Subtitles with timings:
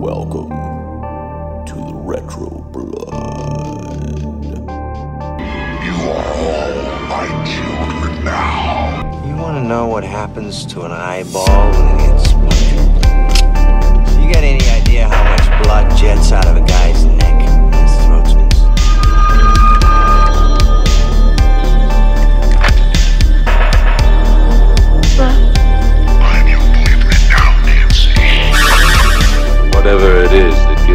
[0.00, 0.48] Welcome
[1.66, 4.00] to the Retro Blood.
[5.84, 6.72] You are all
[7.06, 9.26] my children now.
[9.26, 12.88] You want to know what happens to an eyeball when it gets splintered?
[14.24, 17.19] You got any idea how much blood jets out of a guy's neck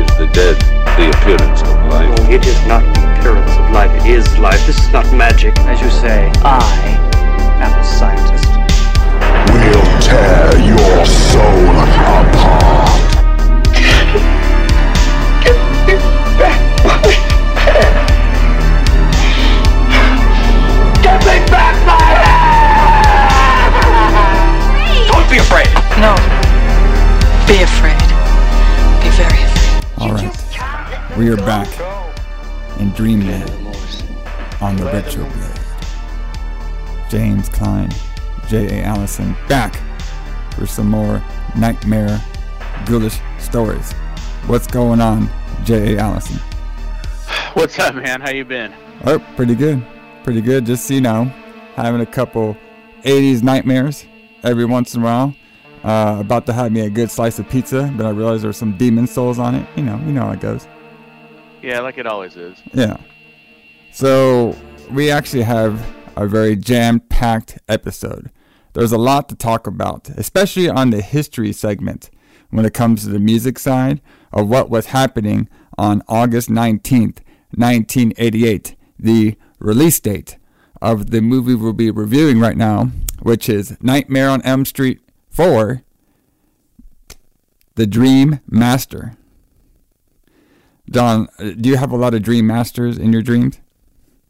[0.06, 0.58] is the dead
[0.98, 2.30] the appearance of life.
[2.30, 4.66] It is not the appearance of life, it is life.
[4.66, 5.58] This is not magic.
[5.60, 6.98] As you say, I
[7.60, 8.48] am a scientist.
[9.52, 13.02] We'll tear your soul apart.
[15.44, 15.96] Get me
[16.40, 16.60] back.
[21.04, 22.72] Get me back, my head.
[25.12, 25.70] Don't be afraid.
[26.00, 26.16] No.
[27.48, 27.95] Be afraid.
[31.26, 31.68] We are back
[32.80, 33.50] in Dreamland
[34.62, 37.10] on the Retro Blade.
[37.10, 37.90] James Klein,
[38.48, 38.84] J.A.
[38.84, 39.76] Allison, back
[40.54, 41.24] for some more
[41.58, 42.22] nightmare,
[42.86, 43.92] ghoulish stories.
[44.46, 45.28] What's going on,
[45.64, 45.98] J.A.
[45.98, 46.38] Allison?
[47.54, 48.22] What's up, man?
[48.22, 48.72] How you been?
[49.06, 49.84] Oh, pretty good,
[50.24, 50.64] pretty good.
[50.68, 51.24] Just you know,
[51.74, 52.56] having a couple
[53.02, 54.06] '80s nightmares
[54.44, 55.36] every once in a while.
[55.84, 58.54] Uh, about to have me a good slice of pizza, but I realized there were
[58.54, 59.68] some demon souls on it.
[59.76, 60.68] You know, you know how it goes.
[61.66, 62.62] Yeah, like it always is.
[62.74, 62.98] Yeah.
[63.92, 64.56] So
[64.92, 65.84] we actually have
[66.16, 68.30] a very jam-packed episode.
[68.74, 72.12] There's a lot to talk about, especially on the history segment
[72.52, 74.00] when it comes to the music side
[74.32, 77.22] of what was happening on August 19th,
[77.56, 80.38] 1988, the release date
[80.84, 82.92] of the movie we'll be reviewing right now,
[83.24, 85.00] which is Nightmare on Elm Street
[85.32, 85.82] 4,
[87.74, 89.18] The Dream Master.
[90.90, 93.60] Don, uh, do you have a lot of dream masters in your dreams?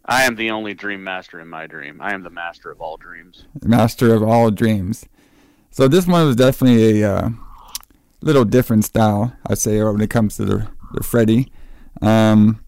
[0.05, 1.99] I am the only dream master in my dream.
[1.99, 3.45] I am the master of all dreams.
[3.63, 5.05] Master of all dreams.
[5.71, 7.29] So this one was definitely a uh,
[8.21, 11.51] little different style, I'd say, when it comes to the, the Freddy.
[12.01, 12.63] Um,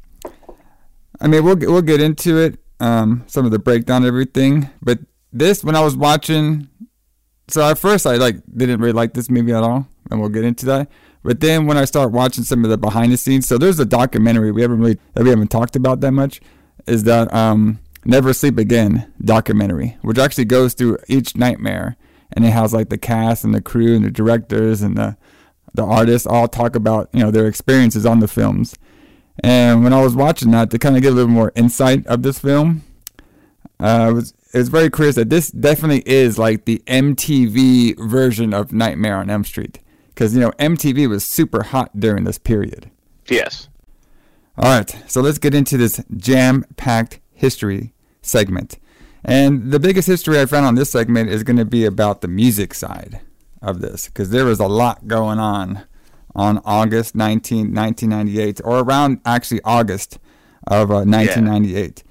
[1.22, 4.70] I mean, we'll get- we'll get into it, um, some of the breakdown, everything.
[4.82, 5.00] But
[5.32, 6.68] this, when I was watching,
[7.48, 10.44] so at first I like didn't really like this movie at all, and we'll get
[10.44, 10.90] into that.
[11.28, 13.86] But then when I start watching some of the behind the scenes, so there's a
[13.86, 16.40] documentary we haven't really that we haven't talked about that much,
[16.88, 21.98] is that um, Never Sleep Again documentary, which actually goes through each nightmare,
[22.32, 25.18] and it has like the cast and the crew and the directors and the
[25.74, 28.76] the artists all talk about you know their experiences on the films.
[29.44, 32.24] And when I was watching that, to kind of get a little more insight of
[32.24, 32.84] this film,
[33.82, 34.14] uh,
[34.54, 39.30] it was very curious that this definitely is like the MTV version of Nightmare on
[39.30, 39.80] Elm Street,
[40.18, 42.90] because you know MTV was super hot during this period.
[43.30, 43.70] Yes.
[44.58, 48.80] All right, so let's get into this jam-packed history segment.
[49.24, 52.28] And the biggest history I found on this segment is going to be about the
[52.28, 53.22] music side
[53.62, 55.84] of this, because there was a lot going on
[56.34, 60.18] on August 19, 1998, or around actually August
[60.66, 62.04] of uh, 1998.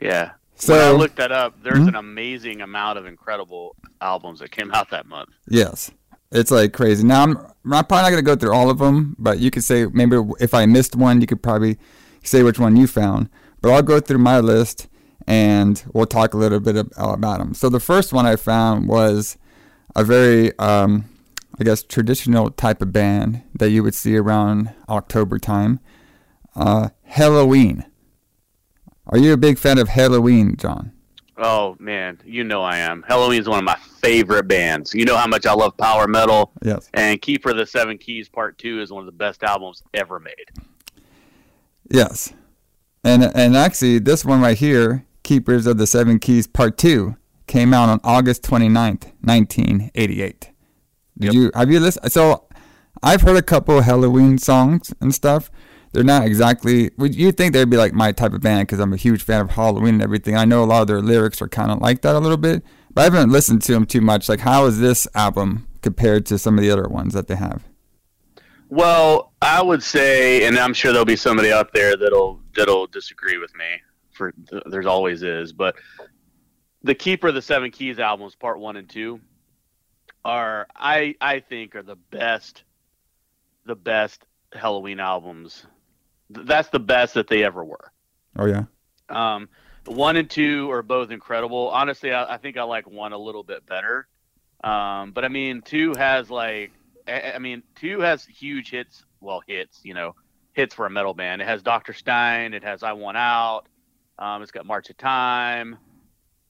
[0.00, 0.30] Yeah.
[0.54, 1.88] So- when I looked that up, there's Mhm.
[1.88, 5.28] an amazing amount of incredible albums that came out that month.
[5.46, 5.90] Yes,
[6.36, 7.04] it's like crazy.
[7.04, 9.86] Now I'm, I'm probably not gonna go through all of them, but you could say
[9.86, 11.78] maybe if I missed one, you could probably
[12.22, 13.28] say which one you found.
[13.60, 14.88] But I'll go through my list
[15.26, 17.54] and we'll talk a little bit about them.
[17.54, 19.36] So the first one I found was
[19.96, 21.06] a very, um,
[21.58, 25.80] I guess, traditional type of band that you would see around October time.
[26.54, 27.84] Uh, Helloween.
[29.08, 30.92] Are you a big fan of Helloween, John?
[31.38, 33.04] Oh man, you know I am.
[33.08, 34.94] Helloween is one of my favorite bands.
[34.94, 36.88] You know how much I love power metal, Yes.
[36.94, 40.18] and Keeper of the Seven Keys Part Two is one of the best albums ever
[40.18, 40.46] made.
[41.90, 42.32] Yes.
[43.04, 47.72] And and actually this one right here, Keepers of the Seven Keys Part 2, came
[47.72, 50.40] out on August 29th, 1988.
[50.40, 50.52] Did
[51.26, 51.34] Yep.
[51.34, 52.44] you have you listened so
[53.02, 55.50] I've heard a couple of Helloween songs and stuff.
[55.96, 58.92] They're not exactly would you think they'd be like my type of band because I'm
[58.92, 60.36] a huge fan of Halloween and everything.
[60.36, 62.62] I know a lot of their lyrics are kind of like that a little bit,
[62.92, 64.28] but I haven't listened to them too much.
[64.28, 67.64] Like how is this album compared to some of the other ones that they have?
[68.68, 73.38] Well, I would say, and I'm sure there'll be somebody out there that'll that'll disagree
[73.38, 73.64] with me.
[74.10, 74.34] For
[74.66, 75.76] there's always is, but
[76.82, 79.18] the Keeper of the Seven Keys albums, part one and two,
[80.26, 82.64] are I I think are the best,
[83.64, 85.64] the best Helloween albums.
[86.34, 87.92] Th- That's the best that they ever were.
[88.38, 88.64] Oh yeah.
[89.08, 89.48] Um,
[89.86, 91.68] one and two are both incredible.
[91.68, 94.08] Honestly, I, I think I like one a little bit better.
[94.64, 96.72] Um, but I mean, two has like,
[97.06, 100.14] I, I mean, two has huge hits well hits, you know,
[100.52, 101.42] hits for a metal band.
[101.42, 102.54] It has Doctor Stein.
[102.54, 103.64] It has I Want Out.
[104.18, 105.76] Um, it's got March of Time.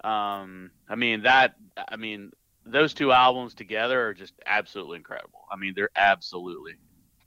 [0.04, 1.56] Um, I mean that.
[1.88, 2.30] I mean
[2.64, 5.40] those two albums together are just absolutely incredible.
[5.50, 6.74] I mean they're absolutely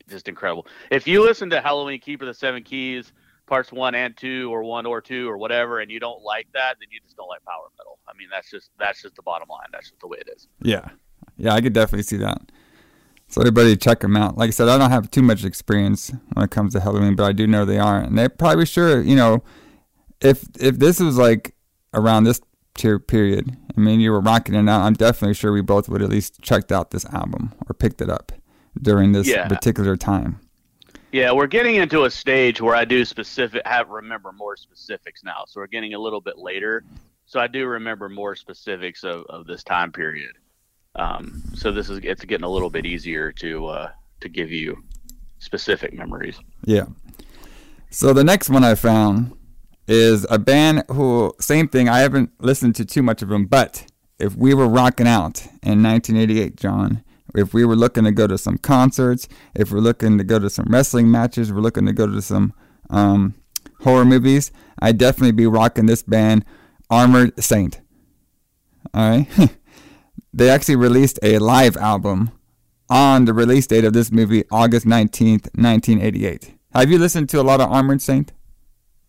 [0.09, 0.67] just incredible.
[0.91, 3.13] If you listen to Helloween Keeper the Seven Keys
[3.45, 6.75] parts one and two, or one or two, or whatever, and you don't like that,
[6.79, 7.99] then you just don't like power metal.
[8.07, 9.67] I mean that's just that's just the bottom line.
[9.71, 10.47] That's just the way it is.
[10.61, 10.89] Yeah,
[11.37, 12.39] yeah, I could definitely see that.
[13.27, 14.37] So everybody check them out.
[14.37, 17.25] Like I said, I don't have too much experience when it comes to Helloween, but
[17.25, 19.01] I do know they are, and they're probably sure.
[19.01, 19.43] You know,
[20.21, 21.55] if if this was like
[21.93, 22.41] around this
[22.75, 24.81] tier period, I mean, you were rocking it out.
[24.81, 28.09] I'm definitely sure we both would at least checked out this album or picked it
[28.09, 28.31] up
[28.81, 29.47] during this Yeah.
[29.47, 30.39] particular time.
[31.11, 35.43] Yeah, we're getting into a stage where I do specific have remember more specifics now.
[35.47, 36.83] So we're getting a little bit later.
[37.25, 40.31] So I do remember more specifics of, of this time period.
[40.95, 44.83] Um, so this is it's getting a little bit easier to uh, to give you
[45.39, 46.39] specific memories.
[46.65, 46.85] Yeah.
[47.89, 49.33] So the next one I found
[49.87, 53.85] is a band who, same thing, I haven't listened to too much of them, but
[54.19, 57.03] if we were rocking out in 1988, John,
[57.35, 60.49] if we were looking to go to some concerts, if we're looking to go to
[60.49, 62.53] some wrestling matches, we're looking to go to some
[62.89, 63.35] um,
[63.81, 66.45] horror movies, I'd definitely be rocking this band,
[66.89, 67.81] Armored Saint.
[68.93, 69.27] All right.
[70.33, 72.31] they actually released a live album
[72.89, 76.53] on the release date of this movie, August 19th, 1988.
[76.73, 78.31] Have you listened to a lot of Armored Saint?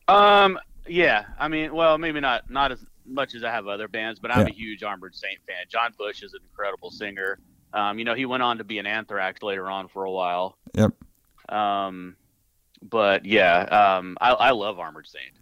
[0.09, 4.19] Um, yeah, I mean, well, maybe not not as much as I have other bands,
[4.21, 4.53] but I'm Yeah.
[4.53, 5.65] a huge Armored Saint fan.
[5.69, 7.39] John Bush is an incredible singer.
[7.73, 10.57] Um, you know, he went on to be an Anthrax later on for a while.
[10.75, 10.93] Yep.
[11.49, 12.17] Um,
[12.83, 13.61] but yeah,
[13.99, 15.33] um, I, I love Armored Saint.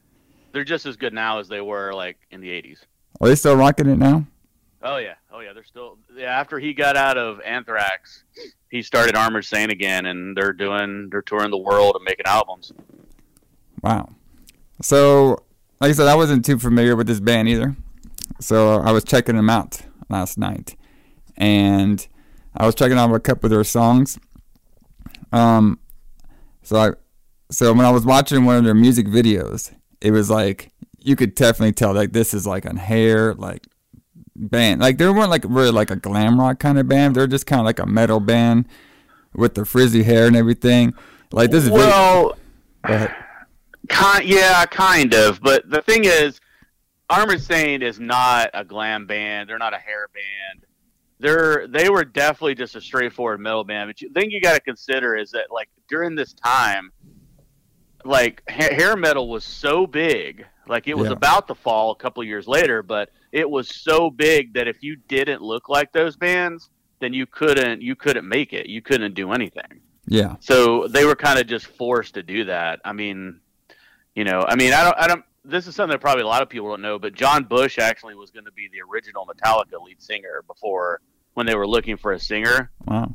[0.52, 2.78] They're just as good now as they were like in the '80s.
[3.20, 4.26] Are they still rocking it now?
[4.82, 5.52] Oh yeah, oh yeah.
[5.52, 6.38] They're still yeah.
[6.38, 8.24] After he got out of Anthrax,
[8.70, 12.72] he started Armored Saint again, and they're doing they're touring the world and making albums.
[13.82, 14.10] Wow.
[14.80, 15.42] So,
[15.80, 17.76] like I said, I wasn't too familiar with this band either.
[18.40, 20.76] So I was checking them out last night,
[21.36, 22.06] and
[22.58, 24.18] I was checking out a couple of their songs.
[25.32, 25.78] Um,
[26.62, 26.90] so I,
[27.50, 31.34] so when I was watching one of their music videos, it was like you could
[31.34, 33.66] definitely tell like this is like a hair like
[34.36, 34.80] band.
[34.80, 37.14] Like they weren't like really like a glam rock kind of band.
[37.14, 38.66] They're just kind of like a metal band
[39.34, 40.94] with the frizzy hair and everything.
[41.32, 42.36] Like this is Well,
[42.86, 43.08] Go.
[43.88, 45.40] Kind, yeah, kind of.
[45.40, 46.40] But the thing is,
[47.08, 49.48] Armored Saint is not a glam band.
[49.48, 50.66] They're not a hair band.
[51.20, 53.88] They're they were definitely just a straightforward metal band.
[53.88, 56.92] But you, the thing you got to consider is that like during this time,
[58.04, 60.46] like ha- hair metal was so big.
[60.66, 61.14] Like it was Yeah.
[61.14, 64.96] about to fall a couple years later, but it was so big that if you
[65.08, 66.70] didn't look like those bands,
[67.00, 68.66] then you couldn't you couldn't make it.
[68.66, 69.80] You couldn't do anything.
[70.06, 70.36] Yeah.
[70.40, 72.80] So they were kind of just forced to do that.
[72.84, 73.40] I mean,
[74.14, 75.24] you know, I mean, I don't, I don't.
[75.48, 78.14] This is something that probably a lot of people don't know, but John Bush actually
[78.14, 81.00] was going to be the original Metallica lead singer before
[81.34, 82.70] when they were looking for a singer.
[82.86, 83.14] Wow.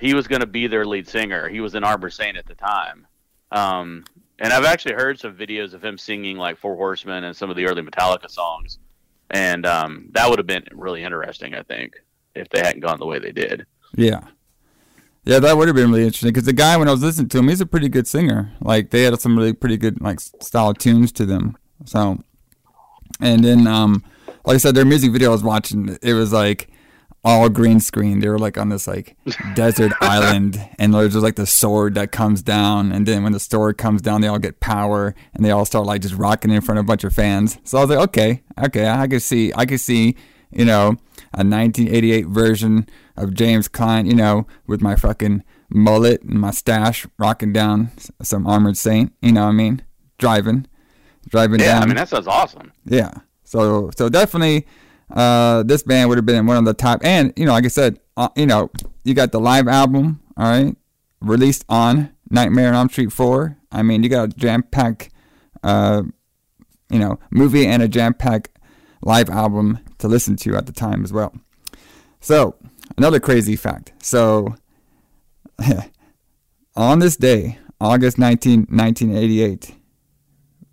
[0.00, 1.48] He was going to be their lead singer.
[1.48, 3.06] He was in Armored Saint at the time.
[3.52, 4.04] Um,
[4.40, 7.56] and I've actually heard some videos of him singing like Four Horsemen and some of
[7.56, 8.78] the early Metallica songs,
[9.30, 12.02] and um, that would have been really interesting, I think,
[12.34, 13.66] if they hadn't gone the way they did.
[13.94, 14.20] Yeah.
[15.24, 17.38] Yeah, that would have been really interesting because the guy, when I was listening to
[17.38, 18.52] him, he's a pretty good singer.
[18.62, 21.58] Like they had some really pretty good like style tunes to them.
[21.84, 22.22] So,
[23.20, 24.04] and then um,
[24.44, 26.70] like I said, their music video I was watching, it was like
[27.24, 28.20] all green screen.
[28.20, 29.16] They were like on this like
[29.54, 33.40] desert island, and there's just like the sword that comes down, and then when the
[33.40, 36.60] sword comes down, they all get power, and they all start like just rocking in
[36.60, 37.58] front of a bunch of fans.
[37.64, 40.16] So I was like, okay, okay, I could see, I could see,
[40.50, 40.96] you know,
[41.32, 47.06] a 1988 version of James Klein, you know, with my fucking mullet and my stash,
[47.18, 47.90] rocking down
[48.22, 49.12] some Armored Saint.
[49.20, 49.82] You know what I mean?
[50.18, 50.66] Driving,
[51.28, 51.82] driving Yeah, down.
[51.82, 52.72] I mean that sounds awesome.
[52.84, 53.10] Yeah.
[53.44, 54.66] So so definitely,
[55.10, 57.00] uh, this band would have been one of the top.
[57.04, 58.70] And you know, like I said, uh, you know,
[59.04, 60.76] you got the live album, all right,
[61.20, 63.56] released on Nightmare on Elm Street Four.
[63.72, 65.10] I mean, you got a jam pack,
[65.62, 66.02] uh,
[66.90, 68.50] you know, movie and a jam pack
[69.02, 71.34] live album to listen to at the time as well.
[72.20, 72.56] So
[72.96, 73.92] another crazy fact.
[74.02, 74.54] So
[76.76, 79.74] on this day, August 19, 1988,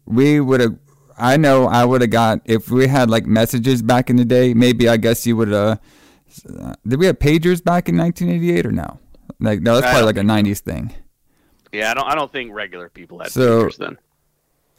[0.07, 0.77] we would have
[1.17, 4.53] I know I would have got if we had like messages back in the day.
[4.53, 5.79] Maybe I guess you would have.
[6.59, 8.99] Uh, did we have pagers back in 1988 or no?
[9.39, 10.93] Like no, that's probably like a 90s thing.
[11.71, 12.07] Yeah, I don't.
[12.07, 13.97] I don't think regular people had So- pictures then.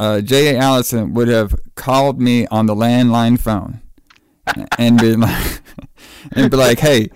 [0.00, 0.54] Uh, J.
[0.54, 0.58] A.
[0.61, 3.80] Allison would have called me on the landline phone
[4.78, 5.61] and been like,
[6.32, 7.08] and be like, "Hey,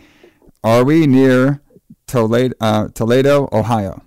[0.64, 1.62] are we near
[2.08, 4.02] Toledo, uh, Toledo, Ohio?"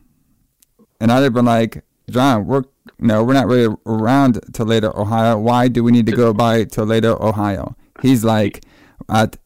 [1.00, 2.63] and I'd have been like, John, we're
[2.99, 5.37] no, we're not really around Toledo, Ohio.
[5.37, 7.75] Why do we need to go by Toledo, Ohio?
[8.01, 8.63] He's like,
[9.09, 9.37] at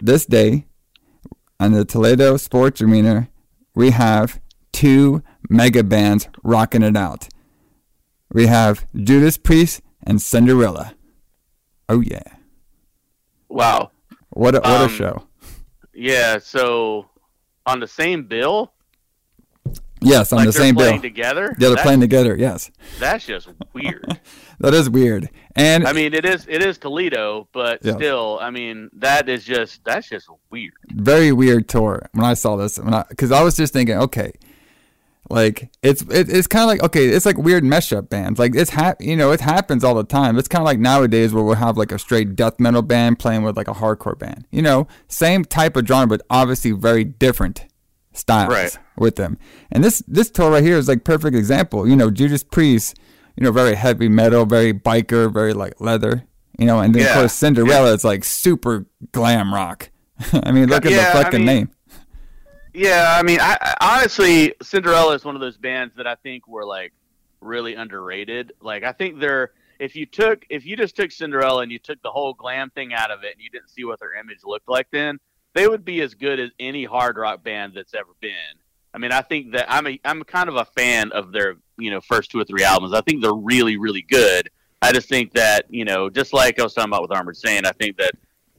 [0.00, 0.66] this day,
[1.60, 3.28] on the Toledo Sports Arena,
[3.74, 4.40] we have
[4.72, 7.28] two mega bands rocking it out.
[8.32, 10.94] We have Judas Priest and Cinderella.
[11.88, 12.22] Oh yeah,
[13.48, 13.90] Wow.
[14.30, 15.26] what a, what a Um, show!
[15.94, 16.38] Yeah.
[16.38, 17.10] So
[17.66, 18.72] on the same bill,
[20.04, 20.86] Yes, on like the same bill.
[20.86, 21.48] playing together.
[21.50, 22.36] Yeah, they're That's- playing together.
[22.36, 24.18] Yes, That's just weird.
[24.60, 25.28] that is weird.
[25.56, 27.94] And I mean, it is it is Toledo, but Yeah.
[27.96, 30.72] still, I mean, that is just that's just weird.
[30.92, 32.78] very weird tour when I saw this.
[32.78, 34.32] When I because I was just thinking, okay,
[35.30, 38.38] like it's it, it's kind of like okay, it's like weird mesh up bands.
[38.38, 40.36] Like it's ha- you know it happens all the time.
[40.38, 43.42] It's kind of like nowadays where we'll have like a straight death metal band playing
[43.42, 44.46] with like a hardcore band.
[44.50, 47.66] You know, same type of genre, but obviously very different
[48.12, 48.78] styles Right.
[48.96, 49.38] with them.
[49.70, 51.88] And this this tour right here is like perfect example.
[51.88, 52.98] You know, Judas Priest,
[53.36, 56.24] you know, very heavy metal, very biker, very like leather.
[56.58, 59.90] You know, and then of course Cinderella is like super glam rock.
[60.32, 61.70] I mean, look at Yeah, the I fucking mean, name.
[62.74, 66.48] Yeah, I mean, I, I honestly, Cinderella is one of those bands that I think
[66.48, 66.92] were like
[67.40, 68.52] really underrated.
[68.60, 72.00] Like, I think they're if you took if you just took Cinderella and you took
[72.02, 74.68] the whole glam thing out of it and you didn't see what their image looked
[74.68, 75.18] like, then
[75.54, 78.30] they would be as good as any hard rock band that's ever been.
[78.94, 81.90] I mean, I think that I'm a I'm kind of a fan of their you
[81.90, 82.92] know first two or three albums.
[82.94, 84.50] I think they're really really good.
[84.82, 87.66] I just think that you know, just like I was talking about with Armored Saint,
[87.66, 88.12] I think that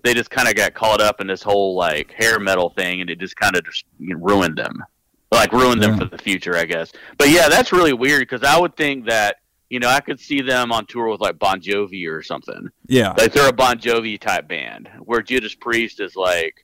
[0.04, 3.10] they just kind of got caught up in this whole like hair metal thing, and
[3.10, 4.84] it just kind of just you know, ruined them,
[5.32, 6.92] like ruined them for the future, I guess.
[7.18, 9.38] But yeah, that's really weird because I would think that
[9.70, 12.70] you know I could see them on tour with like Bon Jovi or something.
[12.88, 13.14] Yeah.
[13.18, 16.63] Like they're a Bon Jovi type band, where Judas Priest is like,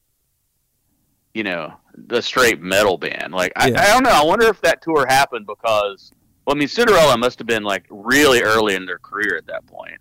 [1.34, 1.74] you know,
[2.08, 3.34] the straight metal band.
[3.34, 3.82] Like I, Yeah.
[3.82, 4.10] I don't know.
[4.12, 6.12] I wonder if that tour happened because.
[6.46, 9.66] Well, I mean, Cinderella must have been like really early in their career at that
[9.68, 10.00] point.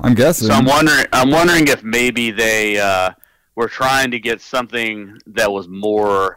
[0.00, 0.48] I'm guessing.
[0.48, 1.06] So I'm wondering.
[1.12, 3.12] I'm wondering if maybe they uh,
[3.54, 6.36] were trying to get something that was more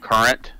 [0.00, 0.52] current.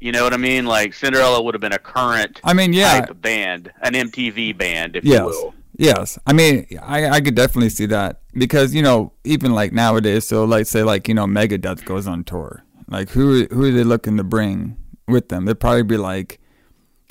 [0.00, 0.66] You know what I mean?
[0.66, 3.06] Like Cinderella would have been a current I mean, yeah.
[3.06, 5.18] band, an MTV band, if Yes.
[5.18, 5.54] you will.
[5.76, 6.18] Yes.
[6.26, 10.44] I mean, I, I could definitely see that because, you know, even like nowadays, so
[10.44, 12.64] like say like, you know, Megadeth goes on tour.
[12.88, 14.76] Like who who are they looking to bring
[15.08, 15.46] with them?
[15.46, 16.38] They'd probably be like,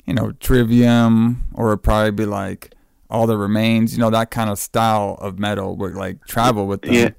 [0.06, 2.74] you know, Trivium or it'd probably be like
[3.10, 6.82] All That Remains, you know, that kind of style of metal would like travel with
[6.82, 6.92] them.
[6.94, 7.10] Yeah,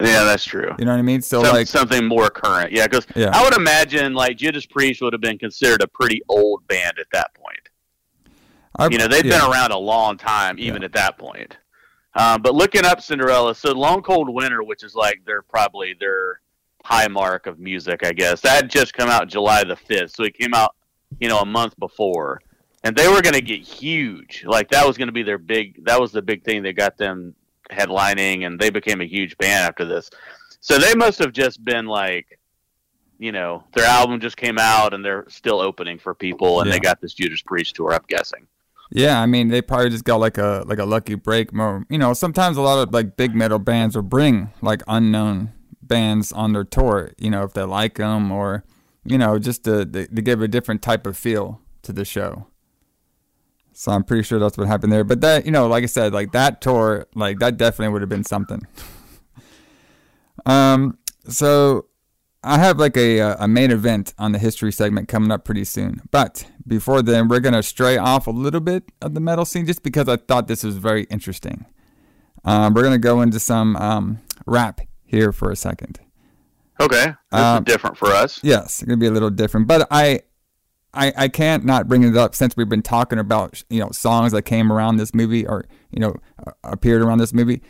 [0.00, 0.74] yeah, that's true.
[0.78, 1.22] You know what I mean?
[1.22, 2.70] So Some- like something more current.
[2.70, 3.30] Yeah, because Yeah.
[3.32, 7.06] I would imagine like Judas Priest would have been considered a pretty old band at
[7.12, 7.65] that point.
[8.78, 9.40] I, You know, they've yeah.
[9.40, 11.56] been around a long time, even at that point.
[12.14, 16.40] Um, but looking up Cinderella, so Long Cold Winter, which is like their probably their
[16.84, 20.22] high mark of music, I guess that had just come out July the fifth, so
[20.24, 20.74] it came out,
[21.20, 22.40] you know, a month before,
[22.84, 24.44] and they were going to get huge.
[24.46, 25.84] Like that was going to be their big.
[25.84, 27.34] That was the big thing that got them
[27.70, 30.08] headlining, and they became a huge band after this.
[30.60, 32.38] So they must have just been like,
[33.18, 36.74] you know, their album just came out, and they're still opening for people, and Yeah.
[36.74, 37.92] they got this Judas Priest tour.
[37.92, 38.46] I'm guessing.
[38.90, 41.52] Yeah, I mean, they probably just got like a like a lucky break.
[41.52, 45.52] More, you know, sometimes a lot of like big metal bands will bring like unknown
[45.82, 47.12] bands on their tour.
[47.18, 48.64] You know, if they like them or
[49.04, 52.46] you know, just to, to to give a different type of feel to the show.
[53.72, 55.04] So I'm pretty sure that's what happened there.
[55.04, 58.08] But that, you know, like I said, like that tour, like that definitely would have
[58.08, 58.66] been something.
[60.46, 60.96] um,
[61.28, 61.86] so
[62.46, 65.64] I have like a uh, a main event on the history segment coming up pretty
[65.64, 66.00] soon.
[66.10, 69.82] But before then, we're gonna stray off a little bit of the metal scene just
[69.82, 71.66] because I thought this was very interesting.
[72.44, 75.98] Um, we're gonna go into some um, rap here for a second.
[76.80, 78.38] Okay, this Um, is different for us.
[78.42, 80.20] Yes, it's gonna be a little different, but I,
[80.94, 84.32] I, I can't not bring it up since we've been talking about you know songs
[84.32, 86.14] that came around this movie or you know
[86.46, 87.62] uh, appeared around this movie.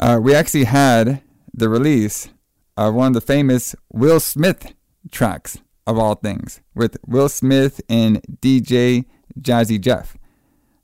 [0.00, 1.22] Uh, we actually had
[1.52, 2.28] the release
[2.76, 4.72] of one of the famous Will Smith
[5.10, 9.04] tracks of all things with Will Smith and DJ
[9.40, 10.16] Jazzy Jeff.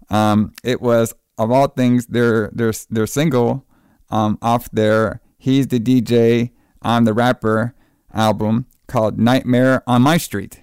[0.08, 3.64] Um, it was of all things their their their single
[4.10, 6.50] um, off their "He's the DJ,
[6.82, 7.74] I'm the Rapper"
[8.12, 10.60] album called "Nightmare on My Street,"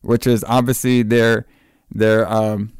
[0.00, 1.46] which is obviously their
[1.90, 2.72] their um,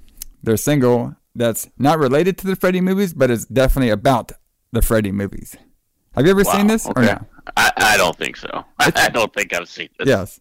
[0.43, 4.33] their single that's not related to the Freddy movies, but it's definitely about
[4.73, 5.57] the Freddy movies.
[6.15, 7.27] Have you ever Wow, seen this or no?
[7.57, 8.65] I, I don't think so.
[8.79, 10.09] I, don't think I've seen this.
[10.09, 10.41] Yes.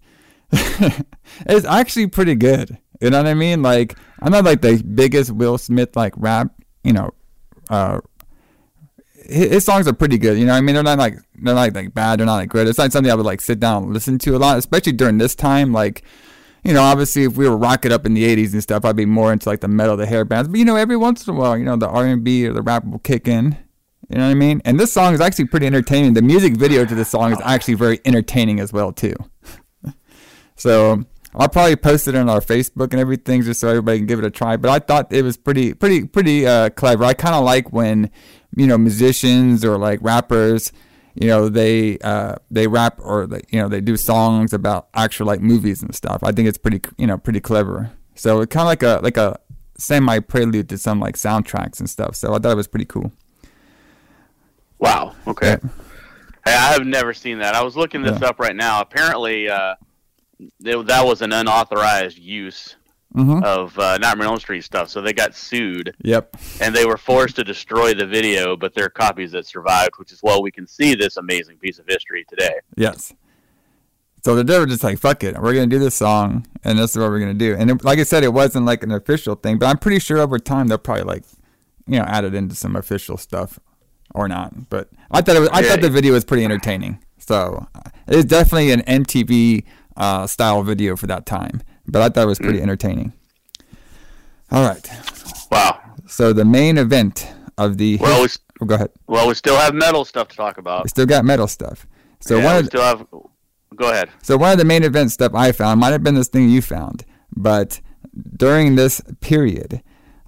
[1.46, 2.78] it's actually pretty good.
[3.02, 3.62] You know what I mean?
[3.62, 6.52] Like I'm not like the biggest Will Smith like rap,
[6.84, 7.12] you know,
[7.70, 8.02] uh
[9.14, 10.40] his, his songs are pretty good.
[10.40, 10.76] You know what I mean?
[10.76, 12.68] They're not like they're not like bad, they're not like good.
[12.68, 15.18] It's not something I would like sit down and listen to a lot, especially during
[15.18, 16.04] this time like
[16.64, 19.06] you know, obviously if we were rocking up in the '80s and stuff, I'd be
[19.06, 20.50] more into like the metal, the hair bands.
[20.50, 22.86] But you know, every once in a while, you know, the R&B or the rap
[22.86, 23.58] will kick in.
[24.10, 24.62] You know what I mean?
[24.66, 26.13] And this song is actually pretty entertaining.
[26.13, 29.13] The music video to this song is actually very entertaining as well too.
[30.56, 31.04] so
[31.36, 34.25] I'll probably post it on our Facebook and everything just so everybody can give it
[34.25, 34.58] a try.
[34.58, 37.04] But I thought it was pretty, pretty, pretty uh, clever.
[37.04, 38.10] I kind of like when
[38.56, 40.72] you know musicians or like rappers,
[41.13, 45.42] you know, they uh, they rap or you know they do songs about actual like
[45.42, 46.24] movies and stuff.
[46.24, 47.92] I think it's pretty, you know, pretty clever.
[48.16, 49.39] So it kind of like a like a
[49.78, 52.16] semi prelude to some like soundtracks and stuff.
[52.16, 53.12] So I thought it was pretty cool.
[54.79, 55.15] Wow.
[55.27, 55.57] Okay.
[55.62, 55.69] Yeah.
[56.45, 57.53] Hey, I have never seen that.
[57.55, 58.29] I was looking this Yeah.
[58.29, 58.81] up right now.
[58.81, 59.75] Apparently, uh,
[60.62, 62.75] they, that was an unauthorized use
[63.15, 63.43] Mhm.
[63.43, 64.88] of uh, Nightmare on Elm Street stuff.
[64.89, 66.38] So they got sued, Yep.
[66.62, 68.55] and they were forced to destroy the video.
[68.55, 71.79] But there are copies that survived, which is why we can see this amazing piece
[71.79, 72.53] of history today.
[72.77, 73.13] Yes.
[74.24, 76.98] So they were just like, fuck it, we're gonna do this song, and this is
[76.98, 77.55] what we're gonna do.
[77.57, 80.17] And it, like I said, it wasn't like an official thing, but I'm pretty sure
[80.19, 81.24] over time they'll probably like,
[81.88, 83.59] you know, add it into some official stuff,
[84.16, 84.70] or not.
[84.70, 85.70] But I thought it was, I Yeah.
[85.70, 87.00] thought the video was pretty entertaining.
[87.18, 89.63] So uh, it is definitely an MTV
[89.98, 91.62] uh, style video for that time.
[91.88, 92.44] But I thought it was Mm.
[92.46, 93.13] pretty entertaining.
[94.51, 94.89] All right.
[95.51, 95.80] Wow.
[96.08, 98.28] So the main event of the Well, we,
[98.62, 98.89] oh, go ahead.
[99.08, 100.84] well, we still have metal stuff to talk about.
[100.86, 101.86] We still got metal stuff.
[102.20, 103.06] So yeah, one we of the, still have.
[103.75, 104.10] Go ahead.
[104.24, 106.62] So one of the main event stuff I found might have been this thing you
[106.62, 107.80] found, but
[108.36, 109.82] during this period,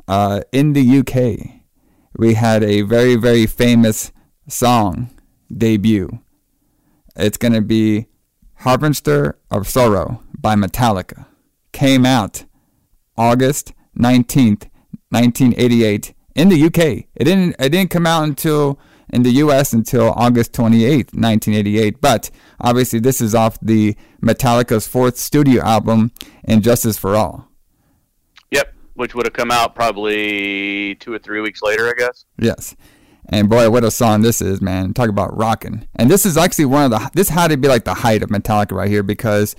[0.07, 1.60] uh, in the UK,
[2.17, 4.11] we had a very very famous
[4.47, 5.09] song
[5.55, 6.19] debut.
[7.15, 8.07] It's gonna be
[8.55, 11.25] "Harvester of Sorrow" by Metallica.
[11.71, 12.45] Came out
[13.17, 14.67] August nineteenth,
[15.11, 17.05] nineteen eighty-eight, in the UK.
[17.15, 17.55] It didn't.
[17.59, 18.79] It didn't come out until
[19.11, 22.01] in the US until August twenty-eighth, nineteen eighty-eight.
[22.01, 26.11] But obviously, this is off the Metallica's fourth studio album,
[26.45, 27.50] "And Justice for All."
[28.93, 32.25] Which would have come out probably two or three weeks later, I guess.
[32.37, 32.75] Yes.
[33.29, 34.93] And boy, what a song this is, man.
[34.93, 35.87] Talk about rocking.
[35.95, 38.29] And this is actually one of the, this had to be like the height of
[38.29, 39.55] Metallica right here because,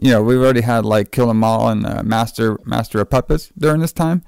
[0.00, 3.50] you know, we've already had like Kill 'Em All and uh, Master, Master of Puppets
[3.58, 4.22] during this time.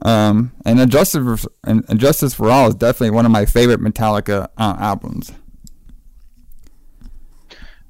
[0.00, 4.76] Um, and Injustice, And Justice for All is definitely one of my favorite Metallica uh,
[4.78, 5.32] albums.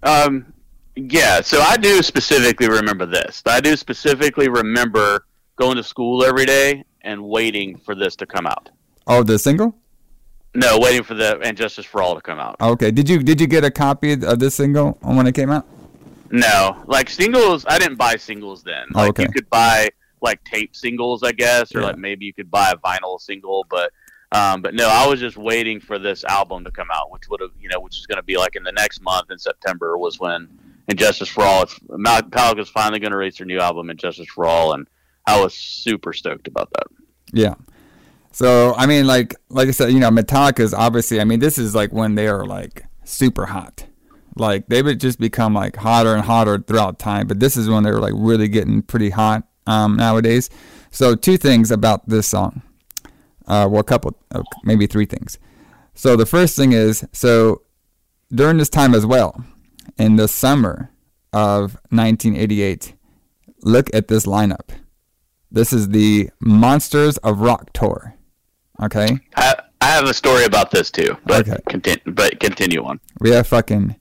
[0.03, 0.53] Um,
[0.97, 3.43] yeah, so I do specifically remember this.
[3.47, 5.27] I do specifically remember
[5.59, 8.71] going to school every day and waiting for this to come out.
[9.07, 9.75] Oh, the single?
[10.55, 12.57] No, waiting for the and Justice for All to come out.
[12.61, 12.91] Okay.
[12.91, 15.67] Did you, did you get a copy of this single when it came out?
[16.31, 17.65] No, like singles.
[17.67, 18.87] I didn't buy singles then.
[18.93, 19.23] Like okay.
[19.25, 19.89] you could buy
[20.21, 21.87] like tape singles, I guess, or Yeah.
[21.87, 23.67] like maybe you could buy a vinyl single.
[23.71, 23.93] But
[24.33, 27.41] um, but no, I was just waiting for this album to come out, which would
[27.41, 29.97] have you know, which is going to be like in the next month in September
[29.97, 30.49] was when
[30.89, 31.63] And Justice for All.
[31.63, 34.87] It's Metallica's finally going to release their new album, And Justice for All, and
[35.29, 36.87] I was super stoked about that.
[37.33, 37.55] Yeah.
[38.33, 41.21] So I mean, like like I said, you know, Metallica is obviously.
[41.21, 43.85] I mean, this is like when they are like super hot.
[44.37, 47.27] Like they would just become like hotter and hotter throughout time.
[47.27, 50.49] But this is when they're like really getting pretty hot um, nowadays.
[50.91, 52.63] So two things about this song.
[53.47, 55.39] Uh, well, a couple, uh, maybe three things.
[55.95, 57.63] So the first thing is so
[58.33, 59.45] during this time as well,
[59.99, 60.91] in the summer
[61.33, 62.95] of 1988,
[63.63, 64.71] look at this lineup.
[65.51, 68.15] This is the Monsters of Rock tour.
[68.83, 71.59] Okay, I, I have a story about this too, but Okay.
[71.69, 72.01] continue.
[72.15, 73.01] But continue on.
[73.21, 73.97] we have fucking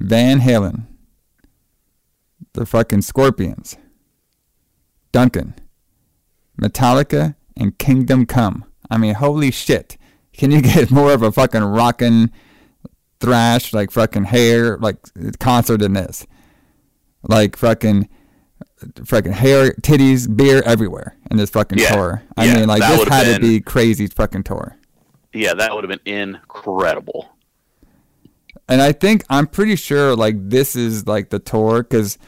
[0.00, 0.86] Van Halen,
[2.54, 3.76] the fucking Scorpions,
[5.12, 5.54] Duncan,
[6.60, 8.64] Metallica, and Kingdom Come.
[8.90, 9.98] I mean, holy shit!
[10.32, 12.30] Can you get more of a fucking rockin'
[13.20, 14.96] thrash like fucking hair like
[15.40, 16.26] concert than this?
[17.22, 18.08] Like fucking.
[19.04, 21.94] Fucking hair, titties, beer everywhere in this fucking Yeah.
[21.94, 22.22] tour.
[22.36, 24.76] I Yeah, mean, like this had to be crazy fucking tour.
[25.32, 27.30] Yeah, that would have been incredible.
[28.68, 32.18] and I think I'm pretty sure like this is like the tour because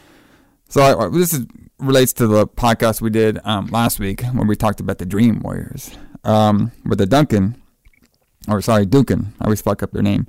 [0.69, 1.47] so I, this is
[1.79, 5.41] relates to the podcast we did um, last week when we talked about the Dream
[5.41, 5.91] Warriors
[6.25, 7.61] um, with the Duncan
[8.49, 10.27] or sorry Duncan I always fuck up their name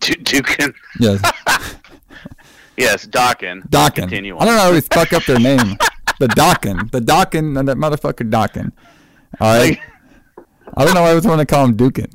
[0.00, 1.20] Du- Dukin, yes
[2.76, 3.68] yes, Dawkin.
[3.68, 5.76] Dawkin Continue I don't know I always fuck up their name
[6.18, 8.72] the Dawkin the Dawkin and that motherfucker Dawkin
[9.40, 9.78] all right
[10.76, 12.12] I don't know why I was want to call him Dukin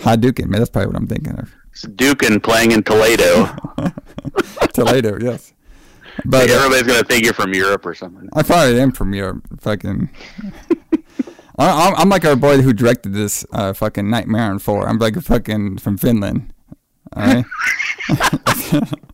[0.00, 3.46] Hi Dukin man that's probably what I'm thinking of It's Dukin playing in Toledo.
[4.72, 5.52] Toledo yes
[6.24, 8.28] but uh, Everybody's gonna think you're from Europe or something.
[8.34, 9.42] I probably am from Europe.
[9.60, 10.08] Fucking.
[11.58, 14.88] I- I'm, I'm like our boy who directed this uh, fucking Nightmare on Four.
[14.88, 16.53] I'm like fucking from Finland.
[17.16, 17.44] All right.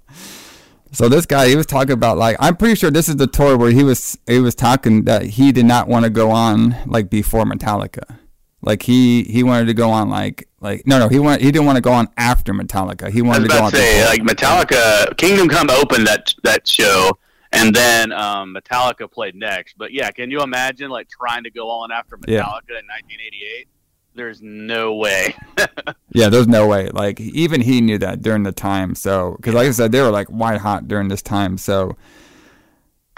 [0.92, 3.56] So this guy, he was talking about like I'm pretty sure this is the tour
[3.56, 7.08] where he was he was talking that he did not want to go on like
[7.08, 8.18] before Metallica.
[8.60, 11.66] Like he he wanted to go on like like no no he want he didn't
[11.66, 13.08] want to go on after Metallica.
[13.08, 14.10] He wanted to go on to say, before.
[14.26, 17.16] like Metallica, Kingdom Come opened that that show,
[17.52, 19.78] and then um, Metallica played next.
[19.78, 22.40] But yeah, can you imagine like trying to go on after Metallica Yeah.
[22.80, 23.68] in 1988?
[24.14, 25.34] There's no way.
[26.12, 26.88] Yeah, there's no way.
[26.88, 28.96] Like even he knew that during the time.
[28.96, 31.56] So because like I said, they were like white hot during this time.
[31.56, 31.96] So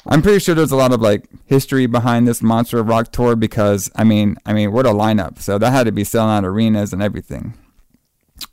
[0.07, 3.35] I'm pretty sure there's a lot of like history behind this Monster of Rock tour
[3.35, 5.39] because I mean I mean what a lineup.
[5.39, 7.55] So that had to be selling out arenas and everything.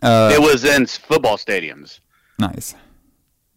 [0.02, 1.99] Uh, it was in football stadiums.
[2.38, 2.75] nice.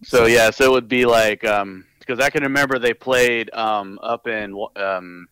[0.02, 4.00] So yeah, so it would be like um because I can remember they played um
[4.02, 5.28] up in um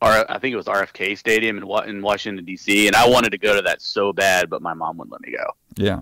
[0.00, 2.86] R- I think it was RFK Stadium in in Washington D.C.
[2.86, 5.32] and I wanted to go to that so bad, but my mom wouldn't let me
[5.32, 5.44] go.
[5.76, 6.00] Yeah.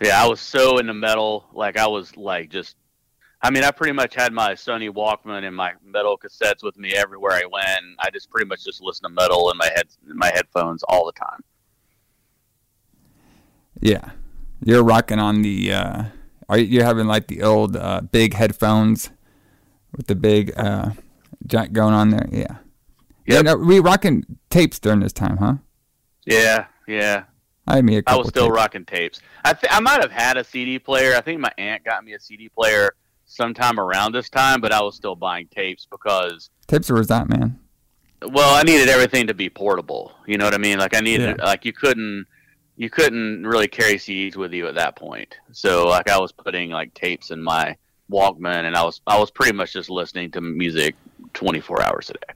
[0.00, 2.76] Yeah, I was so into metal, like I was like just.
[3.42, 6.94] I mean, I pretty much had my Sony Walkman and my metal cassettes with me
[6.94, 7.84] everywhere I went.
[7.98, 11.04] I just pretty much just listened to metal in my head, in my headphones all
[11.04, 11.44] the time.
[13.80, 14.12] Yeah.
[14.62, 16.04] You're rocking on the uh
[16.48, 19.10] are you having like the old uh big headphones
[19.94, 20.90] with the big uh
[21.46, 22.26] jack going on there?
[22.32, 22.56] Yeah.
[23.26, 23.58] Yeah, Yep.
[23.58, 25.54] we rocking tapes during this time, huh?
[26.26, 27.24] Yeah, yeah.
[27.66, 28.56] I had me a I was still tapes.
[28.56, 29.20] rocking tapes.
[29.44, 31.14] I th- I might have had a CD player.
[31.16, 32.90] I think my aunt got me a CD player
[33.24, 37.28] sometime around this time, but I was still buying tapes because Tapes were was that,
[37.28, 37.58] man?
[38.30, 40.12] well, I needed everything to be portable.
[40.26, 40.78] You know what I mean?
[40.78, 41.44] Like I needed Yeah.
[41.44, 42.26] like you couldn't
[42.76, 45.38] you couldn't really carry CDs with you at that point.
[45.52, 47.76] So like I was putting like tapes in my
[48.10, 50.94] Walkman and I was I was pretty much just listening to music
[51.32, 52.34] 24 hours a day.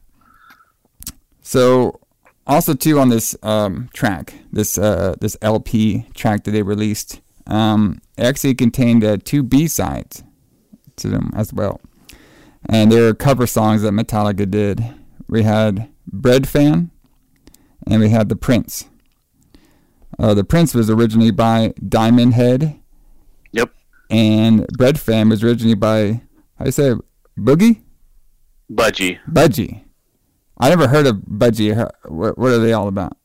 [1.49, 1.99] So
[2.47, 8.03] also too on this um, track, this uh, this LP track that they released, um,
[8.19, 10.23] it actually contained uh, two B sides
[10.97, 11.81] to them as well,
[12.69, 14.85] and they were cover songs that Metallica did.
[15.27, 16.91] We had Breadfan,
[17.87, 18.85] and we had The Prince.
[20.19, 22.79] Uh, the Prince was originally by Diamond Head,
[23.53, 23.71] Yep.
[24.11, 26.21] and Breadfan was originally by
[26.59, 26.95] how do you say?
[27.39, 27.81] Boogie
[28.71, 29.19] Budgie.
[29.27, 29.88] Budgie.
[30.59, 31.77] I never heard of Budgie.
[32.05, 33.17] What, what are they all about?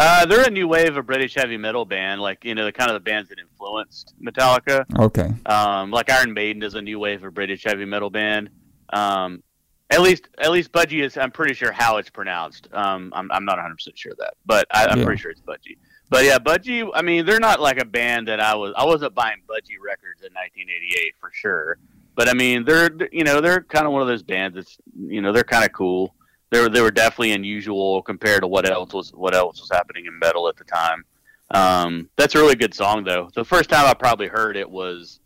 [0.00, 2.88] Uh, they're a new wave of British heavy metal band, like you know, the kind
[2.88, 4.84] of the bands that influenced Metallica.
[4.98, 5.28] Okay.
[5.46, 8.50] Um, like Iron Maiden is a new wave of British heavy metal band.
[8.92, 9.42] Um,
[9.90, 11.16] at least, at least Budgie is.
[11.16, 12.68] I'm pretty sure how it's pronounced.
[12.72, 15.04] Um, I'm, I'm not 100 percent sure of that, but I, I'm Yeah.
[15.04, 15.78] pretty sure it's Budgie.
[16.10, 16.88] But yeah, Budgie.
[16.94, 18.72] I mean, they're not like a band that I was.
[18.76, 21.78] I wasn't buying Budgie records in 1988 for sure.
[22.14, 25.20] But I mean, they're you know they're kind of one of those bands that's you
[25.22, 26.14] know they're kind of cool.
[26.50, 30.06] They were they were definitely unusual compared to what else was what else was happening
[30.06, 31.04] in metal at the time.
[31.50, 33.30] Um, that's a really good song though.
[33.34, 35.20] The first time I probably heard it was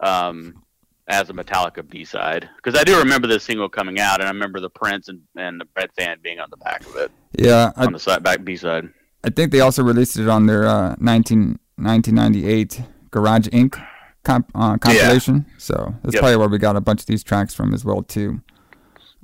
[0.00, 0.62] um,
[1.08, 4.32] as a Metallica B side because I do remember this single coming out, and I
[4.32, 7.86] remember the Prince and, and the Breadfan being on the back of it Yeah, I,
[7.86, 8.88] on the side back B side.
[9.24, 13.84] I think they also released it on their uh, 19, 1998 Garage Inc.
[14.24, 15.46] Comp, uh, compilation.
[15.56, 16.20] So that's Yep.
[16.20, 18.42] probably where we got a bunch of these tracks from as well too.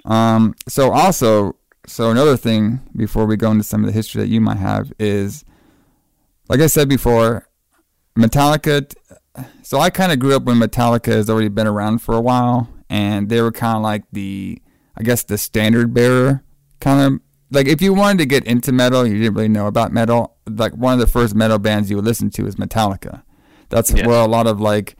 [0.04, 4.28] Um, so also, so another thing before we go into some of the history that
[4.28, 5.44] you might have is,
[6.48, 7.48] like I said before,
[8.18, 8.92] Metallica.
[9.62, 12.68] So I kind of grew up when Metallica has already been around for a while,
[12.88, 14.60] and they were kind of like the,
[14.96, 16.42] I guess, the standard bearer
[16.80, 19.90] kind of like if you wanted to get into metal, you didn't really know about
[19.92, 20.36] metal.
[20.46, 23.22] Like one of the first metal bands you would listen to is Metallica.
[23.70, 24.06] That's Yeah.
[24.06, 24.96] where a lot of like,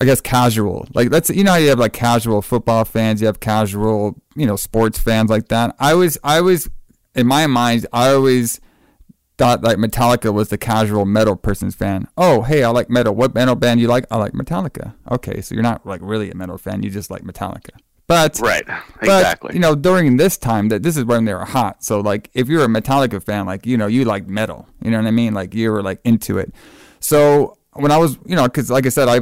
[0.00, 3.26] I guess casual, like that's you know how you have like casual football fans, you
[3.26, 5.74] have casual you know sports fans like that.
[5.78, 6.68] I was I was
[7.14, 8.60] in my mind I always
[9.38, 12.08] thought like Metallica was the casual metal person's fan.
[12.16, 13.14] Oh hey I like metal.
[13.14, 14.06] What metal band you like?
[14.10, 14.94] I like Metallica.
[15.10, 16.82] Okay, so you're not like really a metal fan.
[16.82, 17.70] You just like Metallica.
[18.06, 19.54] But Right, but, exactly.
[19.54, 21.82] you know, during this time, that this is when they were hot.
[21.82, 24.68] So, like, if you're a Metallica fan, like, you know, you like metal.
[24.82, 25.32] You know what I mean?
[25.32, 26.54] Like, you were like into it.
[27.00, 29.20] So when I was, you know, because like I said, I,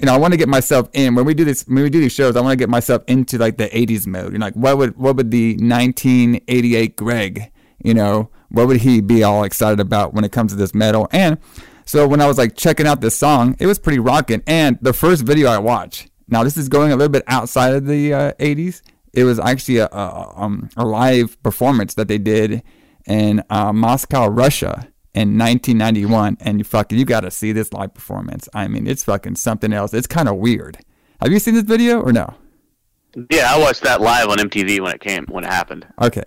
[0.00, 1.14] you know, I want to get myself in.
[1.14, 3.36] When we do this, when we do these shows, I want to get myself into
[3.36, 4.32] like the '80s mode.
[4.32, 7.52] You know, like, what would what would the 1988 Greg,
[7.84, 11.06] you know, what would he be all excited about when it comes to this metal?
[11.12, 11.38] And
[11.84, 14.42] so when I was like checking out this song, it was pretty rocking.
[14.46, 17.86] And the first video I watched, now this is going a little bit outside of
[17.86, 18.80] the uh, 80s.
[19.12, 22.62] It was actually a, a, um, a live performance that they did
[23.06, 26.38] in uh, Moscow, Russia in 1991.
[26.40, 28.48] And you fucking, you got to see this live performance.
[28.54, 29.94] I mean, it's fucking something else.
[29.94, 30.78] It's kind of weird.
[31.20, 32.34] Have you seen this video or no?
[33.30, 35.86] Yeah, I watched that live on MTV when it came when it happened.
[36.00, 36.22] Okay.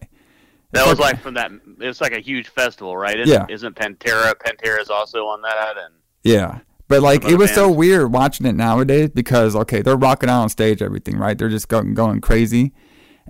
[0.72, 1.52] That was like from that.
[1.80, 3.20] It's like a huge festival, right?
[3.20, 3.46] Isn't, Yeah.
[3.48, 4.34] Isn't Pantera?
[4.34, 5.94] Pantera's also on that, and
[6.24, 6.60] Yeah.
[6.88, 10.50] But like it was so weird watching it nowadays because okay, they're rocking out on
[10.50, 11.38] stage, everything right.
[11.38, 12.74] They're just going going crazy,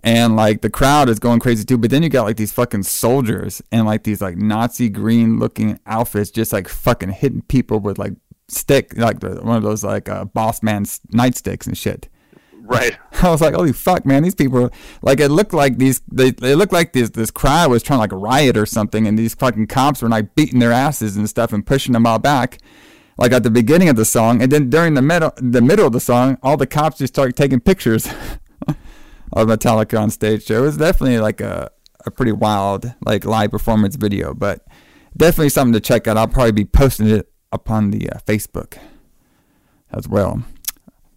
[0.03, 1.77] and like the crowd is going crazy too.
[1.77, 5.79] But then you got like these fucking soldiers and like these like Nazi green looking
[5.85, 8.13] outfits, just like fucking hitting people with like
[8.47, 12.09] stick, like the, one of those like uh, boss man's nightsticks and shit.
[12.63, 12.97] Right.
[13.21, 14.23] I was like, holy fuck, man!
[14.23, 14.69] These people,
[15.01, 18.01] like, it looked like these, they, they looked like this, this crowd was trying to
[18.01, 21.51] like riot or something, and these fucking cops were like beating their asses and stuff
[21.51, 22.59] and pushing them all back,
[23.17, 25.93] like at the beginning of the song, and then during the middle, the middle of
[25.93, 28.07] the song, all the cops just started taking pictures
[29.33, 30.45] of Metallica on stage.
[30.45, 31.69] So it was definitely like a,
[32.05, 34.65] a pretty wild like live performance video, but
[35.17, 36.17] definitely something to check out.
[36.17, 38.77] I'll probably be posting it upon the uh, Facebook
[39.91, 40.43] as well.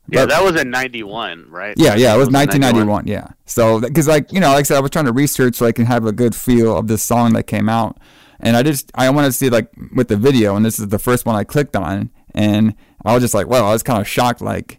[0.09, 1.74] Yeah, But- that was in '91, right?
[1.76, 3.07] yeah, yeah, it was in 1991.
[3.09, 5.66] Yeah, so because like you know, like I said, I was trying to research so
[5.66, 7.98] I can have a good feel of this song that came out,
[8.38, 10.98] and I just I wanted to see like with the video, and this is the
[11.00, 12.74] first one I clicked on, and
[13.05, 14.79] I was just like, well, I was kind of shocked, like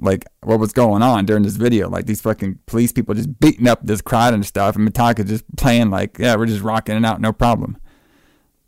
[0.00, 3.66] like what was going on during this video, like these fucking police people just beating
[3.66, 7.04] up this crowd and stuff, and Metallica just playing like, yeah, we're just rocking it
[7.04, 7.78] out, no problem.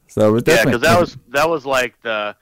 [0.06, 2.34] So it was Yeah, because that was that was like the.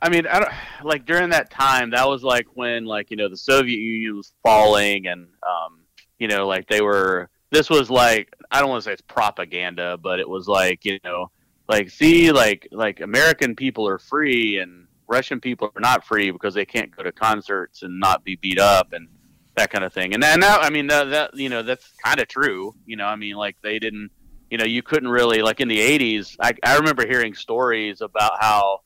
[0.00, 1.90] I mean, I don't like during that time.
[1.90, 5.80] That was like when like you know the Soviet Union was falling, and um,
[6.18, 7.28] you know like they were.
[7.50, 10.98] This was like I don't want to say it's propaganda, but it was like you
[11.04, 11.30] know
[11.68, 16.54] like see like like American people are free and Russian people are not free because
[16.54, 19.08] they can't go to concerts and not be beat up and
[19.56, 20.14] that kind of thing.
[20.14, 22.74] And then now I mean that, that you know that's kind of true.
[22.86, 24.10] You know I mean like they didn't
[24.50, 26.36] you know, you couldn't really like in the '80s.
[26.40, 28.80] I, I remember hearing stories about how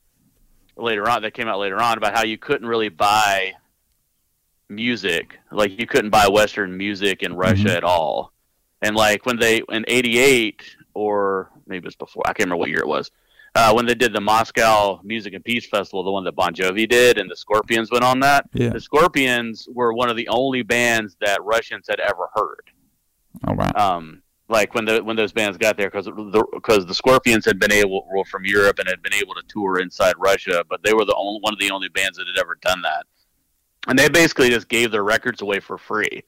[0.77, 3.53] later on that came out later on about how you couldn't really buy
[4.69, 7.77] music, like you couldn't buy Western music in Russia Mhm.
[7.77, 8.33] at all.
[8.81, 12.69] And like when they in '88 or maybe it was before, I can't remember what
[12.71, 13.11] year it was.
[13.55, 16.89] Uh, when they did the Moscow Music and Peace Festival, the one that Bon Jovi
[16.89, 18.49] did, and the Scorpions went on that.
[18.55, 18.71] Yeah.
[18.71, 22.71] The Scorpions were one of the only bands that Russians had ever heard
[23.47, 26.95] oh wow, um, like when the when those bands got there because the because the
[26.95, 30.65] Scorpions had been able were from Europe and had been able to tour inside Russia,
[30.69, 33.07] but they were the only one of the only bands that had ever done that,
[33.89, 36.23] and they basically just gave their records away for free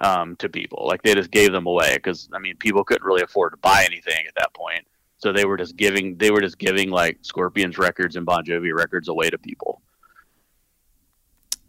[0.00, 0.86] um, to people.
[0.86, 3.84] Like they just gave them away because I mean people couldn't really afford to buy
[3.86, 4.86] anything at that point,
[5.18, 8.74] so they were just giving they were just giving like Scorpions records and Bon Jovi
[8.74, 9.82] records away to people.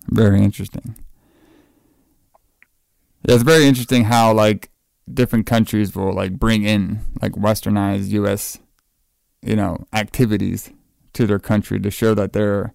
[0.08, 0.96] Very interesting.
[3.28, 4.70] Yeah, it's very interesting how like
[5.12, 8.60] different countries will like bring in like westernized US,
[9.42, 10.72] you know, activities
[11.14, 12.74] to their country to show that they're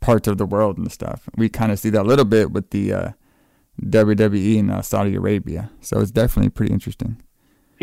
[0.00, 1.28] parts of the world and stuff.
[1.36, 3.10] We kind of see that a little bit with the uh,
[3.82, 5.70] WWE in uh, Saudi Arabia.
[5.80, 7.22] So it's definitely pretty interesting.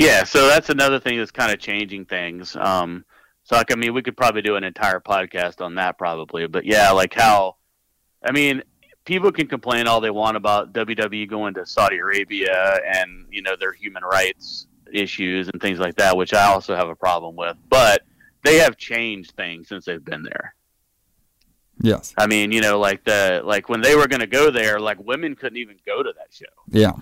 [0.01, 2.55] Yeah, so that's another thing that's kind of changing things.
[2.55, 3.05] Um,
[3.43, 6.65] so like, I mean, we could probably do an entire podcast on that probably, but
[6.65, 7.57] yeah, like how,
[8.23, 8.63] I mean,
[9.05, 13.55] people can complain all they want about WWE going to Saudi Arabia and you know
[13.59, 17.57] their human rights issues and things like that, which I also have a problem with.
[17.69, 18.03] But
[18.43, 20.55] they have changed things since they've been there.
[21.81, 22.13] Yes.
[22.17, 24.99] I mean, you know, like the like when they were going to go there, like
[25.03, 26.93] women couldn't even go to that show Yeah.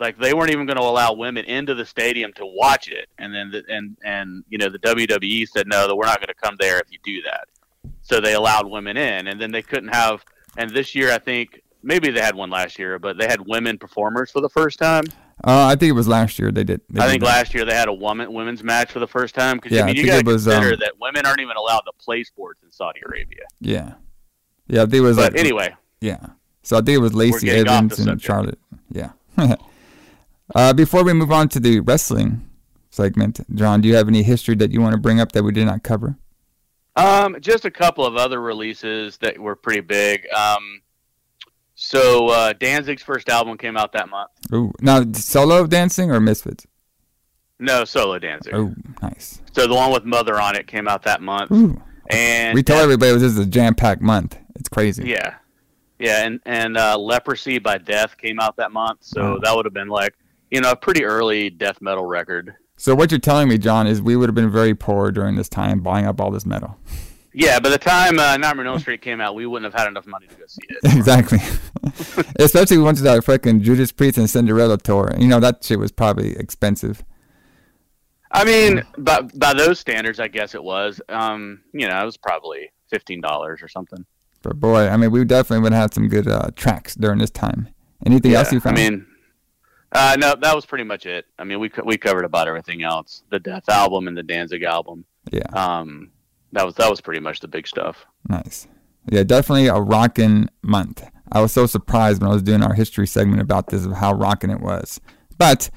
[0.00, 3.32] Like they weren't even going to allow women into the stadium to watch it and
[3.34, 6.34] then the, and and you know the WWE said no that we're not going to
[6.34, 7.46] come there if you do that
[8.02, 10.24] so they allowed women in and then they couldn't have
[10.56, 13.78] and this year I think maybe they had one last year but they had women
[13.78, 15.04] performers for the first time
[15.44, 16.80] Uh, I think it was last year they did.
[16.90, 17.28] They I did think that.
[17.28, 19.86] last year they had a woman women's match for the first time because Yeah, I
[19.86, 22.70] mean you got to consider um, that women aren't even allowed to play sports in
[22.70, 23.94] Saudi Arabia Yeah.
[24.66, 26.26] Yeah, I think it was but like anyway Yeah.
[26.62, 28.20] So I think it was Lacey Evans and.
[28.20, 28.58] Charlotte.
[28.92, 29.12] Yeah.
[30.54, 32.48] uh, before we move on to the wrestling
[32.90, 35.52] segment, John, do you have any history that you want to bring up that we
[35.52, 36.16] did not cover?
[36.96, 40.26] Um, just a couple of other releases that were pretty big.
[40.32, 40.82] Um,
[41.74, 44.30] so uh, Danzig's first album came out that month.
[44.52, 44.72] Ooh.
[44.80, 46.66] Now, solo Danzig or Misfits?
[47.58, 48.54] No, solo Danzig.
[48.54, 49.40] Oh, nice.
[49.52, 51.80] So the one with Mother on it came out that month, Ooh.
[52.10, 54.38] and We told everybody this is a jam-packed month.
[54.56, 55.04] It's crazy.
[55.08, 55.34] yeah,
[55.98, 58.98] yeah, and and uh, Leprosy by Death came out that month.
[59.02, 59.38] So Wow.
[59.42, 60.14] that would have been like
[60.50, 62.54] you know a pretty early death metal record.
[62.76, 65.48] So what you're telling me, John, is we would have been very poor during this
[65.48, 66.78] time buying up all this metal.
[67.32, 69.88] Yeah, by the time uh, Nightmare on Elm Street came out, we wouldn't have had
[69.88, 70.78] enough money to go see it.
[70.96, 71.38] exactly.
[72.38, 75.12] Especially we went to that fucking Judas Priest and Cinderella tour.
[75.16, 77.04] You know, that shit was probably expensive.
[78.32, 81.00] I mean, by by those standards, I guess it was.
[81.08, 84.04] Um, you know, it was probably fifteen dollars or something.
[84.42, 87.30] But boy, I mean, we definitely would have had some good uh, tracks during this
[87.30, 87.68] time.
[88.06, 89.06] Anything else you I mean,
[89.92, 91.26] uh, no, that was pretty much it.
[91.38, 95.04] I mean, we we covered about everything else: the Death album and the Danzig album.
[95.30, 95.42] yeah.
[95.52, 96.10] Um,
[96.52, 98.04] that was that was pretty much the big stuff.
[98.28, 98.66] Nice.
[99.10, 101.02] Yeah, definitely a rockin' month.
[101.32, 104.12] I was so surprised when I was doing our history segment about this of how
[104.14, 105.00] rockin' it was.
[105.38, 105.70] But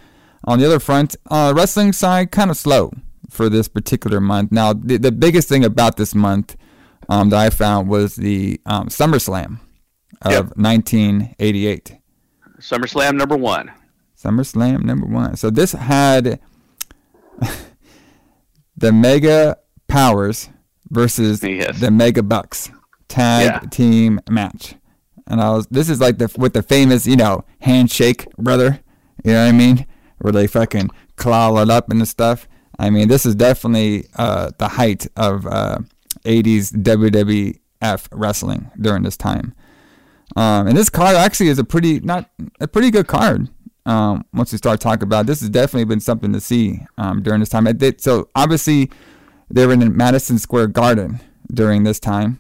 [0.46, 2.92] on the other front, uh, wrestling side kind of slow
[3.30, 4.52] for this particular month.
[4.52, 6.56] Now, the, the biggest thing about this month
[7.08, 9.60] um, that I found was the um, SummerSlam
[10.24, 10.58] of Yep.
[10.58, 11.96] 1988.
[12.60, 13.72] SummerSlam number one.
[14.24, 15.36] SummerSlam number one.
[15.36, 16.40] So this had
[18.78, 19.58] the Mega
[19.88, 20.50] Powers
[20.90, 21.80] versus Yes.
[21.80, 22.70] the Mega Bucks
[23.08, 23.60] tag Yeah.
[23.70, 24.76] team match.
[25.28, 28.80] And I was this is like the with the famous, you know, handshake, brother.
[29.24, 29.86] You know what I mean?
[30.20, 32.48] Where they fucking claw it up and stuff.
[32.80, 35.78] I mean, this is definitely uh, the height of uh,
[36.26, 39.54] 80s WWF wrestling during this time.
[40.36, 43.50] Um, and this card actually is a pretty not a pretty good card.
[43.86, 45.28] Um, once we start talking about it.
[45.28, 47.66] this, has definitely been something to see um, during this time.
[47.66, 48.90] Did, so obviously
[49.50, 51.20] they were in Madison Square Garden
[51.54, 52.40] during this time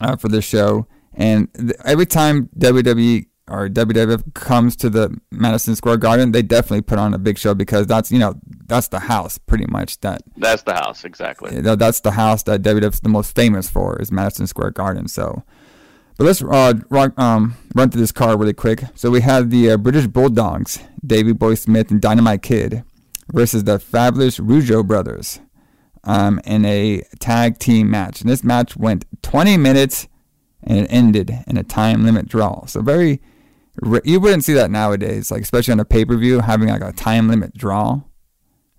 [0.00, 5.76] uh, for this show, and th- every time WWE or WWF comes to the Madison
[5.76, 8.34] Square Garden, they definitely put on a big show because that's you know
[8.66, 11.54] that's the house pretty much that That's the house exactly.
[11.54, 15.06] you know, that's the house that WWF's the most famous for is Madison Square Garden.
[15.06, 15.44] So,
[16.16, 18.82] but let's uh, run, um, run through this card really quick.
[18.94, 22.84] So we have the uh, British Bulldogs, Davey Boy Smith and Dynamite Kid,
[23.32, 25.40] versus the Fabulous Rougeau brothers,
[26.04, 28.22] um, in a tag team match.
[28.22, 30.08] And this match went 20 minutes,
[30.62, 32.64] and it ended in a time limit draw.
[32.64, 33.20] So very,
[34.04, 36.92] you wouldn't see that nowadays, like especially on a pay per view having like a
[36.92, 38.00] time limit draw.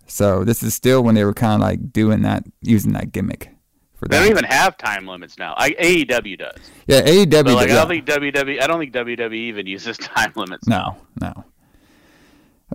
[0.08, 3.57] So this is still when they were kind of like doing that, using that gimmick
[3.98, 4.24] for They that.
[4.24, 5.54] don't even have time limits now.
[5.58, 6.58] I, AEW does.
[6.88, 7.44] yeah, AEW.
[7.44, 7.76] But like, yeah.
[7.76, 8.62] I don't think WWE.
[8.62, 10.68] I don't think WWE even uses time limits.
[10.68, 11.46] no, no.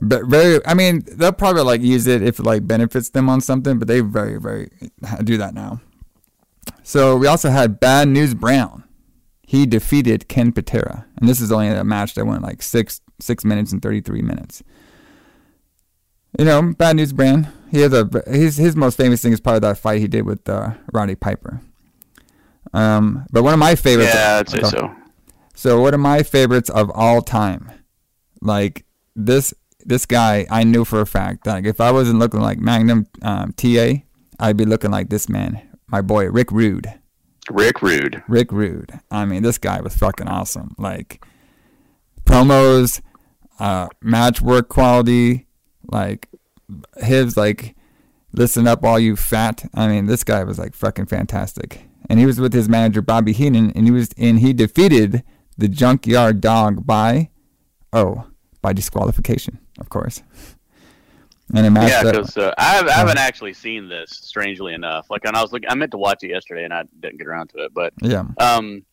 [0.00, 3.40] But very, I mean, they'll probably like use it if it like benefits them on
[3.42, 4.70] something, but they very, very
[5.22, 5.80] do that now.
[6.82, 8.84] So we also had Bad News Brown.
[9.42, 13.44] He defeated Ken Patera, and this is only a match that went like six six
[13.44, 14.62] minutes and thirty three minutes.
[16.38, 17.48] You know, Bad News Brown.
[17.70, 20.46] He has a his his most famous thing is probably that fight he did with
[20.48, 21.60] uh, Roddy Piper.
[22.72, 24.12] Um, but one of my favorites.
[24.14, 24.68] Yeah, I'd say Okay.
[24.68, 24.94] so.
[25.54, 27.70] So one of my favorites of all time,
[28.40, 29.52] like this
[29.84, 33.06] this guy, I knew for a fact that like, if I wasn't looking like Magnum
[33.22, 33.94] um, TA,
[34.40, 36.92] I'd be looking like this man, my boy Rick Rude.
[37.50, 38.22] Rick Rude.
[38.28, 39.00] Rick Rude.
[39.10, 40.74] I mean, this guy was fucking awesome.
[40.78, 41.24] Like
[42.24, 43.00] promos,
[43.58, 45.46] uh, match work quality,
[45.90, 46.28] like
[46.98, 47.74] his like
[48.32, 49.68] listen up all you fat.
[49.74, 51.88] I mean, this guy was like fucking fantastic.
[52.08, 55.22] And he was with his manager Bobby Heenan and he was and he defeated
[55.56, 57.30] the Junkyard Dog by
[57.92, 58.26] oh,
[58.60, 60.22] by disqualification, of course.
[61.54, 64.10] And match Yeah, because uh, I, have, I haven't actually seen this.
[64.10, 66.84] Strangely enough, like, and I was looking, I meant to watch it yesterday, and I
[67.00, 67.74] didn't get around to it.
[67.74, 68.24] But, yeah.
[68.38, 68.84] um,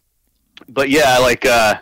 [0.67, 1.75] but yeah, like, uh,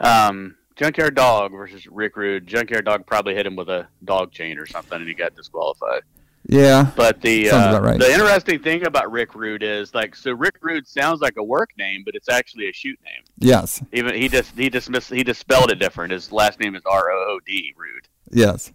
[0.00, 2.46] um, Junkyard Dog versus Rick Rude.
[2.46, 6.02] Junkyard Dog probably hit him with a dog chain or something, and he got disqualified.
[6.46, 6.92] Yeah.
[6.94, 7.98] But the uh, right.
[7.98, 11.70] the interesting thing about Rick Rude is like, so Rick Rude sounds like a work
[11.76, 13.24] name, but it's actually a shoot name.
[13.38, 13.82] Yes.
[13.92, 16.12] Even he just he dismissed he just spelled it different.
[16.12, 18.08] His last name is R O O D Rude.
[18.30, 18.72] Yes.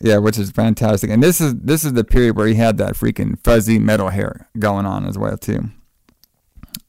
[0.00, 1.10] Yeah, which is fantastic.
[1.10, 4.48] And this is this is the period where he had that freaking fuzzy metal hair
[4.58, 5.70] going on as well too.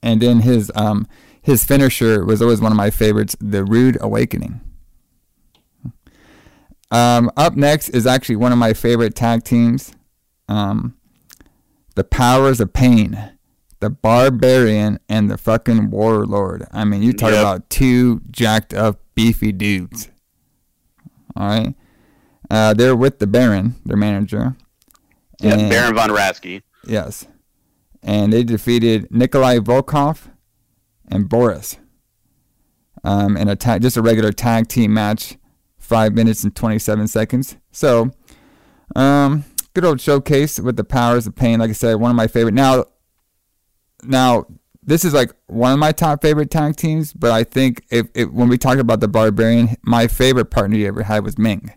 [0.02, 1.08] And then his um
[1.42, 4.62] his finisher was always one of my favorites, the Rude Awakening.
[6.92, 9.94] Um, up next is actually one of my favorite tag teams,
[10.50, 10.96] um,
[11.96, 13.32] the Powers of Pain,
[13.80, 16.68] the Barbarian and the fucking Warlord.
[16.72, 17.40] I mean, you talk Yep.
[17.40, 20.10] about two jacked up, beefy dudes.
[21.36, 21.74] All right,
[22.50, 24.58] uh, they're with the Baron, their manager.
[25.40, 26.62] Yeah, And- Baron von Raschke.
[26.86, 27.26] Yes.
[28.04, 30.24] And they defeated Nikolai Volkov
[31.12, 31.78] and Boris
[33.04, 35.38] um, in a ta- just a regular tag team match,
[35.78, 37.58] five minutes and 27 seconds.
[37.72, 38.12] So,
[38.96, 41.60] um, good old showcase with the powers of pain.
[41.60, 42.54] Like I said, one of my favorite.
[42.54, 42.86] Now,
[44.04, 44.46] now
[44.84, 48.30] this is like one of my top favorite tag teams, but I think if, if
[48.30, 51.74] when we talk about the Barbarian, my favorite partner he ever had was Ming.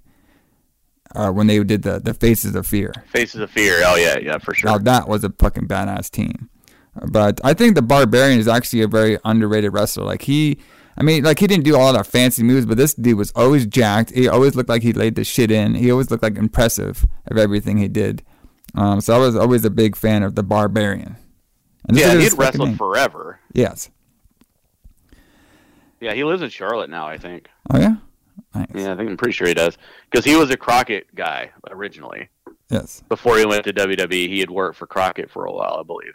[1.14, 2.92] Uh, when they did the the Faces of Fear.
[3.06, 3.82] Faces of Fear.
[3.86, 4.68] Oh yeah, yeah, for sure.
[4.68, 6.50] Now that was a fucking badass team.
[7.10, 10.04] But I think the Barbarian is actually a very underrated wrestler.
[10.04, 10.58] Like he,
[10.96, 13.66] I mean, like he didn't do all that fancy moves, but this dude was always
[13.66, 14.10] jacked.
[14.10, 15.74] He always looked like he laid the shit in.
[15.74, 18.22] He always looked like impressive of everything he did.
[18.74, 21.16] Um, so I was always a big fan of the Barbarian.
[21.88, 22.78] And yeah, he'd wrestled name.
[22.78, 23.40] forever.
[23.52, 23.90] Yes.
[26.00, 27.06] Yeah, he lives in Charlotte now.
[27.06, 27.48] I think.
[27.72, 27.96] Oh yeah.
[28.54, 28.66] Nice.
[28.74, 29.76] Yeah, I think I'm pretty sure he does
[30.10, 32.28] because he was a Crockett guy originally.
[32.70, 33.02] Yes.
[33.08, 36.12] Before he went to WWE, he had worked for Crockett for a while, I believe.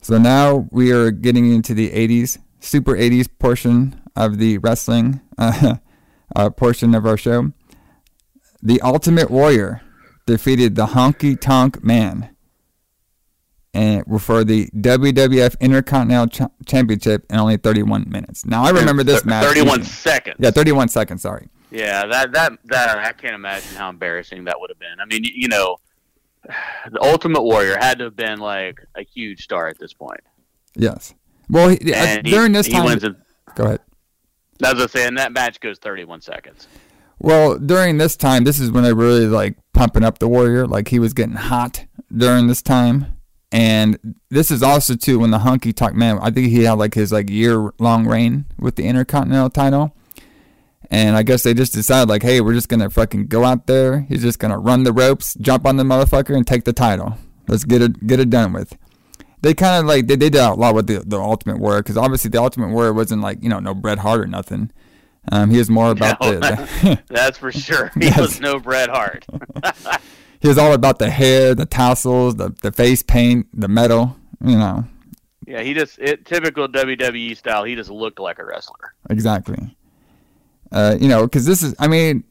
[0.00, 5.76] So now we are getting into the 80s, super 80s portion of the wrestling uh,
[6.36, 7.52] uh, portion of our show.
[8.62, 9.82] The Ultimate Warrior
[10.26, 12.30] defeated the Honky Tonk Man
[13.74, 18.44] and for the WWF Intercontinental Ch- Championship in only 31 minutes.
[18.44, 19.44] Now I remember this match.
[19.44, 20.36] 31 being- seconds.
[20.38, 21.22] Yeah, 31 seconds.
[21.22, 21.48] Sorry.
[21.70, 24.98] Yeah, that that that I can't imagine how embarrassing that would have been.
[25.00, 25.76] I mean, you know,
[26.90, 30.20] the Ultimate Warrior had to have been like a huge star at this point.
[30.74, 31.14] Yes.
[31.50, 32.98] Well, he, uh, And he- during this time,
[33.54, 33.80] go ahead.
[34.62, 36.66] As I was saying, that match goes 31 seconds.
[37.20, 40.66] Well, during this time, this is when they really like pumping up the Warrior.
[40.66, 41.84] Like he was getting hot
[42.16, 43.18] during this time,
[43.50, 46.18] and this is also too when the Honky Tonk Man.
[46.20, 49.96] I think he had like his like year long reign with the Intercontinental title,
[50.90, 54.00] and I guess they just decided like, hey, we're just gonna fucking go out there.
[54.08, 57.18] He's just gonna run the ropes, jump on the motherfucker, and take the title.
[57.46, 58.76] Let's get it get it done with.
[59.40, 61.96] They kind of like they, they did a lot with the the Ultimate Warrior because
[61.96, 64.70] obviously the Ultimate Warrior wasn't like you know no Bret Hart or nothing.
[65.30, 67.90] Um, he was more about No, the, the That's for sure.
[68.00, 69.26] He was no Bret Hart.
[70.40, 74.56] he was all about the hair, the tassels, the, the face paint, the metal, you
[74.56, 74.84] know.
[75.46, 77.64] yeah, he just it typical WWE style.
[77.64, 78.94] He just looked like a wrestler.
[79.10, 79.76] Exactly.
[80.70, 82.24] Uh, you know, because this is, I mean,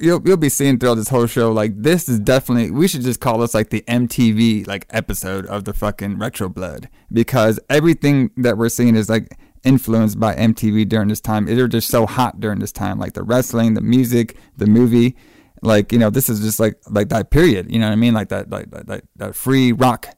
[0.00, 2.70] you'll you'll be seeing throughout this whole show, like this is definitely.
[2.70, 6.88] We should just call this like the MTV like episode of the fucking Retro Blood
[7.12, 11.46] because everything that we're seeing is like influenced by MTV during this time.
[11.46, 15.16] They're just so hot during this time, like the wrestling, the music, the movie.
[15.62, 17.72] Like you know, this is just like like that period.
[17.72, 18.14] You know what I mean?
[18.14, 20.08] Like that like that, that, free rock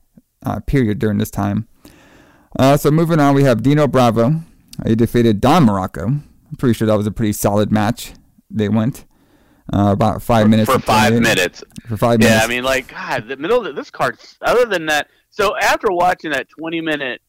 [0.44, 1.68] uh, period during this time.
[2.58, 4.40] Uh, so moving on, we have Dino Bravo.
[4.86, 6.22] He defeated Don Muraco.
[6.48, 8.12] I'm pretty sure that was a pretty solid match.
[8.50, 9.04] They went
[9.72, 11.64] uh, about five minutes for five 28 minutes.
[11.86, 12.40] For five Yeah, minutes.
[12.40, 14.18] Yeah, I mean, like God, the middle of this card.
[14.42, 17.20] Other than that, so after watching that 20 minute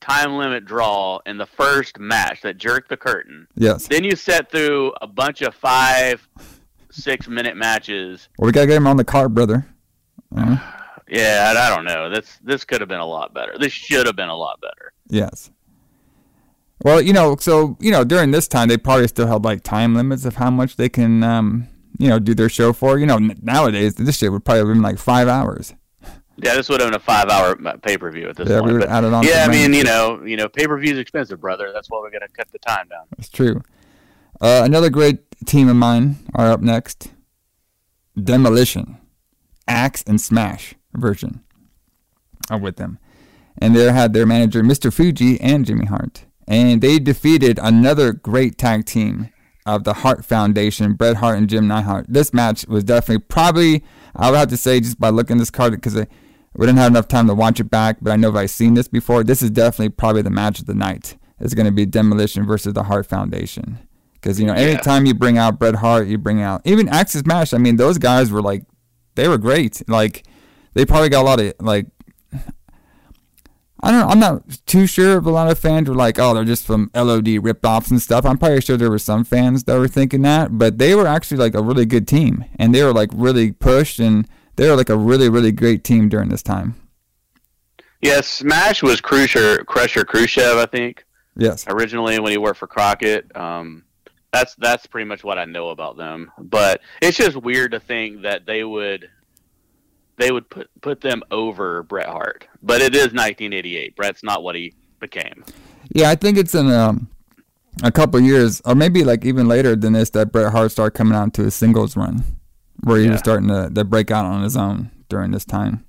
[0.00, 3.88] time limit draw in the first match that jerked the curtain, yes.
[3.88, 6.28] then you set through a bunch of five,
[6.90, 8.28] six minute matches.
[8.38, 9.66] Well, we gotta get him on the card, brother.
[10.36, 10.58] Uh,
[11.08, 12.10] Yeah, I, I don't know.
[12.10, 13.56] This this could have been a lot better.
[13.60, 14.92] This should have been a lot better.
[15.08, 15.52] yes.
[16.84, 19.94] Well, you know, so you know, during this time, they probably still had like time
[19.94, 21.68] limits of how much they can, um,
[21.98, 22.98] you know, do their show for.
[22.98, 25.74] You know, n- nowadays this shit would probably have been like five hours.
[26.38, 28.60] Yeah, this would have been a five hour pay per view at this Yeah, we
[28.60, 28.72] point.
[28.74, 29.24] would but- add it on.
[29.24, 31.70] yeah, I mean, you know, you know, pay per view is expensive, brother.
[31.72, 33.04] That's why we're gonna cut the time down.
[33.18, 33.62] It's true.
[34.38, 37.08] Uh, another great team of mine are up next.
[38.22, 38.98] Demolition,
[39.68, 41.40] Axe and Smash version
[42.50, 42.98] are with them,
[43.58, 44.92] and they had their manager Mr.
[44.92, 49.30] Fuji and Jimmy Hart, and they defeated another great tag team
[49.64, 52.06] of the Hart Foundation, Bret Hart and Jim Neidhart.
[52.08, 53.82] This match was definitely probably
[54.16, 56.90] I would have to say just by looking at this card because we didn't have
[56.90, 59.22] enough time to watch it back, but I know if I've seen this before.
[59.22, 61.18] This is definitely probably the match of the night.
[61.38, 63.78] It's going to be Demolition versus the Hart Foundation.
[64.14, 67.24] Because, you know, anytime you bring out Bret Hart, you bring out even Axe and
[67.24, 67.52] Smash.
[67.52, 68.64] I mean, those guys were like,
[69.16, 69.86] they were great.
[69.86, 70.26] Like,
[70.72, 71.86] they probably got a lot of, like,
[73.86, 74.08] I don't know.
[74.08, 76.90] I'm not too sure if a lot of fans were like, oh, they're just from
[76.92, 78.26] LOD ripoffs and stuff.
[78.26, 81.36] I'm probably sure there were some fans that were thinking that, but they were actually
[81.36, 82.44] like a really good team.
[82.58, 84.26] And they were like really pushed and
[84.56, 86.74] they were like a really, really great team during this time.
[88.02, 91.04] Yes, Smash was Crusher, Crusher Khrushchev, I think.
[91.36, 91.64] Yes.
[91.68, 93.36] originally when he worked for Crockett.
[93.36, 93.84] Um,
[94.32, 96.32] that's that's pretty much what I know about them.
[96.38, 99.08] But it's just weird to think that they would
[100.16, 102.46] they would put put them over Bret Hart.
[102.62, 103.96] But it is 1988.
[103.96, 105.44] Bret's not what he became.
[105.94, 107.08] Yeah, I think it's in um,
[107.82, 111.16] a couple years, or maybe like even later than this, that Bret Hart started coming
[111.16, 112.24] out to his singles run,
[112.82, 115.84] where he was starting to, to break out on his own during this time.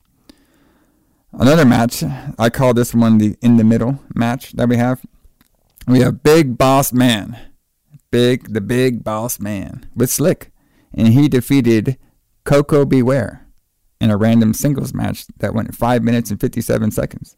[1.34, 2.04] Another match,
[2.40, 5.06] I call this one the in the middle match that we have.
[5.88, 7.38] We have Big Boss Man,
[8.12, 10.52] Big the Big Boss Man with Slick,
[10.94, 11.98] and he defeated
[12.44, 13.02] Koko B.
[13.02, 13.47] Ware
[14.00, 17.36] in a random singles match that went five minutes and fifty seven seconds.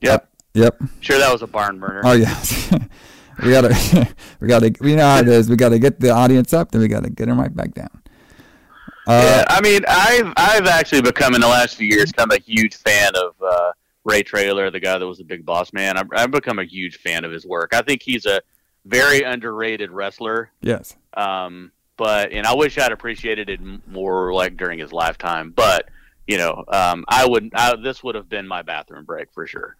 [0.00, 0.28] Yep.
[0.54, 0.82] Yep.
[1.00, 2.00] Sure, that was a barn burner.
[2.04, 2.72] Oh yes,
[3.42, 4.08] we gotta,
[4.40, 5.48] we gotta, we know how it is.
[5.48, 7.90] We gotta get the audience up, then we gotta get them right back down.
[9.06, 12.38] Uh, yeah, I mean, I've I've actually become in the last few years kind of
[12.38, 13.72] a huge fan of uh,
[14.04, 15.96] Ray Traylor, the guy that was the big boss man.
[15.96, 17.74] I've, I've become a huge fan of his work.
[17.74, 18.40] I think he's a
[18.84, 20.50] very underrated wrestler.
[20.60, 20.96] Yes.
[21.14, 25.52] Um, but and I wish I'd appreciated it more like during his lifetime.
[25.54, 25.88] But
[26.26, 29.76] you know, um, I would I, this would have been my bathroom break for sure.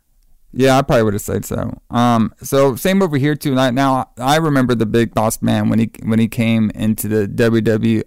[0.52, 1.78] Yeah, I probably would have said so.
[1.90, 3.54] Um, so same over here too.
[3.54, 8.04] Now, I remember the Big Boss Man when he when he came into the WWF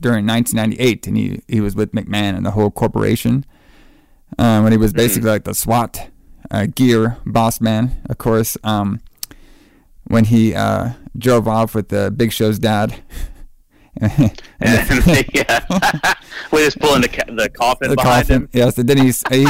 [0.00, 3.46] during 1998, and he he was with McMahon and the whole corporation.
[4.38, 6.10] Um, when he was basically like the SWAT
[6.50, 8.56] uh, gear boss man, of course.
[8.64, 9.00] Um,
[10.04, 12.94] when he uh, drove off with the Big Show's dad.
[14.00, 14.24] yeah.
[16.50, 18.42] we just pulling the the coffin the behind coffin.
[18.42, 18.48] him.
[18.52, 19.46] Yes, and then he's, he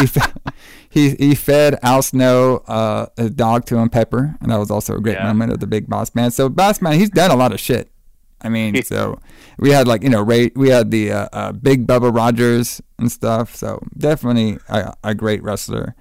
[0.90, 4.96] he he fed Al Snow uh, a dog to him, Pepper, and that was also
[4.96, 5.28] a great Yeah.
[5.28, 6.32] moment of the big boss man.
[6.32, 7.92] So boss man, he's done a lot of shit.
[8.40, 9.20] I mean, so
[9.60, 13.12] we had like you know Ray, we had the uh, uh, big Bubba Rogers and
[13.12, 13.54] stuff.
[13.54, 15.94] So definitely a, a great wrestler.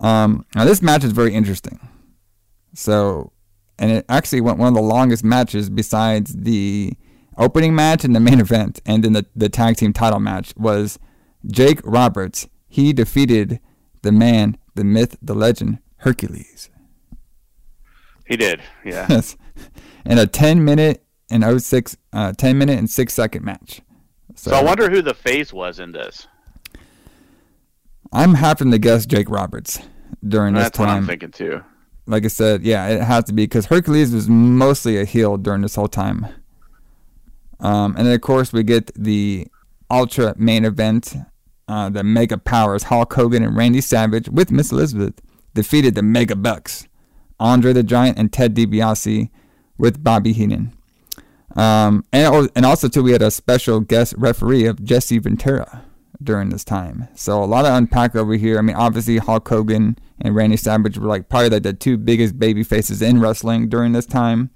[0.00, 1.80] Um, now this match is very interesting.
[2.74, 3.32] So,
[3.80, 6.92] and it actually went one of the longest matches besides the
[7.38, 10.98] opening match and the main event, and then the, the tag team title match was
[11.46, 12.46] Jake Roberts.
[12.68, 13.58] He defeated
[14.02, 16.68] the man, the myth, the legend, Hercules.
[18.26, 18.60] He did.
[18.84, 19.06] Yeah.
[19.10, 19.36] Yes,
[20.04, 23.82] in a 10 minute and 06, uh, 10 minute and six second match.
[24.34, 26.26] So I wonder who the face was in this.
[28.12, 29.80] I'm having to guess Jake Roberts
[30.26, 31.62] during this That's what I'm thinking too.
[32.06, 35.62] Like I said, yeah, it has to be because Hercules was mostly a heel during
[35.62, 36.26] this whole time.
[37.60, 39.46] Um, and then of course we get the
[39.90, 41.14] ultra main event,
[41.68, 45.20] uh, the Mega Powers, Hulk Hogan and Randy Savage with Miss Elizabeth
[45.54, 46.88] defeated the Mega Bucks,
[47.38, 49.30] Andre the Giant and Ted DiBiase
[49.78, 50.72] with Bobby Heenan.
[51.54, 55.84] Um, and, and also too we had a special guest referee of Jesse Ventura
[56.22, 57.08] during this time.
[57.14, 58.58] So a lot of unpack over here.
[58.58, 62.38] I mean, obviously Hulk Hogan and Randy Savage were like probably like the two biggest
[62.38, 64.50] baby faces in wrestling during this time.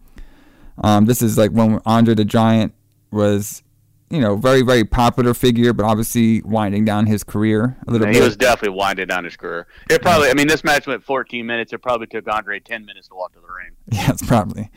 [0.78, 2.74] Um, this is like when Andre the Giant
[3.10, 3.62] was,
[4.10, 8.14] you know, very very popular figure, but obviously winding down his career a little He
[8.14, 8.20] bit.
[8.20, 9.66] He was definitely winding down his career.
[9.88, 10.30] It probably.
[10.30, 11.72] I mean, this match went 14 minutes.
[11.72, 13.70] It probably took Andre 10 minutes to walk to the ring.
[13.92, 14.70] Yes, probably.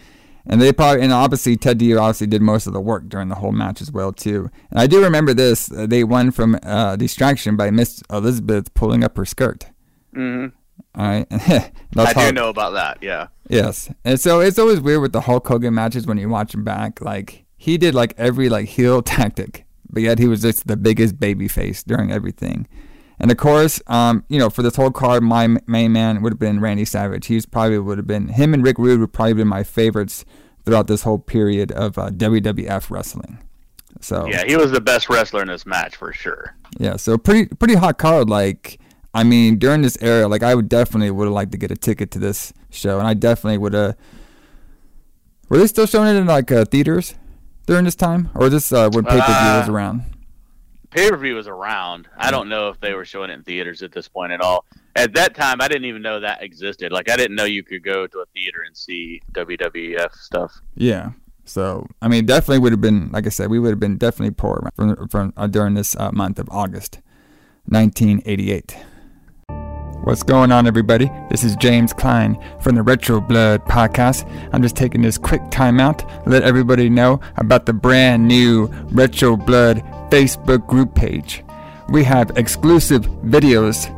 [0.49, 3.35] And they probably, and obviously Ted Dio obviously did most of the work during the
[3.35, 4.49] whole match as well too.
[4.71, 9.03] And I do remember this: uh, they won from uh, distraction by Miss Elizabeth pulling
[9.03, 9.65] up her skirt.
[10.13, 10.47] hmm
[10.95, 11.27] All right,
[11.97, 12.99] I do know about that.
[13.01, 13.27] Yeah.
[13.49, 16.63] Yes, and so it's always weird with the Hulk Hogan matches when you watch him
[16.63, 17.01] back.
[17.01, 21.19] Like he did like every like heel tactic, but yet he was just the biggest
[21.19, 22.67] baby face during everything.
[23.19, 26.39] And of course, um, you know, for this whole card, my main man would have
[26.39, 27.25] been Randy Savage.
[27.27, 30.23] He's probably would have been him and Rick Rude would probably been my favorites
[30.65, 33.39] throughout this whole period of uh, WWF wrestling.
[34.01, 36.55] So Yeah, he was the best wrestler in this match for sure.
[36.77, 38.29] yeah, so pretty pretty hot card.
[38.29, 38.79] Like,
[39.15, 41.75] I mean, during this era, like I would definitely would have liked to get a
[41.75, 43.95] ticket to this show, and I definitely would have.
[45.49, 47.15] Were they still showing it in like uh, theaters
[47.65, 50.03] during this time, or this uh, when pay per view was Uh, around?
[50.97, 52.07] Pay per view was around.
[52.17, 54.65] I don't know if they were showing it in theaters at this point at all.
[54.95, 56.91] At that time, I didn't even know that existed.
[56.91, 60.59] Like, I didn't know you could go to a theater and see WWF stuff.
[60.73, 61.11] Yeah.
[61.45, 64.33] So I mean, definitely would have been like I said, we would have been definitely
[64.33, 66.99] poor from from uh, during this uh, month of August,
[67.65, 68.75] 1988.
[70.07, 71.11] What's going on, everybody?
[71.29, 74.25] This is James Klein from the Retro Blood podcast.
[74.53, 79.35] I'm just taking this quick timeout to let everybody know about the brand new Retro
[79.35, 81.43] Blood Facebook group page.
[81.89, 83.93] We have exclusive videos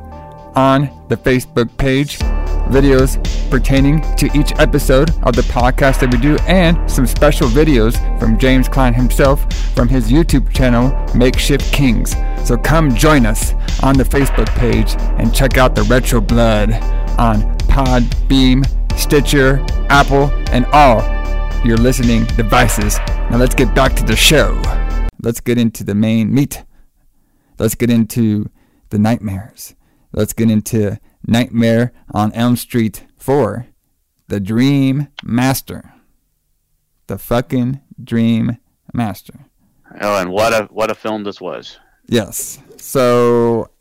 [0.58, 2.18] on the Facebook page,
[2.70, 3.18] videos
[3.50, 8.38] pertaining to each episode of the podcast that we do, and some special videos from
[8.38, 12.16] James Klein himself from his YouTube channel, Makeshift Kings.
[12.44, 13.54] So come join us
[13.84, 16.72] on the Facebook page and check out the Retro Blood
[17.18, 18.66] on Podbean,
[18.98, 21.02] Stitcher, Apple, and all
[21.66, 22.98] your listening devices.
[23.30, 24.62] Now let's get back to the show.
[25.22, 26.64] Let's get into the main meat.
[27.58, 28.50] Let's get into
[28.90, 29.76] the nightmares.
[30.14, 33.68] Let's get into Nightmare on Elm Street 4.
[34.28, 35.94] The Dream Master.
[37.08, 38.58] The fucking Dream
[38.94, 39.46] Master.
[40.02, 41.80] Oh, and what a what a film this was.
[42.08, 42.60] Yes.
[42.78, 43.72] So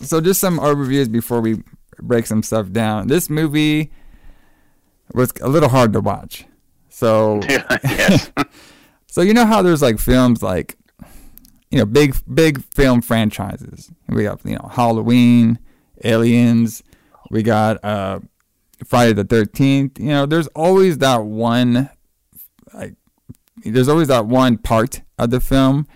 [0.00, 1.62] so just some overviews before we
[1.98, 3.08] break some stuff down.
[3.08, 3.92] This movie
[5.12, 6.46] was a little hard to watch.
[6.88, 8.32] So yes.
[9.10, 10.76] So you know how there's like films like
[11.70, 13.90] you know big big film franchises.
[14.08, 15.58] We have you know Halloween,
[16.04, 16.82] Aliens,
[17.30, 18.20] we got uh
[18.86, 19.98] Friday the 13th.
[19.98, 21.90] You know, there's always that one
[22.74, 22.94] like
[23.64, 25.86] there's always that one part of the film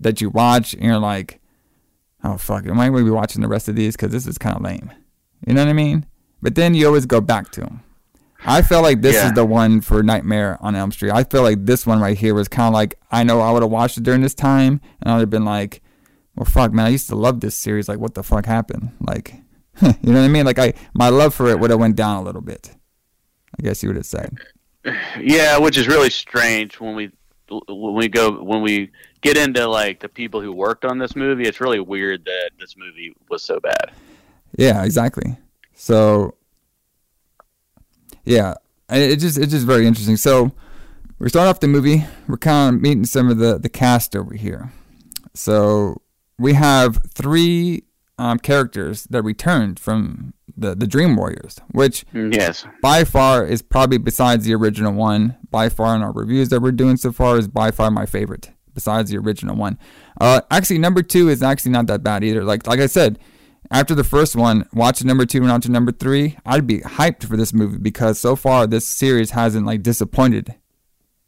[0.00, 1.40] that you watch and you're like
[2.24, 4.36] oh fuck, am I going to be watching the rest of these cuz this is
[4.38, 4.90] kind of lame.
[5.46, 6.06] You know what I mean?
[6.42, 7.80] But then you always go back to them.
[8.44, 9.26] I felt like this Yeah.
[9.28, 11.12] is the one for Nightmare on Elm Street.
[11.12, 13.62] I feel like this one right here was kind of like I know I would
[13.62, 15.82] have watched it during this time, and I'd have been like,
[16.36, 17.88] "Well, fuck, man, I used to love this series.
[17.88, 18.92] Like, what the fuck happened?
[19.00, 19.34] Like,
[19.82, 20.46] you know what I mean?
[20.46, 22.70] Like I, my love for it would have went down a little bit.
[23.58, 24.36] I guess you would have said.
[25.20, 27.10] Yeah, which is really strange when we
[27.48, 31.42] when we go when we get into like the people who worked on this movie.
[31.42, 33.90] It's really weird that this movie was so bad.
[34.56, 35.36] Yeah, exactly.
[35.74, 36.36] So,
[38.24, 38.54] yeah,
[38.88, 40.16] it just it's just very interesting.
[40.16, 40.52] So,
[41.18, 42.04] we start off the movie.
[42.28, 44.72] We're kind of meeting some of the the cast over here.
[45.34, 46.00] So
[46.38, 47.84] we have three
[48.18, 52.64] um, characters that returned from the the Dream Warriors, which Yes.
[52.82, 55.36] by far is probably besides the original one.
[55.50, 58.50] By far in our reviews that we're doing so far is by far my favorite.
[58.74, 59.78] Besides the original one,
[60.20, 62.44] uh, actually number two is actually not that bad either.
[62.44, 63.18] Like like I said,
[63.70, 67.24] after the first one, watching number two and on to number three, I'd be hyped
[67.24, 70.54] for this movie because so far this series hasn't like disappointed.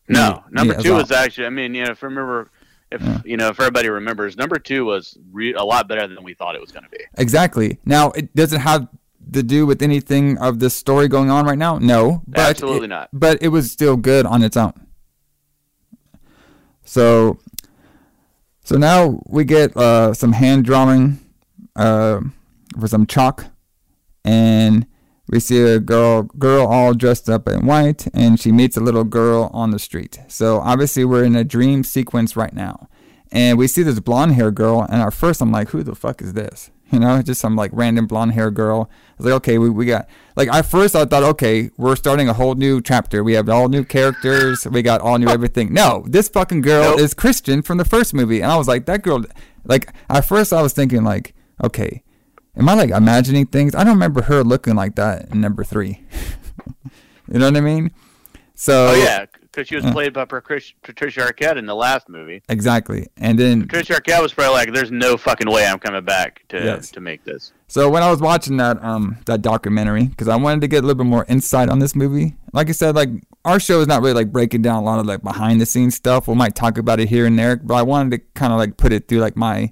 [0.09, 1.47] No, me number as two was actually.
[1.47, 2.51] I mean, you know, if I remember,
[2.91, 6.35] if you know, if everybody remembers, number two was re- a lot better than we
[6.35, 7.05] thought it was going to be.
[7.17, 7.79] Exactly.
[7.85, 8.89] Now, it doesn't have
[9.33, 11.79] to do with anything of the story going on right now?
[11.79, 13.11] No, but Absolutely it- not.
[13.13, 14.73] But it was still good on its own.
[16.85, 17.39] So,
[18.65, 21.19] so now we get uh, some hand drawing
[21.77, 22.21] uh,
[22.81, 23.45] for some chalk,
[24.25, 24.87] and
[25.29, 29.05] we see a girl girl all dressed up in white, and she meets a little
[29.05, 30.19] girl on the street.
[30.29, 32.89] So obviously we're in a dream sequence right now,
[33.31, 36.23] and we see this blonde hair girl, and at first I'm like, who the fuck
[36.23, 36.71] is this?
[36.91, 38.89] You know, just some like random blonde hair girl.
[38.91, 42.31] I was like, okay, we, we got like at first I thought, okay, we're starting
[42.31, 43.23] a whole new chapter.
[43.23, 44.67] We have all new characters.
[44.67, 45.75] We got all new everything.
[45.75, 47.01] No, this fucking girl Nope.
[47.01, 49.23] is Kristen from the first movie, and I was like, that girl.
[49.65, 52.03] Like at first I was thinking like, okay,
[52.59, 53.75] am I like imagining things?
[53.75, 56.03] I don't remember her looking like that in number three.
[57.31, 57.91] you know what I mean?
[58.55, 62.43] So Oh yeah, because she was played by Patricia Arquette in the last movie.
[62.49, 63.07] exactly.
[63.17, 66.59] And then Patricia Arquette was probably like, "There's no fucking way I'm coming back to
[66.59, 66.91] Yes.
[66.93, 70.61] to make this." So when I was watching that um that documentary, because I wanted
[70.63, 73.11] to get a little bit more insight on this movie, like I said, like
[73.45, 75.95] our show is not really like breaking down a lot of like behind the scenes
[75.95, 76.27] stuff.
[76.27, 78.77] We might talk about it here and there, but I wanted to kind of like
[78.77, 79.71] put it through like my,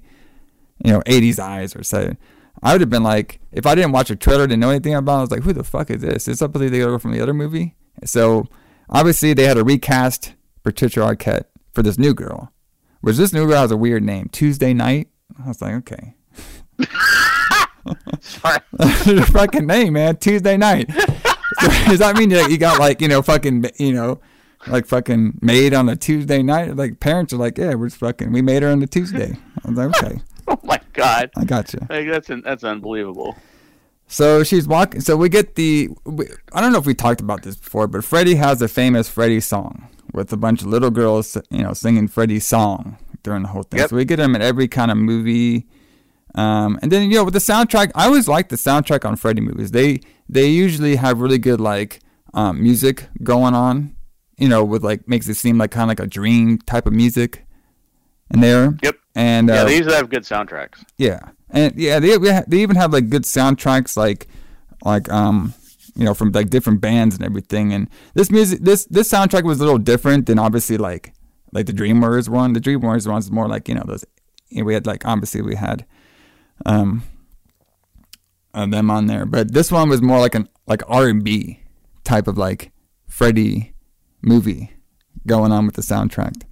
[0.85, 2.15] you know, '80s eyes or say.
[2.63, 5.15] I would have been like, if I didn't watch a trailer, didn't know anything about,
[5.15, 6.27] it, I was like, who the fuck is this?
[6.27, 7.75] It's something they go from the other movie.
[8.03, 8.47] So
[8.89, 10.33] obviously they had to recast
[10.63, 12.51] Patricia Arquette for this new girl,
[13.01, 15.09] which this new girl has a weird name, Tuesday Knight.
[15.43, 16.15] I was like, okay.
[18.21, 18.59] Sorry.
[19.05, 20.17] Your fucking name, man.
[20.17, 20.89] Tuesday night.
[21.61, 24.19] So, does that mean that you got like you know fucking you know
[24.67, 26.75] like fucking made on a Tuesday night?
[26.75, 29.35] Like parents are like, yeah, we're just fucking we made her on a Tuesday.
[29.65, 31.79] I was like, okay, oh my god, I got you.
[31.89, 33.35] like, that's that's unbelievable.
[34.07, 35.01] So she's walking.
[35.01, 35.89] So we get the.
[36.05, 39.09] We, I don't know if we talked about this before, but Freddie has a famous
[39.09, 43.49] Freddie song with a bunch of little girls, you know, singing Freddie's song during the
[43.49, 43.79] whole thing.
[43.81, 43.89] Yep.
[43.89, 45.67] So we get him in every kind of movie.
[46.35, 49.41] Um, and then you know with the soundtrack, I always like the soundtrack on Freddie
[49.41, 49.71] movies.
[49.71, 51.99] They they usually have really good like
[52.33, 53.95] um, music going on.
[54.37, 56.93] You know, with like makes it seem like kind of like a dream type of
[56.93, 57.45] music
[58.31, 58.77] in there.
[58.83, 58.95] Yep.
[59.17, 60.83] And uh, Yeah, they usually have good soundtracks.
[60.97, 62.15] yeah, and yeah, they
[62.47, 64.27] they even have like good soundtracks, like
[64.85, 65.53] like um
[65.95, 67.73] you know from like different bands and everything.
[67.73, 71.13] And this music, this this soundtrack was a little different than obviously like
[71.51, 72.53] like the Dreamers one.
[72.53, 74.05] The Dreamers one's more like you know those.
[74.49, 75.85] You know, we had like obviously we had
[76.65, 77.01] um
[78.53, 81.59] uh, them on there, but this one was more like an like R and B
[82.03, 82.71] type of like
[83.07, 83.73] Freddie
[84.21, 84.73] movie
[85.25, 86.43] going on with the soundtrack.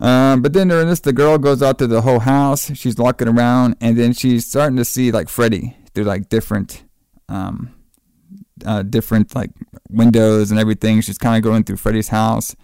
[0.00, 2.74] Um, but then during this, the girl goes out to the whole house.
[2.74, 6.84] She's walking around, and then she's starting to see like Freddy through like different,
[7.28, 7.74] um,
[8.64, 9.50] uh, different like
[9.90, 11.02] windows and everything.
[11.02, 12.56] She's kind of going through Freddy's house.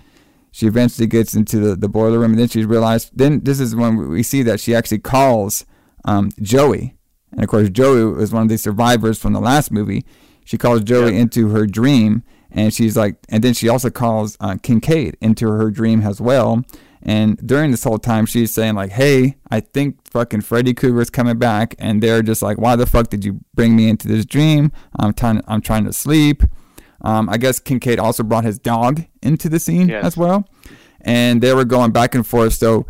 [0.51, 3.11] She eventually gets into the, the boiler room, and then she realized.
[3.15, 5.67] Then this is when we see that she actually calls
[6.07, 6.97] um, Joey,
[7.33, 10.07] and of course Joey was one of the survivors from the last movie.
[10.47, 14.57] She calls Joey into her dream, and she's like, and then she also calls uh,
[14.63, 16.65] Kincaid into her dream as well.
[17.09, 21.39] And during this whole time, she's saying like, "Hey, I think fucking Freddy Krueger's coming
[21.39, 24.73] back," and they're just like, "Why the fuck did you bring me into this dream?
[24.99, 26.43] I'm trying, I'm trying to sleep."
[27.03, 30.05] Um, I guess Kincaid also brought his dog into the scene Yes.
[30.05, 30.49] as well,
[31.03, 32.55] and they were going back and forth.
[32.55, 32.87] So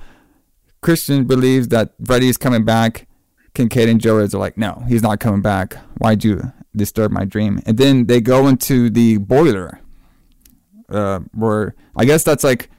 [0.80, 3.06] Kristen believes that Freddy is coming back.
[3.54, 5.74] Kincaid and Joey are like, no, he's not coming back.
[5.98, 7.60] Why'd you disturb my dream?
[7.66, 9.80] And then they go into the boiler,
[10.88, 12.70] uh, where I guess that's like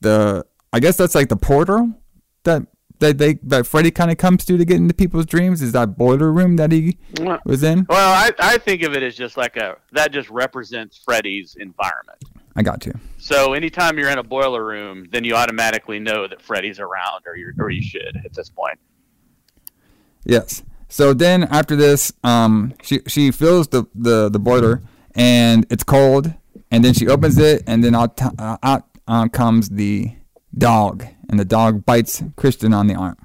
[0.00, 1.94] the, I guess that's like the portal
[2.42, 2.66] that
[2.98, 5.62] that they that Freddy kind of comes to to get into people's dreams.
[5.62, 6.98] Is that boiler room that he
[7.44, 7.86] was in?
[7.88, 12.18] Well, I, I think of it as just like a that just represents Freddy's environment.
[12.56, 12.92] I got you.
[13.18, 17.36] So anytime you're in a boiler room, then you automatically know that Freddy's around, or
[17.36, 18.80] you or you should at this point.
[20.24, 20.64] Yes.
[20.88, 24.82] So then after this, um, she she fills the the the boiler
[25.14, 26.34] and it's cold,
[26.72, 30.16] and then she opens it, and then out uh, out uh, comes the
[30.56, 33.16] dog, and the dog bites Kristen on the arm.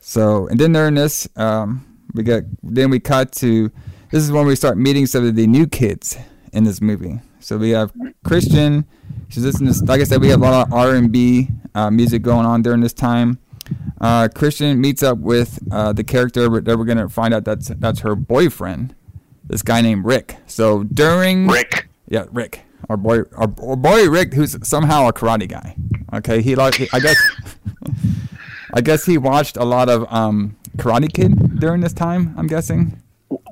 [0.00, 3.70] So and then during this, um, we get then we cut to
[4.10, 6.16] this is when we start meeting some of the new kids
[6.52, 7.20] in this movie.
[7.38, 7.92] So we have
[8.24, 8.84] Kristen.
[9.28, 11.90] She's listening to, like I said, we have a lot of R and B uh,
[11.90, 13.38] music going on during this time.
[14.00, 18.00] Uh, Kristen meets up with uh, the character that we're gonna find out that's that's
[18.00, 18.94] her boyfriend,
[19.44, 20.36] this guy named Rick.
[20.46, 21.88] So during Rick.
[22.08, 25.76] yeah, Rick, our boy, our, our boy Rick, who's somehow a karate guy.
[26.12, 27.16] Okay, he like, I guess,
[28.74, 32.34] I guess he watched a lot of um, Karate Kid during this time.
[32.36, 33.00] I'm guessing.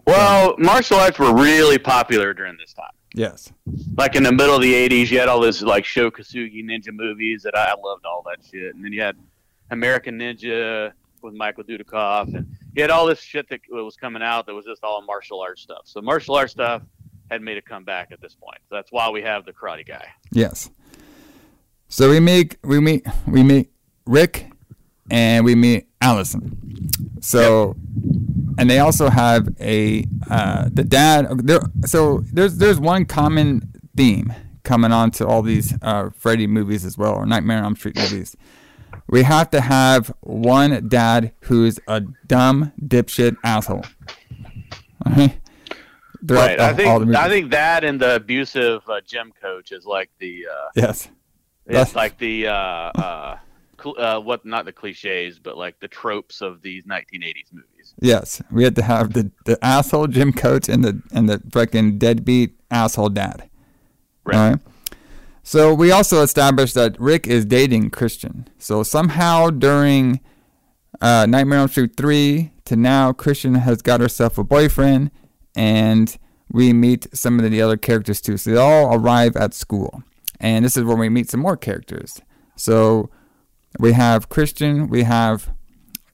[0.06, 2.90] Well, martial arts were really popular during this time.
[3.14, 3.52] Yes.
[3.96, 6.92] Like in the middle of the '80s, you had all this like Sho Kosugi ninja
[6.92, 9.16] movies that I loved all that shit, and then you had
[9.70, 14.46] American Ninja with Michael Dudikoff, and you had all this shit that was coming out
[14.46, 15.82] that was just all martial arts stuff.
[15.84, 16.82] So martial arts stuff
[17.30, 18.58] had made a comeback at this point.
[18.68, 20.06] So that's why we have the Karate Guy.
[20.30, 20.70] Yes.
[21.88, 23.70] So we make we meet we meet
[24.06, 24.50] Rick
[25.10, 26.90] and we meet Allison.
[27.20, 27.76] So
[28.58, 31.46] and they also have a uh, the dad.
[31.46, 36.84] There, so there's there's one common theme coming on to all these uh, Freddy movies
[36.84, 38.36] as well, or Nightmare on Elm Street movies.
[39.06, 43.84] We have to have one dad who's a dumb dipshit asshole.
[46.22, 46.58] Right.
[46.58, 49.84] I the- all the think I think that and the abusive uh, gym coach is
[49.86, 51.08] like the uh, yes.
[51.66, 53.38] It's like the uh, uh,
[53.80, 57.94] cl- uh, what not the cliches, but like the tropes of these 1980s movies.
[58.00, 61.98] Yes, we had to have the, the asshole gym coach and the and the fucking
[61.98, 63.50] deadbeat asshole dad.
[64.24, 64.36] Right.
[64.36, 64.60] All right.
[65.42, 68.48] So we also established that Rick is dating Kristen.
[68.58, 70.20] So somehow during
[71.00, 75.10] uh, Nightmare on Street three to now, Kristen has got herself a boyfriend,
[75.58, 76.16] and
[76.50, 78.36] we meet some of the other characters too.
[78.36, 80.04] So they all arrive at school,
[80.40, 82.20] and this is where we meet some more characters.
[82.54, 83.10] So
[83.78, 85.50] we have Kristen, we have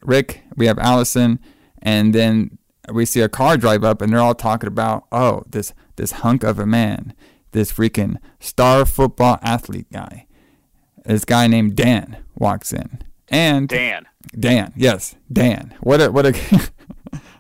[0.01, 1.39] Rick, we have Allison,
[1.83, 2.59] and then
[2.91, 6.43] we see a car drive up, and they're all talking about, oh, this this hunk
[6.43, 7.13] of a man,
[7.53, 10.27] this freaking star football athlete guy.
[11.05, 14.07] This guy named Dan walks in, and Dan.
[14.39, 15.75] Dan, yes, Dan.
[15.81, 16.33] What a what a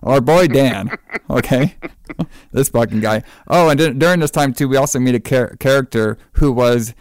[0.04, 0.96] our boy Dan.
[1.28, 1.74] Okay,
[2.52, 3.22] this fucking guy.
[3.48, 6.94] Oh, and dur- during this time too, we also meet a char- character who was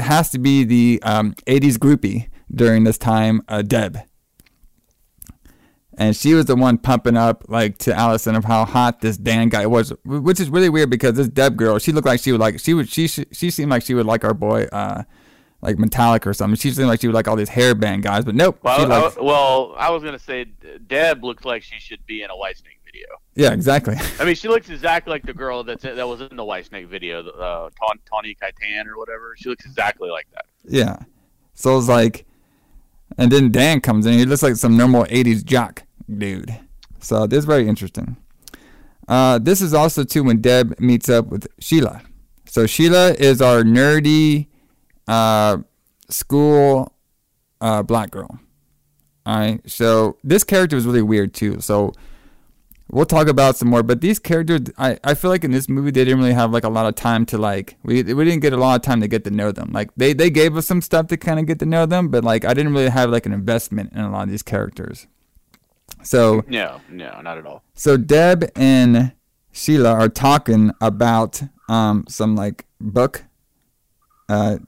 [0.00, 3.98] has to be the um, '80s groupie during this time, uh, Deb.
[5.98, 9.48] And she was the one pumping up like to Allison of how hot this Dan
[9.48, 12.40] guy was, which is really weird because this Deb girl, she looked like she would
[12.40, 15.04] like she would she she she seemed like she would like our boy, uh,
[15.62, 16.56] like Metallic or something.
[16.56, 18.58] She seemed like she would like all these hairband guys, but nope.
[18.62, 20.44] Well, I, well, I was gonna say
[20.86, 23.06] Deb looks like she should be in a Whitesnake video.
[23.34, 23.96] Yeah, exactly.
[24.20, 27.22] I mean, she looks exactly like the girl that's that was in the Whitesnake video,
[27.22, 29.34] the, uh, Ta- Tawny Kitaen or whatever.
[29.36, 30.46] She looks exactly like that.
[30.64, 30.98] yeah.
[31.54, 32.26] So it's like,
[33.16, 34.12] and then Dan comes in.
[34.14, 35.84] He looks like some normal '80s jock
[36.18, 36.54] dude.
[37.00, 38.16] So this is very interesting.
[39.08, 42.02] Uh, this is also too when Deb meets up with Sheila.
[42.46, 44.48] So Sheila is our nerdy
[45.08, 45.58] uh,
[46.08, 46.92] school
[47.60, 48.38] uh, black girl.
[49.24, 49.60] All right.
[49.68, 51.60] So this character is really weird too.
[51.60, 51.92] So
[52.90, 53.82] we'll talk about some more.
[53.82, 56.62] But these characters, I, I feel like in this movie they didn't really have like
[56.64, 59.08] a lot of time to like we we didn't get a lot of time to
[59.08, 59.70] get to know them.
[59.72, 62.22] Like they they gave us some stuff to kind of get to know them, but
[62.22, 65.06] like I didn't really have like an investment in a lot of these characters.
[66.02, 67.64] So No, no, not at all.
[67.74, 69.12] so Deb and
[69.50, 73.24] Sheila are talking about um some like book,
[74.28, 74.58] uh,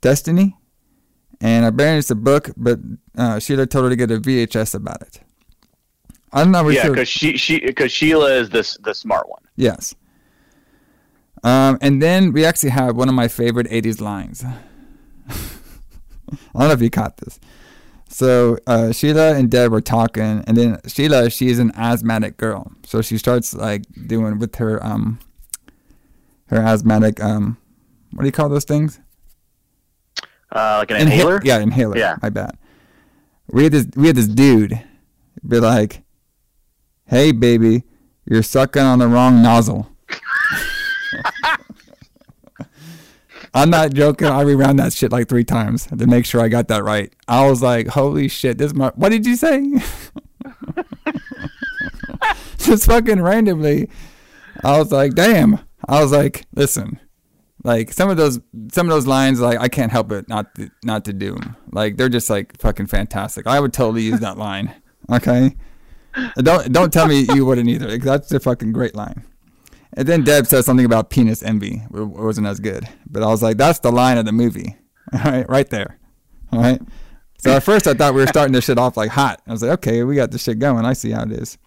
[0.00, 0.56] Destiny,
[1.40, 2.78] and apparently it's a book, but
[3.16, 5.20] uh, Sheila told her to get a VHS about it.
[6.32, 6.92] I'm not really Yeah, sure.
[6.92, 9.42] because she she because Sheila is this the smart one.
[9.56, 9.94] Yes.
[11.42, 14.44] Um, and then we actually have one of my favorite 80s lines.
[15.28, 15.34] I
[16.54, 17.38] don't know if you caught this.
[18.08, 23.02] So uh, Sheila and Deb were talking, and then Sheila, she's an asthmatic girl, so
[23.02, 25.18] she starts like doing with her um
[26.48, 27.56] her asthmatic um
[28.12, 29.00] what do you call those things?
[30.56, 31.40] Uh, like an Inha- inhaler.
[31.44, 31.96] yeah, inhaler.
[31.98, 32.16] Yeah.
[32.22, 32.54] I bet.
[33.48, 34.80] We had this we had this dude
[35.46, 36.02] be like,
[37.06, 37.84] "Hey, baby,
[38.24, 39.90] you're sucking on the wrong nozzle."
[43.54, 44.26] I'm not joking.
[44.28, 47.12] I rewound that shit like three times to make sure I got that right.
[47.28, 48.90] I was like, "Holy shit!" This is my.
[48.96, 49.62] What did you say?
[52.58, 53.88] Just fucking randomly.
[54.64, 56.98] I was like, "Damn." I was like, "Listen."
[57.66, 58.38] Like some of those,
[58.70, 61.56] some of those lines, like I can't help it not to, not to do 'em.
[61.72, 63.44] Like they're just like fucking fantastic.
[63.48, 64.72] I would totally use that line.
[65.10, 65.56] Okay.
[66.36, 67.88] don't don't tell me you wouldn't either.
[67.98, 69.24] 'cause That's a fucking great line.
[69.94, 71.82] And then Deb says something about penis envy.
[71.92, 74.76] It wasn't as good, but I was like, that's the line of the movie.
[75.12, 75.98] All right, right there.
[76.52, 76.80] All right.
[77.38, 79.42] So at first I thought we were starting this shit off like hot.
[79.46, 80.84] I was like, okay, we got this shit going.
[80.84, 81.58] I see how it is.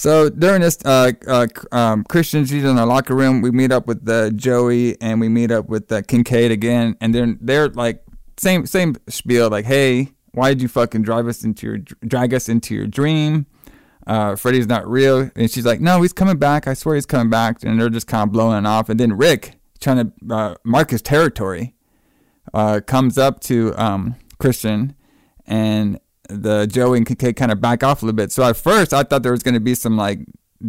[0.00, 3.42] So during this, uh, uh, um, Kristen, she's in our locker room.
[3.42, 7.14] We meet up with uh, Joey and we meet up with uh, Kincaid again, and
[7.14, 8.02] then they're like
[8.38, 12.48] same same spiel, like, hey, why did you fucking drive us into your drag us
[12.48, 13.44] into your dream?
[14.06, 16.66] Uh, Freddy's not real, and she's like, no, he's coming back.
[16.66, 18.88] I swear he's coming back, and they're just kind of blowing it off.
[18.88, 21.74] And then Rick, trying to uh, mark his territory,
[22.54, 24.94] uh, comes up to um, Kristen,
[25.46, 26.00] and
[26.30, 28.32] the Joey and Kincaid kind of back off a little bit.
[28.32, 30.20] So at first, I thought there was going to be some like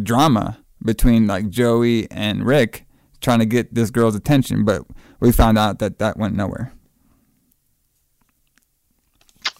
[0.02, 2.86] drama between like Joey and Rick
[3.20, 4.82] trying to get this girl's attention, but
[5.20, 6.72] we found out that that went nowhere.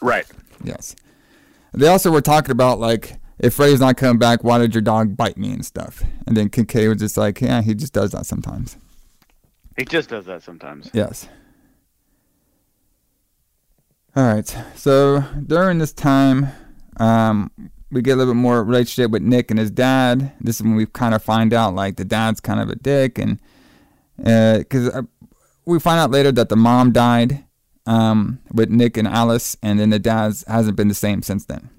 [0.00, 0.26] Right.
[0.64, 0.96] Yes.
[1.72, 5.16] They also were talking about like if Freddy's not coming back, why did your dog
[5.16, 6.02] bite me and stuff?
[6.26, 8.76] And then Kincaid was just like, yeah, he just does that sometimes.
[9.76, 10.90] He just does that sometimes.
[10.92, 11.28] Yes.
[14.14, 14.56] All right.
[14.74, 16.48] So during this time,
[16.98, 17.50] um,
[17.90, 20.32] we get a little bit more relationship with Nick and his dad.
[20.40, 23.18] This is when we kind of find out like the dad's kind of a dick,
[23.18, 23.40] and
[24.16, 25.02] because uh,
[25.64, 27.44] we find out later that the mom died
[27.86, 31.70] um, with Nick and Alice, and then the dad's hasn't been the same since then.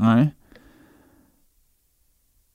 [0.00, 0.32] All right.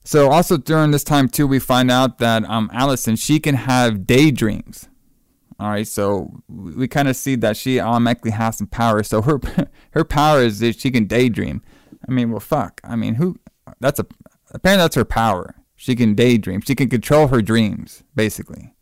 [0.03, 4.05] So also during this time too, we find out that um, Allison she can have
[4.05, 4.87] daydreams.
[5.57, 9.03] All right, so we kind of see that she automatically has some power.
[9.03, 9.39] So her
[9.91, 11.61] her power is that she can daydream.
[12.07, 12.81] I mean, well, fuck.
[12.83, 13.37] I mean, who?
[13.79, 14.05] That's a
[14.51, 15.55] apparently that's her power.
[15.75, 16.61] She can daydream.
[16.61, 18.73] She can control her dreams, basically.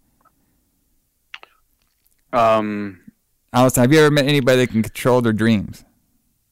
[2.32, 3.02] Um,
[3.52, 5.86] Allison, have you ever met anybody that can control their dreams?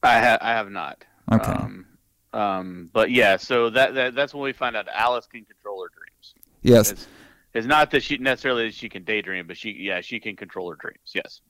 [0.02, 1.04] I have I have not.
[1.32, 1.50] Okay.
[1.50, 1.86] Um,
[2.32, 5.88] um, but yeah, so that, that that's when we find out Alice can control her
[5.88, 6.34] dreams.
[6.62, 6.92] Yes.
[6.92, 7.06] It's,
[7.54, 10.70] it's not that she necessarily that she can daydream, but she yeah she can control
[10.70, 11.12] her dreams.
[11.14, 11.40] Yes.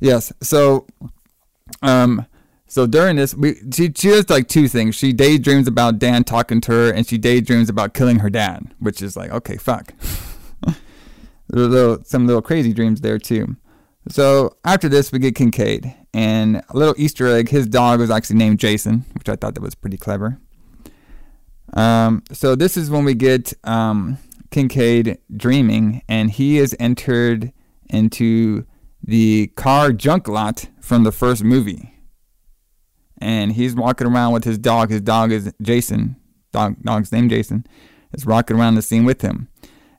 [0.00, 0.32] Yes.
[0.40, 0.86] So,
[1.82, 2.26] um,
[2.66, 4.94] so during this, we she she does like two things.
[4.94, 9.02] She daydreams about Dan talking to her, and she daydreams about killing her dad, which
[9.02, 9.94] is like okay, fuck.
[11.52, 13.56] Little, some little crazy dreams there too.
[14.08, 17.48] So after this, we get Kincaid, and a little Easter egg.
[17.48, 20.38] His dog was actually named Jason, which I thought that was pretty clever.
[21.72, 24.18] Um, so this is when we get um,
[24.50, 27.52] Kincaid dreaming, and he is entered
[27.88, 28.66] into
[29.02, 31.94] the car junk lot from the first movie.
[33.18, 34.90] And he's walking around with his dog.
[34.90, 36.16] His dog is Jason.
[36.52, 37.66] Dog, dog's name Jason.
[38.12, 39.48] Is walking around the scene with him.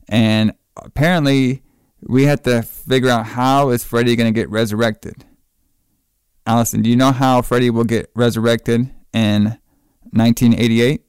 [0.09, 1.61] And apparently,
[2.01, 5.23] we had to figure out how is Freddy going to get resurrected.
[6.45, 9.57] Allison, do you know how Freddy will get resurrected in
[10.11, 11.05] 1988?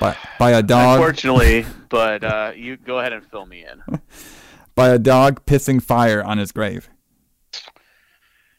[0.00, 0.98] By, by a dog.
[0.98, 4.00] Unfortunately, but uh, you go ahead and fill me in.
[4.74, 6.90] by a dog pissing fire on his grave.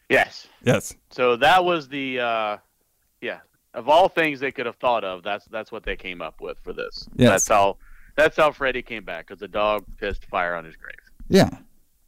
[0.08, 0.48] Yes.
[0.62, 0.94] Yes.
[1.10, 2.56] So that was the uh,
[3.20, 3.40] yeah
[3.74, 5.22] of all things they could have thought of.
[5.22, 7.08] That's that's what they came up with for this.
[7.16, 7.30] Yes.
[7.30, 7.76] That's how
[8.16, 10.94] that's how Freddy came back because the dog pissed fire on his grave.
[11.28, 11.50] Yeah.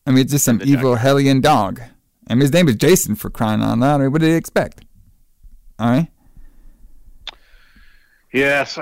[0.06, 1.82] I mean, it's just some evil hellion dog.
[2.30, 4.00] I mean, his name is Jason for crying out loud.
[4.00, 4.84] I mean, what did he expect?
[5.78, 6.08] All right.
[8.32, 8.78] Yes.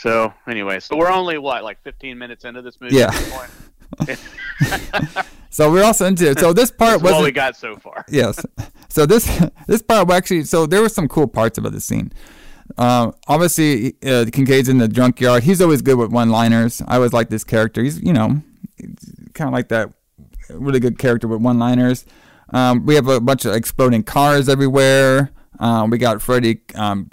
[0.00, 2.96] So anyway, so we're only what like 15 minutes into this movie.
[2.96, 3.06] Yeah.
[3.06, 3.12] At
[4.06, 4.20] this
[5.08, 5.26] point?
[5.52, 7.24] So we're also into So this part wasn't.
[7.24, 8.04] we got so far.
[8.08, 8.40] yes.
[8.88, 9.26] So this
[9.66, 10.44] this part actually.
[10.44, 12.12] So there were some cool parts about the scene.
[12.78, 15.42] Um, obviously, uh, Kincaid's in the junkyard.
[15.42, 16.80] He's always good with one-liners.
[16.86, 17.82] I always like this character.
[17.82, 18.40] He's you know,
[19.34, 19.92] kind of like that
[20.50, 22.06] really good character with one-liners.
[22.50, 25.32] Um, we have a bunch of exploding cars everywhere.
[25.58, 27.10] Um, we got Freddy um,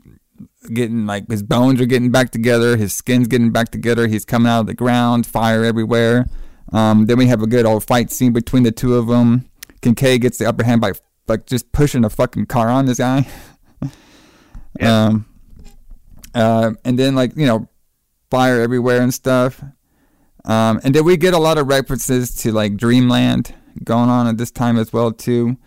[0.73, 4.07] getting like his bones are getting back together, his skin's getting back together.
[4.07, 6.27] He's coming out of the ground, fire everywhere.
[6.73, 9.49] Um, then we have a good old fight scene between the two of them.
[9.81, 10.93] Kincaid gets the upper hand by
[11.27, 13.27] like just pushing a fucking car on this guy.
[14.79, 15.25] Um,
[16.35, 17.67] uh, and then like you know,
[18.29, 19.59] fire everywhere and stuff.
[20.45, 24.37] Um, and then we get a lot of references to like Dreamland going on at
[24.37, 25.57] this time as well too.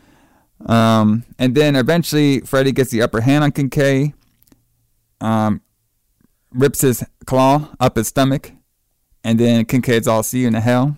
[0.67, 4.15] Um, and then eventually Freddy gets the upper hand on Kincaid.
[5.21, 5.61] Um,
[6.53, 8.53] rips his claw up his stomach,
[9.23, 10.97] and then Kincaid's all see you in the hell.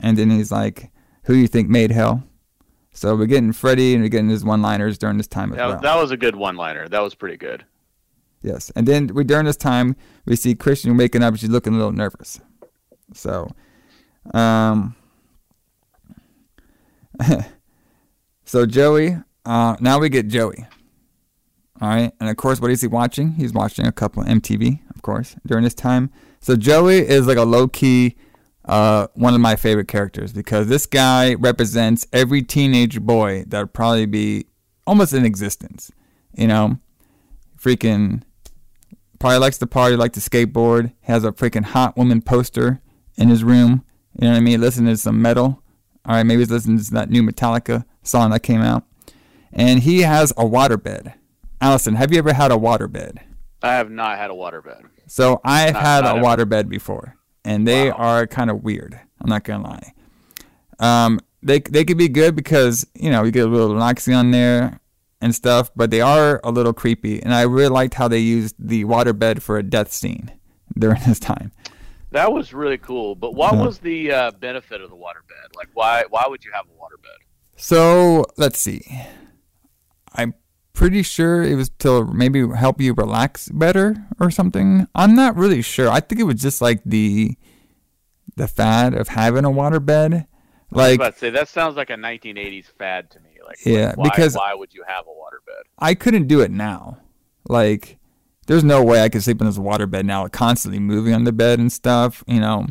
[0.00, 0.90] And then he's like,
[1.24, 2.22] "Who do you think made hell?"
[2.92, 5.80] So we're getting Freddy and we're getting his one-liners during this time as That, well.
[5.80, 6.88] that was a good one-liner.
[6.88, 7.64] That was pretty good.
[8.42, 9.94] Yes, and then we during this time
[10.24, 11.36] we see Kristen waking up.
[11.36, 12.40] She's looking a little nervous.
[13.14, 13.50] So,
[14.34, 14.96] um,
[18.44, 19.18] so Joey.
[19.44, 20.66] Uh, now we get Joey.
[21.80, 23.32] All right, and of course, what is he watching?
[23.32, 26.10] He's watching a couple MTV, of course, during this time.
[26.40, 28.16] So Joey is like a low key,
[28.66, 33.72] uh, one of my favorite characters because this guy represents every teenage boy that would
[33.72, 34.46] probably be
[34.86, 35.90] almost in existence.
[36.36, 36.78] You know,
[37.58, 38.22] freaking
[39.18, 42.82] probably likes to party, like to skateboard, has a freaking hot woman poster
[43.16, 43.84] in his room.
[44.18, 44.60] You know what I mean?
[44.60, 45.62] Listening to some metal.
[46.04, 48.84] All right, maybe he's listening to that new Metallica song that came out.
[49.52, 51.14] And he has a waterbed.
[51.60, 53.18] Allison, have you ever had a waterbed?
[53.62, 54.82] I have not had a waterbed.
[55.06, 57.96] So I've Not- had not a waterbed before, and they Wow.
[57.96, 58.98] are kind of weird.
[59.20, 59.92] I'm not gonna lie.
[60.78, 64.30] Um, they they could be good because you know you get a little relaxing on
[64.30, 64.80] there
[65.20, 67.22] and stuff, but they are a little creepy.
[67.22, 70.30] And I really liked how they used the waterbed for a death scene
[70.78, 71.52] during this time.
[72.12, 73.14] That was really cool.
[73.14, 73.64] But what Uh-huh.
[73.66, 75.54] was the uh, benefit of the waterbed?
[75.56, 77.20] Like, why why would you have a waterbed?
[77.56, 78.82] So let's see.
[80.80, 84.86] Pretty sure it was to maybe help you relax better or something.
[84.94, 85.90] I'm not really sure.
[85.90, 87.36] I think it was just like the
[88.36, 90.14] the fad of having a waterbed.
[90.14, 90.26] I
[90.70, 93.28] was Like about to say that sounds like a 1980s fad to me.
[93.46, 95.64] Like, Yeah, why, because- why would you have a waterbed?
[95.78, 96.96] I couldn't do it now.
[97.46, 97.98] Like
[98.46, 101.58] there's no way I could sleep in this waterbed now, constantly moving on the bed
[101.58, 102.24] and stuff.
[102.26, 102.66] You know,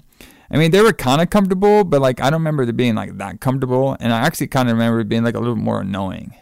[0.50, 3.20] I mean they were kind of comfortable, but like I don't remember it being like
[3.20, 6.34] that comfortable, and I actually kind of remember it being like a little more annoying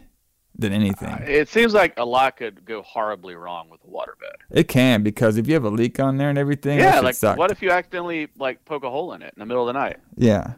[0.58, 1.10] than anything.
[1.10, 4.36] Uh, it seems like a lot could go horribly wrong with a waterbed.
[4.52, 7.52] It can because if you have a leak on there and everything, Yeah, like what
[7.52, 9.98] if you accidentally like poke a hole in it in the middle of the night?
[10.16, 10.54] Yeah.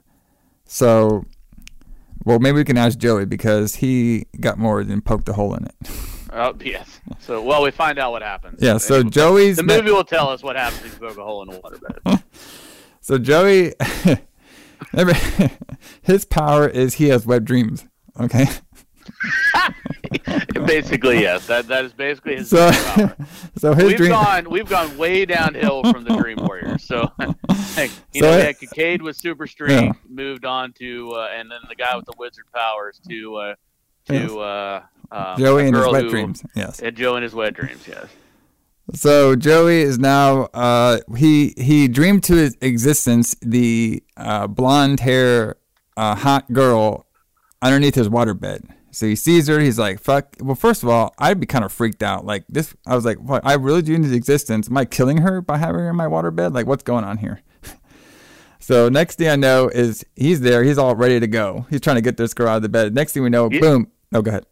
[0.66, 1.26] So,
[2.24, 5.66] well, maybe we can ask Joey because he got more than poked a hole in
[5.66, 5.76] it.
[6.32, 7.00] Oh yes.
[7.18, 8.62] So well, we find out what happens.
[8.62, 8.78] Yeah.
[8.78, 11.42] So Anyway, Joey's the movie will tell us what happens if you poke a hole
[11.42, 12.24] in a waterbed.
[13.02, 13.74] so Joey,
[16.04, 17.88] his power is he has wet dreams.
[18.20, 18.46] Okay.
[20.66, 21.48] basically, yes.
[21.48, 22.72] That that is basically his So,
[23.58, 24.12] so his We've dream.
[24.12, 26.84] gone we've gone way downhill from the Dream Warriors.
[26.84, 27.12] So,
[27.78, 31.60] like, you So know, it- Kincaid with super strength, moved on to, uh, and then
[31.70, 33.56] the guy with the wizard powers to uh,
[34.08, 34.32] to Yes.
[34.32, 34.82] uh,
[35.12, 36.44] um, Joey and his wet who- dreams.
[36.56, 36.80] Yes.
[36.80, 37.88] And Joe and his wet dreams.
[37.88, 38.08] Yes.
[38.96, 45.58] So Joey is now uh, he he dreamed to his existence the uh, blonde hair
[45.96, 47.06] uh, hot girl
[47.62, 48.68] underneath his waterbed.
[48.92, 49.60] So he sees her.
[49.60, 52.26] He's like, "Fuck." Well, first of all, I'd be kind of freaked out.
[52.26, 53.46] Like this, I was like, "What?
[53.46, 54.70] I really dreamed his existence.
[54.70, 56.54] Am I killing her by having her in my waterbed?
[56.54, 57.42] Like, what's going on here?"
[58.60, 60.64] so next thing I know is he's there.
[60.64, 61.66] He's all ready to go.
[61.70, 62.94] He's trying to get this girl out of the bed.
[62.96, 63.60] Next thing we know, Yeah.
[63.60, 63.92] boom.
[64.14, 64.46] Oh, go ahead.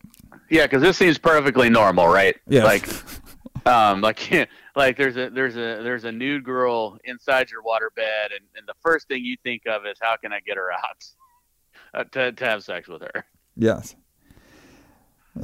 [0.49, 2.35] Yeah, because this seems perfectly normal, right?
[2.47, 2.63] Yes.
[2.63, 8.25] Like, um, like, like there's a there's a there's a nude girl inside your waterbed,
[8.31, 11.05] and, and the first thing you think of is how can I get her out
[11.93, 13.25] uh, to to have sex with her.
[13.55, 13.95] Yes.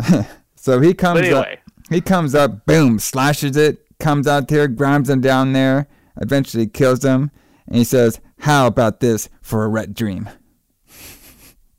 [0.56, 1.74] so he comes anyway, up.
[1.90, 5.88] He comes up, boom, slashes it, comes out there, grabs him down there,
[6.22, 7.32] eventually kills him,
[7.68, 10.30] and he says, "How about this for a wet dream?"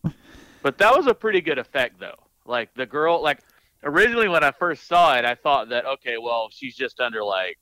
[0.62, 2.19] but that was a pretty good effect, though.
[2.47, 3.41] Like the girl, like
[3.83, 7.59] originally when I first saw it, I thought that okay, well, she's just under like,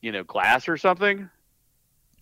[0.00, 1.28] you know, glass or something.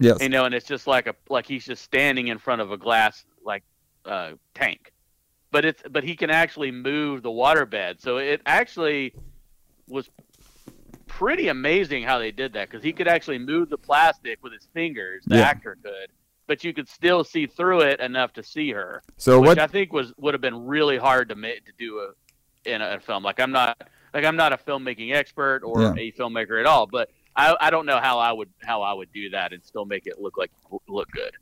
[0.01, 0.19] Yes.
[0.21, 2.77] you know, and it's just like a like he's just standing in front of a
[2.77, 3.65] glass like
[4.05, 4.93] uh, tank,
[5.51, 9.15] but it's but he can actually move the waterbed, so it actually
[9.87, 10.09] was
[11.07, 14.69] pretty amazing how they did that because he could actually move the plastic with his
[14.75, 15.47] fingers, the Yeah.
[15.49, 16.11] actor could,
[16.47, 19.59] but you could still see through it enough to see her, So which what?
[19.59, 22.11] I think was would have been really hard to make to do a
[22.71, 23.23] in a, a film.
[23.23, 25.95] Like I'm not like I'm not a filmmaking expert or Yeah.
[25.97, 29.13] a filmmaker at all, but I, I don't know how I would how I would
[29.13, 30.51] do that and still make it look like
[30.89, 31.33] look good.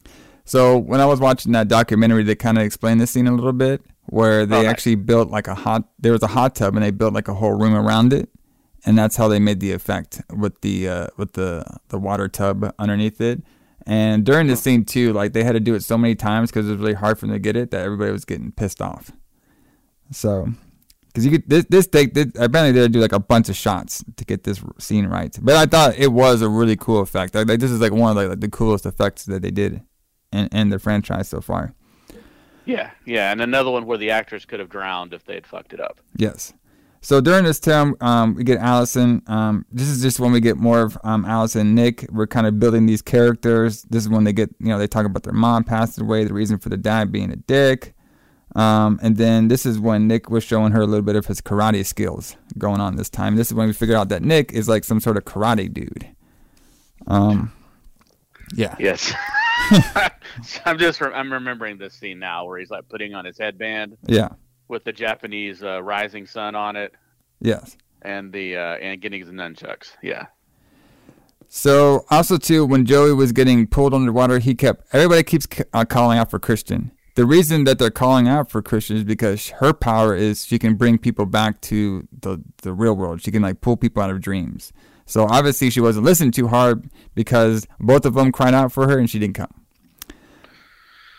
[0.45, 3.53] So when I was watching that documentary, they kind of explained the scene a little
[3.53, 4.71] bit, where they Oh, nice.
[4.71, 5.89] actually built like a hot.
[5.99, 8.29] There was a hot tub, and they built like a whole room around it,
[8.85, 12.73] and that's how they made the effect with the uh, with the the water tub
[12.79, 13.43] underneath it.
[13.89, 16.67] And during the scene too, like they had to do it so many times because
[16.69, 19.13] it was really hard for them to get it that everybody was getting pissed off.
[20.11, 20.49] So,
[21.09, 24.05] because you could this this take this, apparently they do like a bunch of shots
[24.17, 25.37] to get this scene right.
[25.41, 27.35] But I thought it was a really cool effect.
[27.35, 29.83] Like, like this is like one of like the coolest effects that they did
[30.33, 31.73] in in the franchise so far.
[32.67, 35.73] Yeah, yeah, and another one where the actors could have drowned if they had fucked
[35.73, 36.01] it up.
[36.17, 36.53] Yes.
[37.01, 39.23] So during this time, um, we get Allison.
[39.29, 42.05] Um, this is just when we get more of um, Allison and Nick.
[42.11, 43.83] We're kind of building these characters.
[43.83, 46.35] This is when they get, you know, they talk about their mom passed away, the
[46.35, 47.95] reason for the dad being a dick.
[48.57, 51.41] Um, and then this is when Nick was showing her a little bit of his
[51.41, 53.37] karate skills going on this time.
[53.37, 56.09] This is when we figured out that Nick is like some sort of karate dude.
[57.07, 57.53] Um,
[58.55, 58.75] yeah.
[58.81, 59.13] Yes,
[60.65, 64.29] I'm just I'm remembering this scene now where he's like putting on his headband Yeah.
[64.69, 66.93] with the Japanese uh, rising sun on it,
[67.41, 67.77] Yes.
[68.03, 69.93] and the uh, and getting his nunchucks.
[70.03, 70.27] Yeah.
[71.49, 76.19] So also too, when Joey was getting pulled underwater, he kept everybody keeps uh, calling
[76.19, 76.91] out for Kristen.
[77.15, 80.75] The reason that they're calling out for Kristen is because her power is she can
[80.75, 83.23] bring people back to the the real world.
[83.23, 84.73] She can like pull people out of dreams.
[85.07, 88.99] So obviously she wasn't listening too hard because both of them cried out for her
[88.99, 89.65] and she didn't come.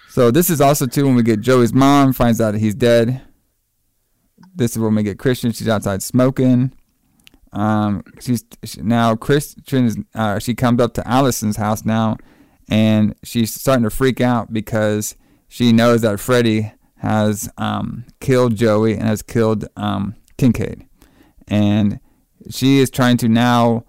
[0.10, 3.22] So this is also too when we get Joey's mom finds out that he's dead.
[4.54, 5.52] This is when we get Kristen.
[5.52, 6.74] She's outside smoking.
[7.54, 12.18] Um, she's she, now Kristen is uh, she comes up to Allison's house now,
[12.70, 15.16] and she's starting to freak out because
[15.48, 20.88] she knows that Freddy has um, killed Joey and has killed um, Kincaid,
[21.48, 22.00] and
[22.50, 23.86] she is trying to now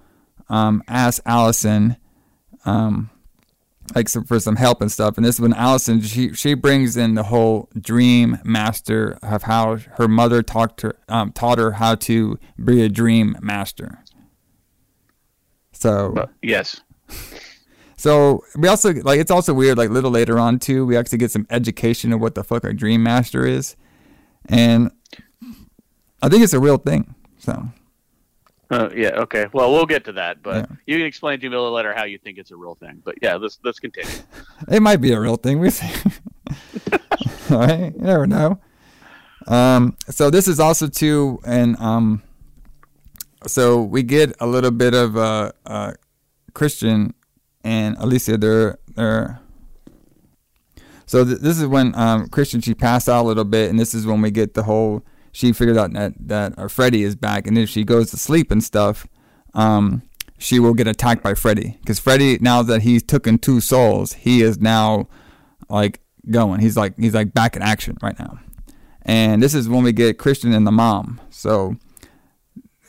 [0.48, 1.96] um, ask Allison
[2.64, 3.10] um,
[3.94, 5.16] like some, for some help and stuff.
[5.16, 9.76] And this is when Allison she she brings in the whole dream master of how
[9.96, 14.04] her mother talked her um, taught her how to be a dream master.
[15.72, 16.80] So But yes.
[17.96, 21.30] so we also like it's also weird like little later on too we actually get
[21.30, 23.76] some education of what the fuck a dream master is,
[24.46, 24.90] and
[26.20, 27.14] I think it's a real thing.
[27.38, 27.68] So
[28.70, 29.08] Uh, yeah.
[29.10, 29.46] Okay.
[29.52, 30.76] Well, we'll get to that, but Yeah.
[30.86, 33.00] you can explain to me a little later how you think it's a real thing.
[33.04, 34.10] But yeah, let's let's continue.
[34.70, 35.58] It might be a real thing.
[35.58, 35.90] We see.
[37.50, 38.60] All right, you never know.
[39.46, 42.22] Um, so this is also too, and um,
[43.46, 45.92] so we get a little bit of uh, uh,
[46.52, 47.14] Kristen
[47.64, 48.36] and Alicia.
[48.36, 49.40] They're they're.
[51.06, 53.94] So th- this is when um, Kristen she passed out a little bit, and this
[53.94, 55.02] is when we get the whole.
[55.38, 58.60] She figured out that that Freddy is back, and if she goes to sleep and
[58.60, 59.06] stuff,
[59.54, 60.02] um,
[60.36, 64.42] she will get attacked by Freddy because Freddy now that he's taken two souls, he
[64.42, 65.06] is now
[65.68, 66.58] like going.
[66.58, 68.40] He's like he's like back in action right now,
[69.02, 71.20] and this is when we get Kristen and the mom.
[71.30, 71.76] So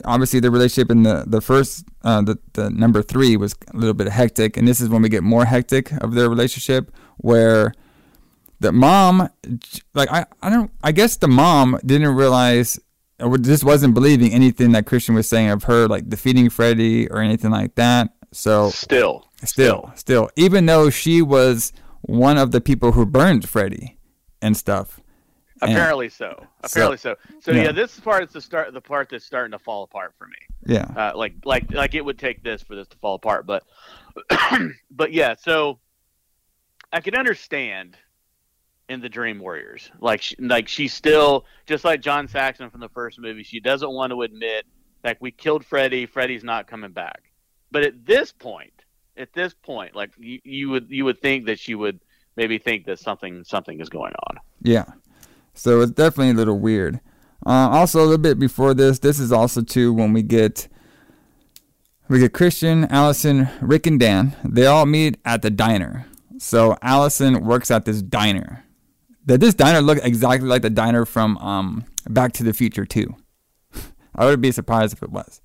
[0.04, 3.94] obviously the relationship in the the first uh, the the number three was a little
[3.94, 7.74] bit hectic, and this is when we get more hectic of their relationship where
[8.60, 9.28] the mom
[9.94, 12.78] like I I don't I guess the mom didn't realize
[13.18, 17.18] or just wasn't believing anything that Kristen was saying of her like defeating Freddy or
[17.18, 18.10] anything like that.
[18.32, 19.26] So Still.
[19.44, 23.98] still, still, even though she was one of the people who burned Freddy
[24.40, 25.00] and stuff.
[25.62, 26.46] And- Apparently so.
[26.64, 27.16] Apparently so.
[27.40, 27.64] So, yeah.
[27.64, 27.72] yeah.
[27.72, 28.72] this part is the start.
[28.72, 30.36] The part that's starting to fall apart for me.
[30.74, 33.64] yeah, Uh, like like like it would take this for this to fall apart, but
[34.90, 35.34] but yeah.
[35.38, 35.78] So
[36.92, 37.96] I can understand
[38.90, 42.88] in the Dream Warriors, like she, like she's still just like John Saxon from the
[42.88, 43.44] first movie.
[43.44, 44.66] She doesn't want to admit
[45.04, 46.06] like we killed Freddy.
[46.06, 47.22] Freddy's not coming back.
[47.70, 48.72] But at this point,
[49.16, 52.00] at this point, like you, you would you would think that she would
[52.34, 54.38] maybe think that something something is going on.
[54.60, 54.86] yeah.
[55.54, 57.00] So it's definitely a little weird.
[57.46, 60.68] Uh, also, a little bit before this, this is also too when we get
[62.08, 64.34] we get Kristen, Allison, Rick, and Dan.
[64.44, 66.06] They all meet at the diner.
[66.38, 68.64] So Allison works at this diner.
[69.26, 73.14] Did this diner looked exactly like the diner from um, Back to the Future too?
[74.14, 75.40] I would be surprised if it was.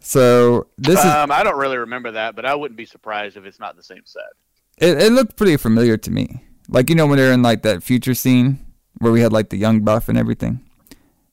[0.00, 3.44] So this is um, I don't really remember that, but I wouldn't be surprised if
[3.44, 4.22] it's not the same set.
[4.78, 6.42] It, it looked pretty familiar to me.
[6.68, 8.58] Like you know when they're in like that future scene
[8.98, 10.64] where we had like the young buff and everything.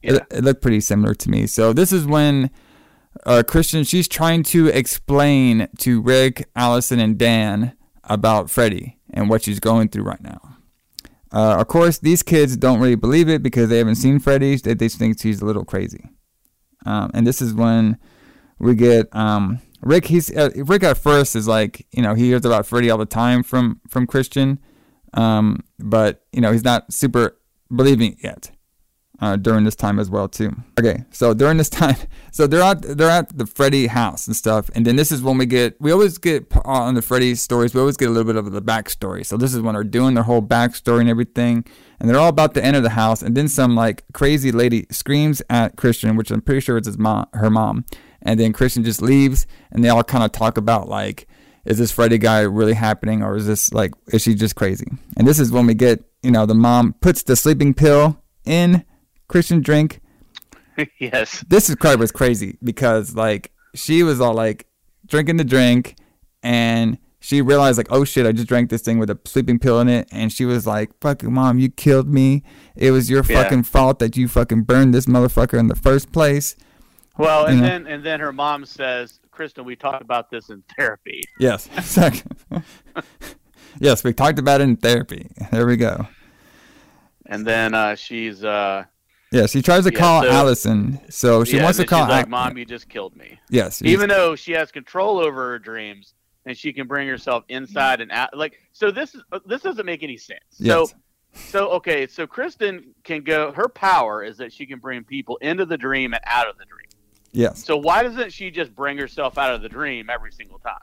[0.02, 0.16] Yeah.
[0.16, 1.48] It, it looked pretty similar to me.
[1.48, 2.52] So this is when
[3.26, 9.44] uh, Kristen she's trying to explain to Rick, Allison, and Dan about Freddy and what
[9.44, 10.47] she's going through right now.
[11.32, 14.56] Uh, of course, these kids don't really believe it because they haven't seen Freddy.
[14.56, 16.10] They, they think he's a little crazy.
[16.86, 17.98] Um, and this is when
[18.60, 20.06] we get um, Rick.
[20.06, 23.06] He's uh, Rick at first is like you know he hears about Freddy all the
[23.06, 24.60] time from from Kristen,
[25.14, 27.38] um, but you know he's not super
[27.74, 28.52] believing it yet.
[29.20, 30.56] Uh, during this time as well too.
[30.80, 31.96] Okay, so during this time,
[32.32, 35.40] so they're at they're at the Freddy house and stuff, and then this is when
[35.40, 37.74] we get we always get uh, on the Freddy stories.
[37.74, 39.26] We always get a little bit of the backstory.
[39.26, 41.66] So this is when they're doing their whole backstory and everything,
[42.00, 45.42] and they're all about to enter the house, and then some like crazy lady screams
[45.50, 47.86] at Kristen, which I'm pretty sure it's his mom, her mom,
[48.22, 51.28] and then Kristen just leaves, and they all kind of talk about like,
[51.66, 54.86] is this Freddy guy really happening, or is this like, is she just crazy?
[55.18, 58.86] And this is when we get, you know, the mom puts the sleeping pill in
[59.28, 60.02] Kristen drink.
[61.00, 61.44] yes.
[61.48, 64.68] This is was crazy because like she was all like
[65.06, 65.96] drinking the drink,
[66.44, 69.80] and she realized like, oh shit, I just drank this thing with a sleeping pill
[69.80, 72.44] in it, and she was like, fucking mom, you killed me.
[72.76, 73.44] It was your Yeah.
[73.44, 76.56] fucking fault that you fucking burned this motherfucker in the first place.
[77.18, 77.68] Well, and You know?
[77.68, 82.38] then and then her mom says, "Kristen, we talked about this in therapy." Yes, exactly.
[83.80, 85.28] yes, we talked about it in therapy.
[85.52, 86.08] There we go.
[87.26, 88.86] And then uh, she's uh,
[89.32, 92.06] Yeah, she tries to Yeah, call so- Allison, so she yeah, wants to call.
[92.06, 95.60] she's like, "Mom, you just killed me." Yes, Even though she has control over her
[95.60, 96.14] dreams
[96.46, 98.90] and she can bring herself inside and out, like so.
[98.92, 100.40] This is uh, this doesn't make any sense.
[100.58, 100.74] Yes.
[100.74, 100.88] So
[101.34, 103.52] so okay, so Kristen can go.
[103.52, 106.66] Her power is that she can bring people into the dream and out of the
[106.66, 106.88] dream.
[107.34, 107.66] yes.
[107.66, 110.80] So why doesn't she just bring herself out of the dream every single time?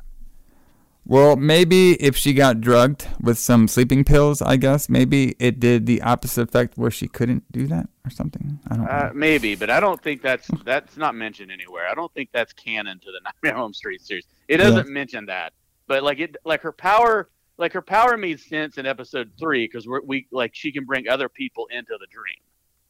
[1.07, 5.85] Well, maybe if she got drugged with some sleeping pills, I guess maybe it did
[5.85, 8.59] the opposite effect where she couldn't do that or something.
[8.71, 9.13] I don't Uh, know.
[9.15, 11.87] maybe, but I don't think that's that's not mentioned anywhere.
[11.91, 14.25] I don't think that's canon to the Nightmare on Elm Street series.
[14.49, 15.53] It doesn't mention that,
[15.87, 17.29] but like it, like her power,
[17.59, 21.29] like her power made sense in episode three because we like she can bring other
[21.29, 22.41] people into the dream,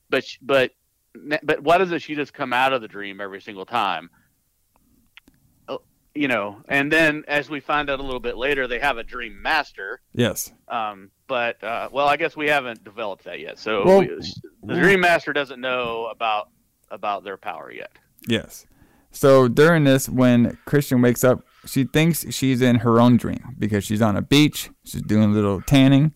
[0.09, 0.71] but sh- but
[1.43, 4.09] but why doesn't she just come out of the dream every single time?
[6.17, 9.03] You know, and then as we find out a little bit later, they have a
[9.03, 10.01] dream master.
[10.13, 10.53] Yes.
[10.69, 13.59] Um, but uh, well, I guess we haven't developed that yet.
[13.59, 14.09] So Well- we,
[14.63, 16.51] the Dream Master doesn't know about
[16.91, 17.91] about their power yet.
[18.29, 18.65] Yes.
[19.11, 23.85] So during this, when Kristen wakes up, she thinks she's in her own dream because
[23.85, 24.71] she's on a beach.
[24.85, 26.13] She's doing a little tanning,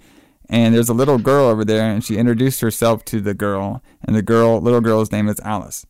[0.48, 4.14] and there's a little girl over there, and she introduced herself to the girl, and
[4.16, 5.86] the girl, little girl's name is Alice.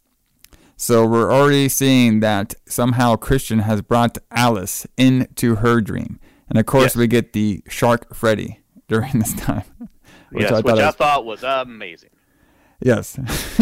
[0.80, 6.66] So we're already seeing that somehow Kristen has brought Alice into her dream, and of
[6.66, 9.64] course we get the shark Freddy during this time,
[10.32, 12.10] yes, thought which I was- thought was amazing.
[12.80, 13.18] Yes,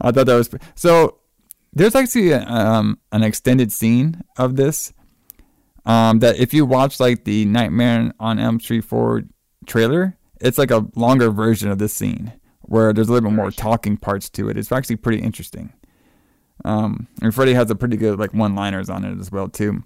[0.00, 1.18] I thought that was so.
[1.72, 4.92] There's actually um, an extended scene of this
[5.84, 9.22] um, that if you watch like the Nightmare on Elm Street 4
[9.66, 12.32] trailer, it's like a longer version of this scene
[12.62, 14.56] where there's a little bit more talking parts to it.
[14.56, 15.72] It's actually pretty interesting.
[16.64, 19.82] Um, and Freddy has a pretty good like one-liners on it as well too.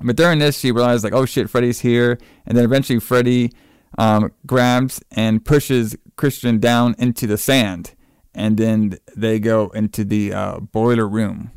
[0.00, 3.50] But during this, she realized like, oh shit, Freddy's here, and then eventually Freddy
[3.96, 7.94] um, grabs and pushes Kristen down into the sand,
[8.34, 11.50] and then they go into the uh, boiler room.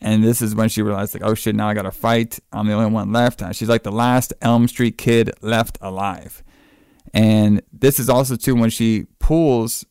[0.00, 2.38] And this is when she realized like, oh shit, now I gotta fight.
[2.52, 3.42] I'm the only one left.
[3.54, 6.42] She's like the last Elm Street kid left alive.
[7.12, 9.84] And this is also too when she pulls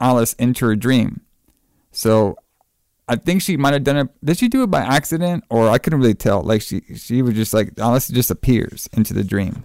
[0.00, 1.20] Alice into her dream.
[1.92, 2.36] So
[3.08, 4.08] I think she might have done it.
[4.24, 6.42] Did she do it by accident, or I couldn't really tell?
[6.42, 9.64] Like she, she was just like Alice just appears into the dream.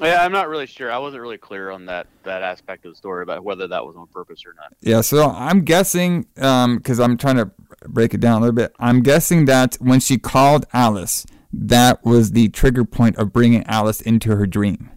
[0.00, 0.92] Yeah, I'm not really sure.
[0.92, 3.96] I wasn't really clear on that that aspect of the story about whether that was
[3.96, 4.72] on purpose or not.
[4.80, 7.50] Yeah, so I'm guessing, um, because I'm trying to
[7.88, 8.72] break it down a little bit.
[8.78, 14.00] I'm guessing that when she called Alice, that was the trigger point of bringing Alice
[14.00, 14.90] into her dream,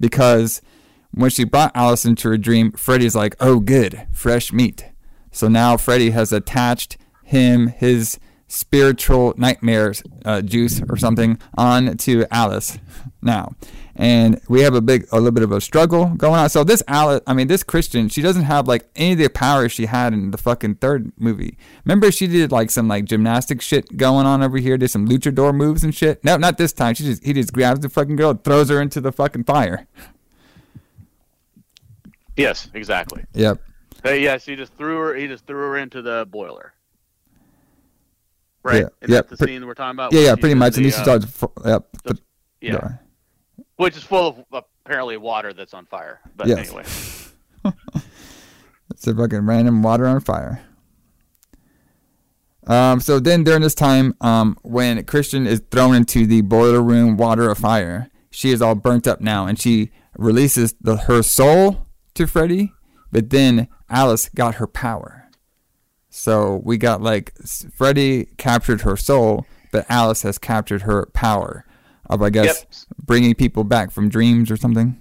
[0.00, 0.60] because
[1.12, 4.86] when she brought Alice into her dream, Freddy's like, "Oh, good, fresh meat."
[5.30, 6.96] So now Freddy has attached
[7.28, 12.78] him, his spiritual nightmares uh, juice or something, on to Alice
[13.20, 13.52] now.
[13.94, 16.48] And we have a big, a little bit of a struggle going on.
[16.48, 19.72] So this Alice, I mean, this Kristen, she doesn't have like any of the powers
[19.72, 21.58] she had in the fucking third movie.
[21.84, 25.54] Remember, she did like some like gymnastic shit going on over here, did some luchador
[25.54, 26.24] moves and shit.
[26.24, 26.94] No, not this time.
[26.94, 29.86] She just he just grabs the fucking girl, throws her into the fucking fire.
[32.36, 33.24] Yes, exactly.
[33.34, 33.60] Yep.
[34.04, 35.14] Uh, yes, he just threw her.
[35.16, 36.72] He just threw her into the boiler.
[38.62, 38.82] Right.
[38.82, 40.12] Yeah, Is yeah, the scene we're talking about?
[40.12, 40.76] Yeah, yeah, pretty much.
[40.76, 41.24] and the, she uh, starts.
[41.26, 41.86] fu- Yep.
[42.04, 42.18] the-
[42.60, 42.88] yeah, Yeah.
[43.76, 46.20] which is full of apparently water that's on fire.
[46.36, 46.58] But Yes.
[46.68, 46.84] anyway,
[48.90, 50.62] It's a fucking random water on fire.
[52.66, 57.16] Um, so then during this time, um, when Kristen is thrown into the boiler room
[57.16, 61.86] water of fire, she is all burnt up now, and she releases the, her soul
[62.14, 62.72] to Freddy,
[63.10, 65.17] but then Alice got her power.
[66.18, 67.32] So we got like
[67.74, 71.64] Freddy captured her soul, but Alice has captured her power
[72.10, 72.46] of I guess
[72.88, 73.06] Yep.
[73.06, 75.00] bringing people back from dreams or something.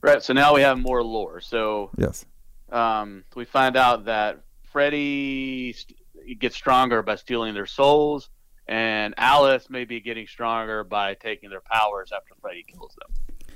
[0.00, 0.22] right.
[0.22, 1.40] So now we have more lore.
[1.40, 2.24] So Yes.
[2.72, 4.40] um, we find out that
[4.72, 8.30] Freddy st- gets stronger by stealing their souls,
[8.66, 13.46] and Alice may be getting stronger by taking their powers after Freddy kills them.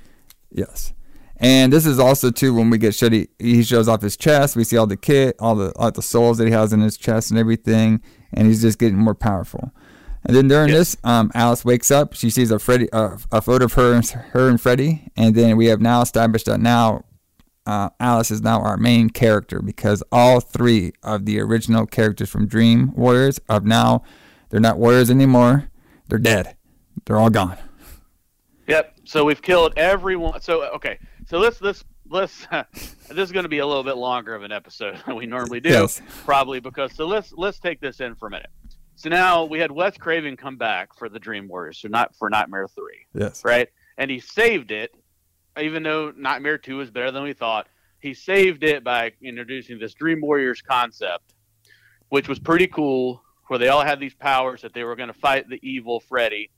[0.51, 0.93] Yes.
[1.39, 4.55] And this is also too when we get Shuddy, he shows off his chest.
[4.55, 6.97] We see all the kit, all the all the souls that he has in his
[6.97, 8.01] chest and everything,
[8.33, 9.71] and he's just getting more powerful.
[10.25, 12.13] And then during this, um, Alice wakes up.
[12.13, 15.55] She sees a Freddy, uh, a photo of her, and her and Freddy, and then
[15.55, 17.05] we have now established that now
[17.65, 22.47] uh, Alice is now our main character because all three of the original characters from
[22.47, 24.03] Dream Warriors have now
[24.49, 25.69] they're not warriors anymore.
[26.07, 26.55] They're dead.
[27.05, 27.57] They're all gone.
[28.67, 28.99] Yep.
[29.05, 30.41] So we've killed everyone.
[30.41, 30.99] So okay.
[31.29, 32.47] So let's let's let's.
[33.09, 35.59] this is going to be a little bit longer of an episode than we normally
[35.59, 36.01] do, Yes.
[36.25, 36.93] probably because.
[36.93, 38.49] So let's let's take this in for a minute.
[38.95, 42.29] So now we had Wes Craven come back for the Dream Warriors, so not for
[42.29, 43.45] Nightmare Three, Yes.
[43.45, 43.69] right?
[43.97, 44.93] And he saved it,
[45.61, 47.67] even though Nightmare Two was better than we thought.
[48.01, 51.33] he saved it by introducing this Dream Warriors concept,
[52.09, 55.19] which was pretty cool, where they all had these powers that they were going to
[55.19, 56.49] fight the evil Freddy.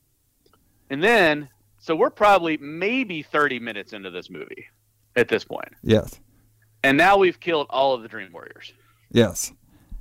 [0.88, 1.48] And then,
[1.82, 4.66] so we're probably maybe 30 minutes into this movie
[5.16, 5.68] at this point.
[5.82, 6.20] Yes.
[6.84, 8.72] And now we've killed all of the Dream Warriors.
[9.10, 9.52] Yes.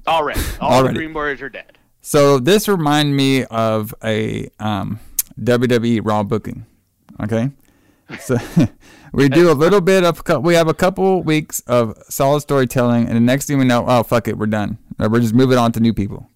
[0.07, 0.39] Already.
[0.59, 0.89] All Already.
[0.89, 1.79] the Dream Warriors are dead.
[2.01, 4.99] So this remind me of a um,
[5.39, 6.67] WWE Raw booking.
[7.19, 7.49] Okay,
[8.19, 8.37] so
[9.13, 13.15] we do a little bit of we have a couple weeks of solid storytelling, and
[13.15, 14.77] the next thing we know, oh fuck it, we're done.
[14.97, 16.27] We're just moving on to new people.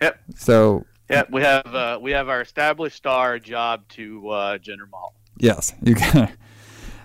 [0.00, 0.20] Yep.
[0.36, 1.30] So Yep.
[1.30, 5.14] We have uh, we have our established star job to uh, Jinder Mahal.
[5.38, 6.32] yes, you can.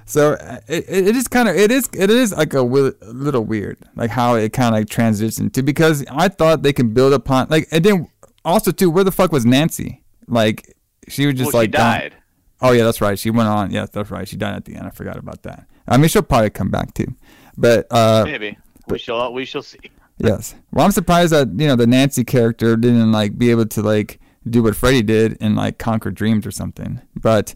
[0.06, 3.78] So uh, it, it is kind of it is it is like a little weird
[3.96, 7.48] like how it kind of like transitioned to because I thought they can build upon
[7.50, 8.10] like and then
[8.44, 10.76] also too where the fuck was Nancy like
[11.08, 12.00] she was just well, like gone.
[12.00, 12.16] died.
[12.62, 13.18] Oh yeah, that's right.
[13.18, 13.72] She went on.
[13.72, 14.28] Yes, that's right.
[14.28, 14.86] She died at the end.
[14.86, 15.66] I forgot about that.
[15.88, 17.16] I mean, she'll probably come back too.
[17.58, 18.58] But uh, Maybe
[18.88, 19.80] we shall we shall see.
[20.24, 20.56] Yes.
[20.72, 24.20] Well, I'm surprised that you know the Nancy character didn't like be able to like
[24.50, 27.02] do what Freddy did and like conquer dreams or something.
[27.16, 27.54] But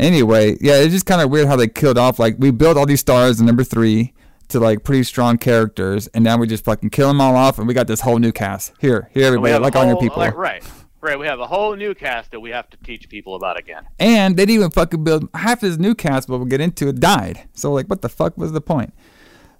[0.00, 2.18] anyway, yeah, it's just kind of weird how they killed off.
[2.18, 4.14] Like we built all these stars in number three
[4.48, 7.66] to like pretty strong characters, and now we just fucking kill them all off, and
[7.66, 8.72] we got this whole new cast.
[8.78, 10.18] Here, here, everybody, like on your people.
[10.18, 10.64] like, right.
[11.00, 11.18] Right.
[11.18, 13.84] We have a whole new cast that we have to teach people about again.
[13.98, 16.98] And they didn't even fucking build half his new cast, but we'll get into it,
[16.98, 17.46] died.
[17.52, 18.94] So like what the fuck was the point?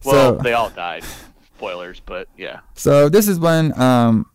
[0.05, 1.05] Well, so they all died.
[1.57, 2.61] Spoilers, but yeah.
[2.75, 4.27] so this is when um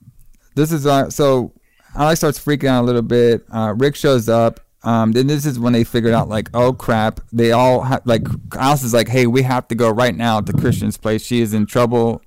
[0.56, 1.54] this is uh so
[1.96, 3.46] Alex starts freaking out a little bit.
[3.52, 4.62] Uh Rick shows up.
[4.84, 8.26] Um then this is when they figured out like, oh crap, they all ha- like
[8.58, 11.24] Alice is like, hey, we have to go right now to Kristen's place.
[11.26, 12.22] She is in trouble.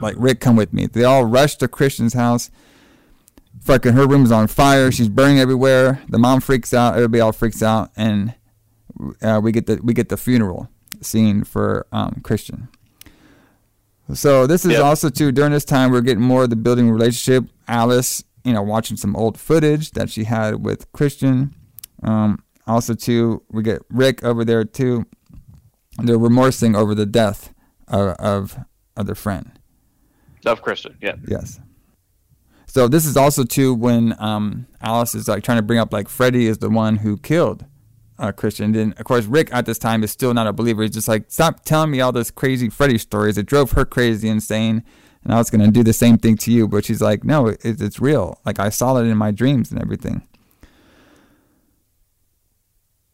[0.00, 0.86] Like Rick, come with me.
[0.86, 2.50] They all rush to Kristen's house.
[3.60, 4.90] Fucking her room is on fire.
[4.90, 6.02] She's burning everywhere.
[6.08, 6.94] The mom freaks out.
[6.94, 8.34] Everybody all freaks out, and
[9.22, 10.68] uh, we get the we get the funeral
[11.00, 12.68] scene for um, Kristen.
[14.12, 14.82] So this is Yep.
[14.82, 17.48] also too during this time we're getting more of the building relationship.
[17.66, 21.54] Alice, you know, watching some old footage that she had with Kristen.
[22.02, 25.06] Um, also too, we get Rick over there too.
[26.02, 27.52] They're remorsing over the death
[27.88, 28.58] of, of
[28.96, 29.58] of their friend.
[30.44, 31.14] Of Kristen, yeah.
[31.26, 31.58] Yes.
[32.66, 36.08] So this is also too when um, Alice is like trying to bring up like
[36.08, 37.64] Freddy is the one who killed
[38.18, 38.72] uh, Kristen.
[38.72, 40.82] Then of course Rick at this time is still not a believer.
[40.82, 43.38] He's just like stop telling me all this crazy Freddy stories.
[43.38, 44.82] It drove her crazy, insane,
[45.22, 46.68] and I was gonna do the same thing to you.
[46.68, 48.40] But she's like, no, it, it's real.
[48.44, 50.26] Like I saw it in my dreams and everything.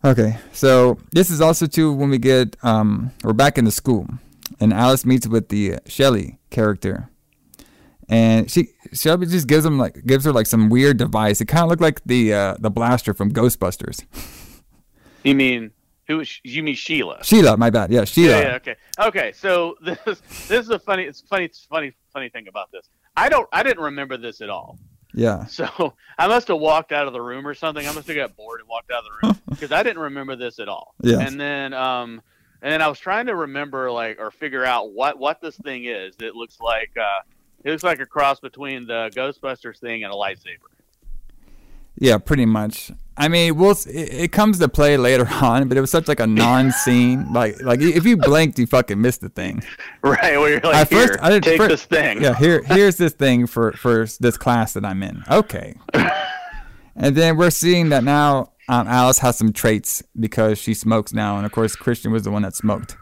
[0.03, 4.09] Okay, so this is also too when we get um, we're back in the school,
[4.59, 7.11] and Alice meets with the Shelly character,
[8.09, 11.43] and she Shelby just gives him like gives her like some weird device.
[11.43, 14.05] It kind of looked like the uh, the blaster from Ghostbusters.
[15.25, 15.71] You mean
[16.07, 16.21] who?
[16.21, 17.23] is- You mean Sheila?
[17.23, 17.91] Sheila, my bad.
[17.93, 18.31] Yeah, Sheila.
[18.39, 19.33] Yeah, yeah, okay, okay.
[19.33, 22.89] So this this is a funny, it's funny, it's funny, funny thing about this.
[23.17, 24.79] I don't, I didn't remember this at all.
[25.13, 25.45] Yeah.
[25.47, 27.87] So I must have walked out of the room or something.
[27.87, 30.37] I must have got bored and walked out of the room because I didn't remember
[30.37, 30.95] this at all.
[31.03, 31.19] Yeah.
[31.21, 32.23] And then, um,
[32.63, 35.85] and then I was trying to remember like or figure out what what this thing
[35.87, 36.15] is.
[36.21, 37.21] It looks like uh,
[37.65, 40.69] it looks like a cross between the Ghostbusters thing and a lightsaber.
[42.01, 42.91] Yeah, pretty much.
[43.17, 46.21] I mean, we'll it, it comes to play later on, but it was such like
[46.21, 47.33] a non-scene.
[47.33, 49.63] like like if you blinked, you fucking missed the thing.
[50.03, 52.23] Right, where you're like, At first, here, I didn't take fir- this thing.
[52.23, 55.23] Yeah, here here's this thing for for this class that I'm in.
[55.31, 55.75] Okay.
[56.97, 61.37] and then we're seeing that now um, Alice has some traits because she smokes now,
[61.37, 62.97] and of course Kristen was the one that smoked.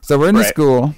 [0.00, 0.94] So we're in the school.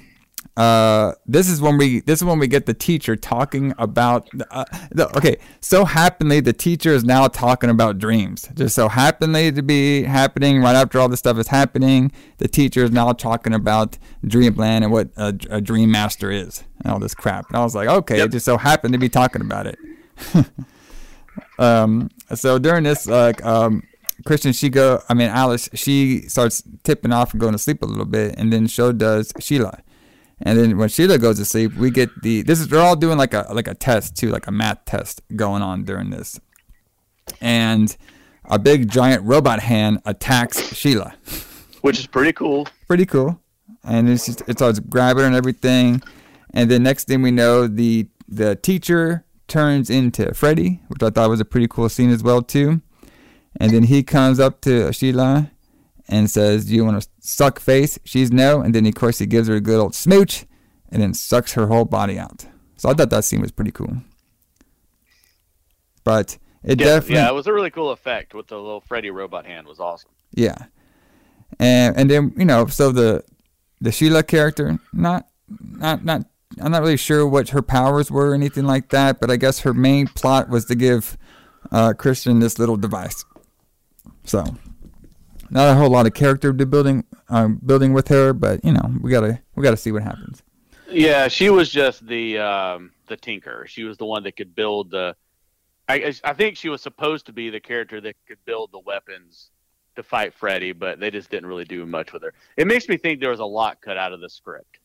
[0.57, 4.65] Uh, this is when we this is when we get the teacher talking about uh,
[4.91, 9.61] the, okay so happenly the teacher is now talking about dreams just so happenly to
[9.63, 13.97] be happening right after all this stuff is happening the teacher is now talking about
[14.27, 17.73] dreamland and what a, a dream master is and all this crap and i was
[17.73, 18.25] like okay Yep.
[18.25, 19.79] it just so happened to be talking about it
[21.59, 23.83] um so during this like um
[24.23, 25.01] Kristen, she go.
[25.09, 28.53] I mean, Alice, she starts tipping off and going to sleep a little bit, and
[28.53, 29.79] then so does Sheila.
[30.43, 32.41] And then when Sheila goes to sleep, we get the.
[32.41, 35.21] This is they're all doing like a like a test too, like a math test
[35.35, 36.39] going on during this.
[37.39, 37.95] And
[38.45, 41.13] a big giant robot hand attacks Sheila.
[41.81, 42.67] which is pretty cool.
[42.87, 43.39] Pretty cool.
[43.83, 46.01] And it's just, it starts grabbing her and everything.
[46.53, 51.29] And then next thing we know, the the teacher turns into Freddy, which I thought
[51.29, 52.81] was a pretty cool scene as well too.
[53.59, 55.51] And then he comes up to Sheila
[56.07, 59.25] and says, "Do you want to suck face?" She's no, and then of course he
[59.25, 60.45] gives her a good old smooch,
[60.89, 62.45] and then sucks her whole body out.
[62.77, 63.97] So I thought that scene was pretty cool.
[66.03, 69.11] But it Yeah, definitely, yeah, it was a really cool effect with the little Freddy
[69.11, 69.67] robot hand.
[69.67, 70.11] Was awesome.
[70.33, 70.65] yeah.
[71.59, 73.23] And and then you know, so the
[73.81, 75.27] the Sheila character, not
[75.59, 76.25] not not
[76.59, 79.59] I'm not really sure what her powers were or anything like that, but I guess
[79.59, 81.17] her main plot was to give
[81.71, 83.23] uh, Kristen this little device.
[84.25, 84.43] So,
[85.51, 89.11] not a whole lot of character building um, building with her, but you know we
[89.11, 90.41] gotta we gotta see what happens.
[90.89, 93.65] Yeah, she was just the um, the tinker.
[93.67, 95.15] She was the one that could build the.
[95.87, 99.51] I I think she was supposed to be the character that could build the weapons
[99.95, 102.33] to fight Freddy, but they just didn't really do much with her.
[102.55, 104.79] It makes me think there was a lot cut out of the script.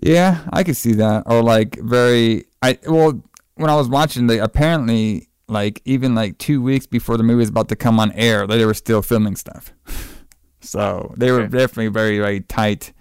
[0.00, 1.24] Yeah, I could see that.
[1.26, 3.22] Or like very I well
[3.56, 7.48] when I was watching the apparently like even like two weeks before the movie was
[7.48, 9.72] about to come on air, they were still filming stuff.
[10.60, 11.58] so they were Okay.
[11.58, 12.92] definitely very very tight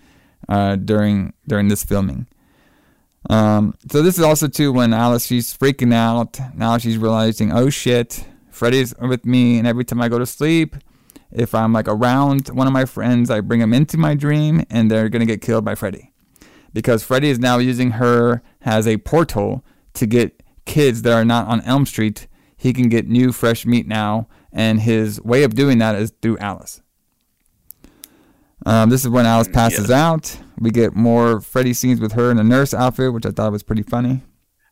[0.49, 2.27] uh, during during this filming.
[3.29, 6.39] Um, so this is also too when Alice she's freaking out.
[6.55, 10.75] Now she's realizing, oh shit, Freddy's with me, and every time I go to sleep,
[11.31, 14.89] if I'm like around one of my friends, I bring them into my dream, and
[14.89, 16.13] they're gonna get killed by Freddy
[16.73, 19.65] because Freddy is now using her as a portal
[19.95, 22.27] to get kids that are not on Elm Street.
[22.57, 26.37] He can get new, fresh meat now, and his way of doing that is through
[26.39, 26.81] Alice.
[28.65, 29.91] Um, this is when Alice passes Yes.
[29.91, 30.37] out.
[30.59, 33.63] We get more Freddy scenes with her in a nurse outfit, which I thought was
[33.63, 34.23] pretty funny.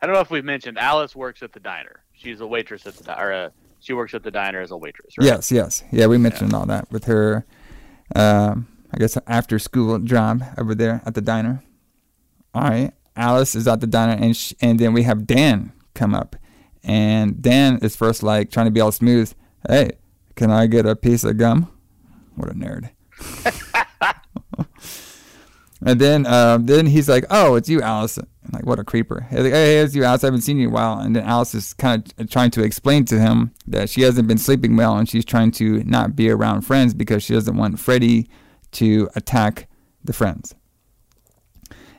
[0.02, 2.00] I don't know if we've mentioned Alice works at the diner.
[2.12, 3.50] She's a waitress at the di- or uh,
[3.80, 5.14] she works at the diner as a waitress.
[5.16, 5.26] Right?
[5.26, 6.06] Yes, yes, yeah.
[6.06, 7.46] We mentioned all that with her.
[8.14, 11.62] Um, I guess after school job over there at the diner.
[12.54, 16.14] All right, Alice is at the diner, and sh- and then we have Dan come
[16.14, 16.36] up,
[16.86, 19.32] and Dan is first like trying to be all smooth.
[19.68, 19.92] Hey,
[20.36, 21.70] can I get a piece of gum?
[22.36, 22.90] What a nerd.
[25.84, 29.26] and then uh, then he's like, "Oh, it's you, Alice." I'm like, what a creeper.
[29.28, 30.22] He's like, hey, it's you, Alice.
[30.22, 31.00] I haven't seen you in a while.
[31.00, 34.38] And then Alice is kind of trying to explain to him that she hasn't been
[34.38, 38.28] sleeping well and she's trying to not be around friends because she doesn't want Freddy
[38.72, 39.68] to attack
[40.04, 40.54] the friends.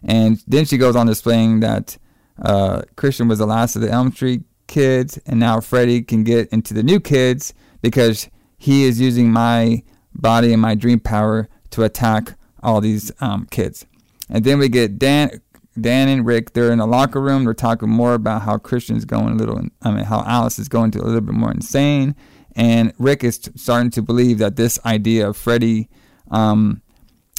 [0.04, 1.98] And then she goes on displaying that
[2.42, 6.50] uh, Kristen was the last of the Elm Street kids, and now Freddy can get
[6.50, 9.84] into the new kids because he is using my
[10.14, 13.86] body and my dream power to attack all these um, kids.
[14.30, 15.42] And then we get Dan,
[15.80, 16.54] Dan and Rick.
[16.54, 17.46] They're in the locker room.
[17.46, 19.62] They're talking more about how Kristen's going a little.
[19.82, 22.16] I mean, how Alice is going to a little bit more insane,
[22.56, 25.90] and Rick is t- starting to believe that this idea of Freddy
[26.32, 26.82] um,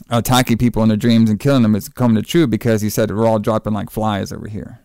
[0.08, 3.10] attacking people in their dreams and killing them is coming to true because he said
[3.10, 4.80] we're all dropping like flies over here.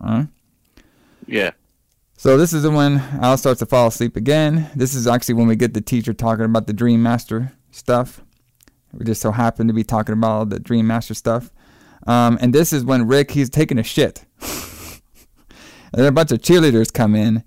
[0.00, 0.28] Right.
[1.26, 1.52] Yeah.
[2.16, 4.70] So this is the when Alice starts to fall asleep again.
[4.74, 8.22] This is actually when we get the teacher talking about the Dream Master stuff.
[8.92, 11.50] We just so happen to be talking about all the Dream Master stuff.
[12.06, 14.24] Um, and this is when Rick he's taking a shit.
[14.40, 15.00] and
[15.92, 17.42] then a bunch of cheerleaders come in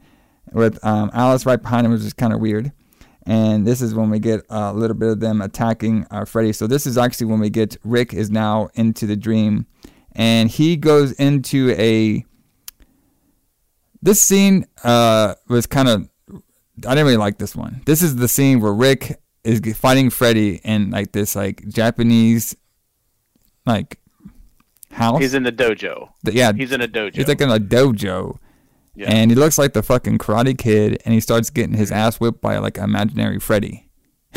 [0.51, 2.71] with um, Alice right behind him, which is kind of weird.
[3.25, 6.53] And this is when we get a little bit of them attacking uh, Freddy.
[6.53, 9.67] So this is actually when we get Rick is now into the dream,
[10.13, 12.25] and he goes into a
[14.01, 16.09] this scene uh, was kind of
[16.85, 17.81] I didn't really like this one.
[17.85, 22.55] This is the scene where Rick is fighting Freddy in like this like Japanese
[23.65, 23.99] like
[24.91, 25.19] house.
[25.21, 26.09] He's in the dojo.
[26.23, 27.15] The- yeah, He's in a dojo.
[27.15, 28.37] he's like in a dojo,
[28.95, 29.09] Yeah.
[29.11, 32.41] and he looks like the fucking Karate Kid, and he starts getting his ass whipped
[32.41, 33.89] by like imaginary Freddy.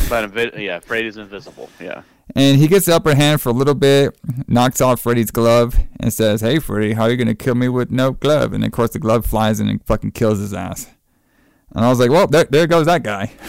[0.08, 1.68] but yeah, Freddy's invisible.
[1.80, 2.02] Yeah.
[2.36, 4.16] And he gets the upper hand for a little bit,
[4.46, 7.90] knocks off Freddy's glove, and says, "Hey, Freddy, how are you gonna kill me with
[7.90, 10.86] no glove?" And of course, the glove flies in and fucking kills his ass.
[11.74, 13.32] And I was like, "Well, there, there goes that guy."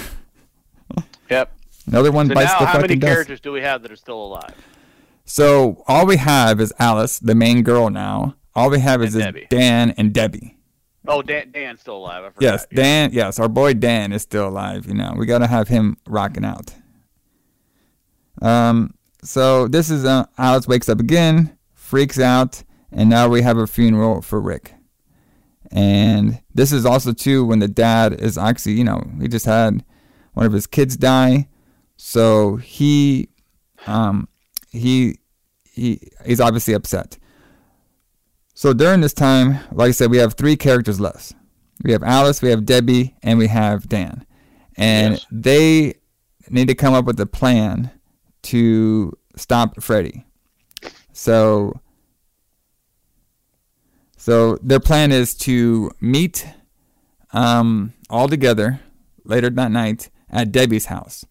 [1.30, 1.52] Yep.
[1.88, 3.14] Another one So bites now, the how fucking many dust.
[3.14, 4.54] characters do we have that are still alive?
[5.24, 8.36] So all we have is Alice, the main girl now.
[8.54, 9.48] All we have is Debbie.
[9.50, 10.58] Dan and Debbie.
[11.08, 12.26] Oh, Dan, Dan's still alive.
[12.26, 12.42] I forgot.
[12.42, 13.12] Yes, Dan.
[13.14, 14.88] Yes, our boy Dan is still alive.
[14.88, 16.74] You know, we gotta have him rocking out.
[18.42, 18.94] Um.
[19.24, 23.68] So this is uh, Alice wakes up again, freaks out, and now we have a
[23.68, 24.74] funeral for Rick.
[25.72, 29.86] And this is also too when the dad is actually, you know, he just had
[30.34, 31.48] one of his kids die,
[31.98, 33.30] so he,
[33.86, 34.28] um,
[34.72, 35.20] he,
[35.72, 37.18] he, he's obviously upset.
[38.54, 41.34] So during this time, like I said, we have three characters left.
[41.84, 44.26] We have Alice, we have Debbie, and we have Dan.
[44.78, 45.26] And Yes.
[45.32, 45.94] they
[46.50, 47.92] need to come up with a plan
[48.44, 50.26] to stop Freddy.
[51.14, 51.80] So
[54.18, 56.48] so their plan is to meet
[57.34, 58.80] um, all together
[59.24, 61.26] later that night at Debbie's house.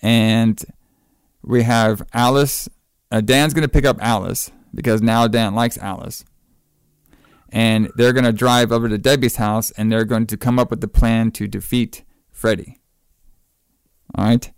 [0.00, 0.58] And
[1.42, 2.68] we have Alice.
[3.10, 6.24] Uh, Dan's going to pick up Alice because now Dan likes Alice.
[7.50, 10.70] And they're going to drive over to Debbie's house and they're going to come up
[10.70, 12.78] with the plan to defeat Freddy.
[14.14, 14.50] All right.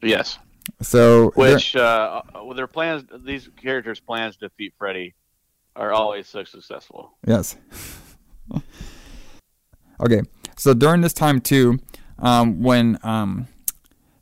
[0.00, 0.38] Yes.
[0.82, 5.14] So Which uh, uh, their plans, these characters' plans to defeat Freddy,
[5.74, 7.12] are always so successful.
[7.26, 7.56] Yes.
[10.00, 10.22] okay,
[10.56, 11.78] so during this time too,
[12.18, 13.48] um, when um,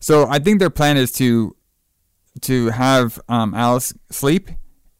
[0.00, 1.56] so I think their plan is to
[2.42, 4.50] to have um, Alice sleep.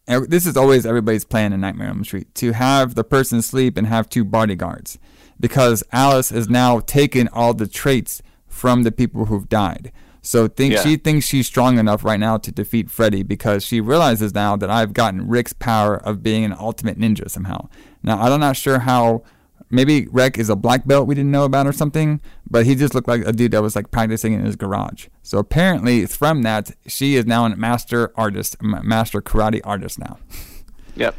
[0.06, 3.78] This is always everybody's plan in Nightmare on Elm Street to have the person sleep
[3.78, 4.98] and have two bodyguards,
[5.40, 9.92] because Alice has now taken all the traits from the people who've died.
[10.26, 10.82] So think Yeah.
[10.82, 14.70] she thinks she's strong enough right now to defeat Freddy because she realizes now that
[14.70, 17.68] I've gotten Rick's power of being an ultimate ninja somehow.
[18.02, 19.22] Now I'm not sure how.
[19.70, 22.94] Maybe Rick is a black belt we didn't know about or something, but he just
[22.94, 25.08] looked like a dude that was like practicing in his garage.
[25.22, 30.18] So apparently, from that, she is now a master artist, master karate artist now.
[30.96, 31.16] Yep.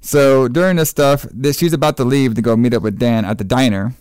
[0.00, 3.24] So during this stuff, this, she's about to leave to go meet up with Dan
[3.24, 3.94] at the diner,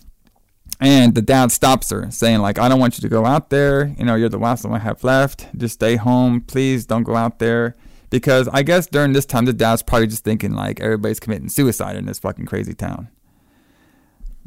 [0.80, 3.94] and the dad stops her, saying like, "I don't want you to go out there.
[3.98, 5.48] You know, you're the last one I have left.
[5.58, 6.86] Just stay home, please.
[6.86, 7.76] Don't go out there."
[8.10, 11.96] Because I guess during this time, the dad's probably just thinking like everybody's committing suicide
[11.96, 13.10] in this fucking crazy town.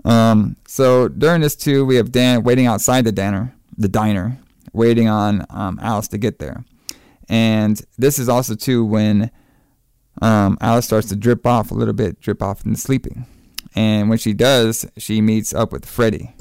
[0.05, 4.39] Um, so during this too, we have Dan waiting outside the diner, the diner,
[4.73, 6.65] waiting on um, Alice to get there,
[7.29, 9.31] and this is also too when
[10.21, 13.27] um, Alice starts to drip off a little bit, drip off into sleeping.
[13.75, 16.35] And when she does, she meets up with Freddy.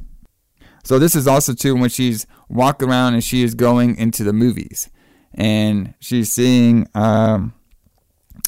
[0.83, 4.33] So this is also too when she's walking around and she is going into the
[4.33, 4.89] movies,
[5.33, 7.53] and she's seeing um,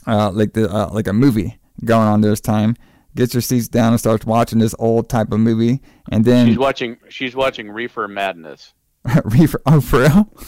[0.08, 2.76] uh, like the uh, like a movie going on this time.
[3.16, 5.82] Gets her seats down and starts watching this old type of movie,
[6.12, 6.98] and then She's watching.
[7.10, 8.74] She's watching Reefer Madness.
[9.26, 9.62] Reefer.
[9.66, 10.30] Oh, for real?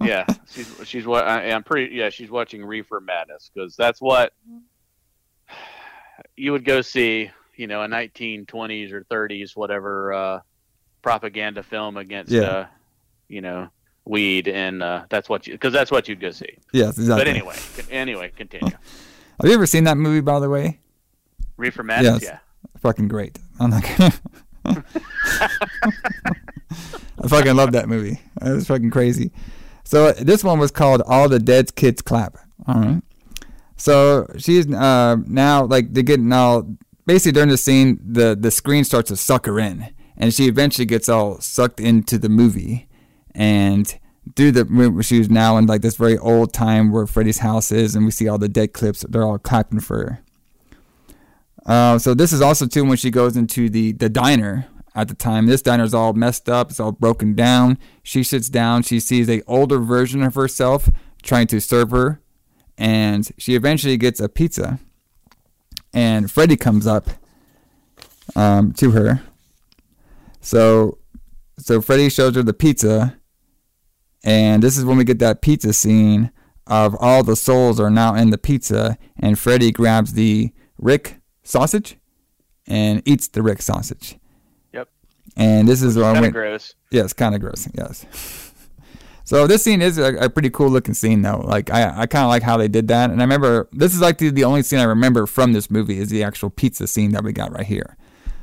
[0.00, 1.94] Yeah, she's she's what I'm pretty.
[1.94, 4.34] Yeah, she's watching Reefer Madness because that's what
[6.36, 7.30] you would go see.
[7.56, 10.40] You know, a 1920s or 30s, whatever uh,
[11.02, 12.40] propaganda film against, Yeah.
[12.42, 12.66] uh,
[13.28, 13.68] you know,
[14.04, 16.58] weed, and uh, that's what you because that's what you'd go see.
[16.72, 17.24] Yes, exactly.
[17.24, 17.56] But anyway,
[17.90, 18.70] anyway, continue.
[19.40, 20.80] Have you ever seen that movie, by the way?
[21.56, 22.22] Reefer Madness.
[22.22, 22.30] Yes.
[22.32, 22.38] Yeah.
[22.80, 23.38] fucking great.
[23.60, 24.12] I'm not gonna.
[27.22, 28.20] I fucking love that movie.
[28.42, 29.30] It was fucking crazy.
[29.84, 32.36] So this one was called "All the Dead Kids Clap."
[32.66, 33.02] All right.
[33.76, 36.66] So she's uh, now like they're getting all
[37.06, 40.86] basically during the scene, the the screen starts to suck her in, and she eventually
[40.86, 42.88] gets all sucked into the movie,
[43.34, 43.98] and
[44.36, 47.94] through the she was now in like this very old time where Freddy's house is,
[47.94, 49.04] and we see all the dead clips.
[49.08, 50.20] They're all clapping for her.
[51.66, 55.14] Uh, so this is also too when she goes into the the diner at the
[55.14, 55.46] time.
[55.46, 56.70] This diner is all messed up.
[56.70, 57.78] It's all broken down.
[58.02, 58.82] She sits down.
[58.82, 60.88] She sees a older version of herself
[61.22, 62.20] trying to serve her,
[62.76, 64.78] and she eventually gets a pizza.
[65.94, 67.08] And Freddy comes up
[68.36, 69.22] um, to her.
[70.40, 70.98] So
[71.58, 73.16] so Freddy shows her the pizza,
[74.24, 76.30] and this is when we get that pizza scene
[76.66, 81.96] of all the souls are now in the pizza, and Freddy grabs the Rick sausage
[82.66, 84.18] and eats the Rick sausage.
[84.72, 84.88] Yep.
[85.36, 86.74] And this is when Kind we- of gross.
[86.90, 87.68] Yes, kind of gross.
[87.74, 88.04] Yes.
[89.24, 91.38] So this scene is a, a pretty cool looking scene though.
[91.38, 93.10] Like I, I kind of like how they did that.
[93.10, 95.98] And I remember this is like the, the only scene I remember from this movie
[95.98, 97.96] is the actual pizza scene that we got right here.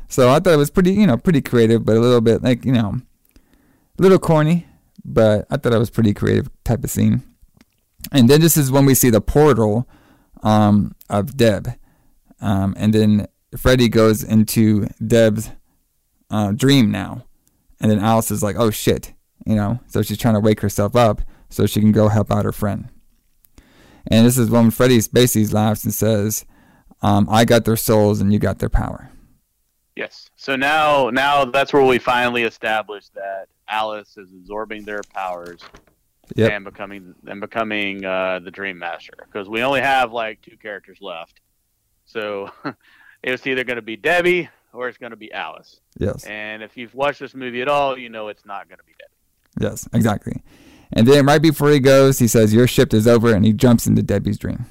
[0.07, 2.65] So I thought it was pretty, you know, pretty creative, but a little bit like
[2.65, 2.99] you know,
[3.37, 4.65] a little corny.
[5.05, 7.23] But I thought it was pretty creative type of scene.
[8.11, 9.87] And then this is when we see the portal
[10.43, 11.69] um, of Deb,
[12.39, 15.51] um, and then Freddy goes into Deb's
[16.31, 17.25] uh, dream now.
[17.79, 19.13] And then Alice is like, oh shit,
[19.45, 22.45] you know, so she's trying to wake herself up so she can go help out
[22.45, 22.89] her friend.
[24.07, 26.45] And this is when Freddy basically laughs and says,
[27.01, 29.11] um, I got their souls and you got their power.
[29.95, 30.29] Yes.
[30.35, 35.61] So now, now that's where we finally establish that Alice is absorbing their powers
[36.35, 36.51] Yep.
[36.51, 40.99] and becoming and becoming uh, the Dream Master because we only have like two characters
[41.01, 41.41] left.
[42.05, 42.49] So
[43.23, 45.81] it's either going to be Debbie or it's going to be Alice.
[45.99, 46.23] Yes.
[46.23, 48.93] And if you've watched this movie at all, you know it's not going to be
[48.93, 49.10] Debbie.
[49.59, 50.43] Yes, exactly.
[50.93, 53.87] And then right before he goes, he says, Your shift is over, and he jumps
[53.87, 54.65] into Debbie's dream.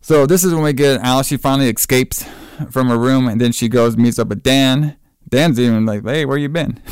[0.00, 1.28] So this is when we get Alice.
[1.28, 2.24] She finally escapes
[2.70, 4.96] from her room, and then she goes meets up with Dan.
[5.28, 6.82] Dan's even like, "Hey, where you been?"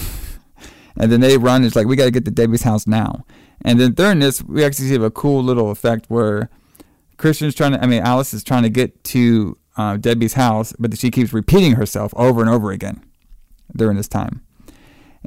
[0.97, 1.65] and then they run.
[1.65, 3.25] It's like we got to get to Debbie's house now.
[3.65, 6.49] And then during this, we actually see a cool little effect where
[7.19, 7.83] Kristen's trying to.
[7.83, 11.73] I mean, Alice is trying to get to uh, Debbie's house, but she keeps repeating
[11.73, 13.05] herself over and over again
[13.77, 14.43] during this time.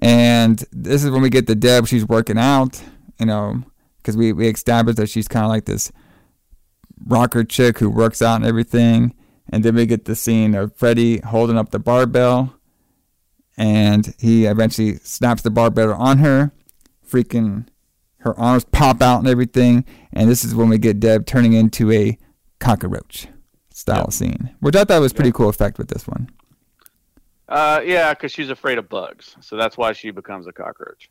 [0.01, 1.88] And this is when we get the Deb.
[1.88, 2.81] She's working out,
[3.19, 3.63] you know,
[3.97, 5.91] because we, we established that she's kind of like this
[7.05, 9.13] rocker chick who works out and everything.
[9.49, 12.53] And then we get the scene of Freddy holding up the barbell.
[13.57, 16.51] And he eventually snaps the barbell on her.
[17.07, 17.67] freaking
[18.26, 19.85] her arms pop out and everything.
[20.11, 22.17] And this is when we get Deb turning into a
[22.59, 23.27] cockroach
[23.72, 26.30] style scene, which I thought was pretty cool effect with this one.
[27.47, 31.09] Uh, yeah, because she's afraid of bugs, so that's why she becomes a cockroach.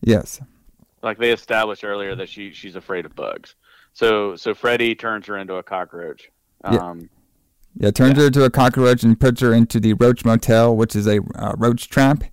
[0.00, 0.40] Yes.
[1.02, 3.54] Like they established earlier that she she's afraid of bugs.
[3.92, 6.30] So so Freddy turns her into a cockroach.
[6.64, 6.78] Yeah.
[6.78, 7.10] Um,
[7.76, 11.06] Yeah, turns her into a cockroach and puts her into the Roach Motel, which is
[11.06, 12.24] a uh, roach trap.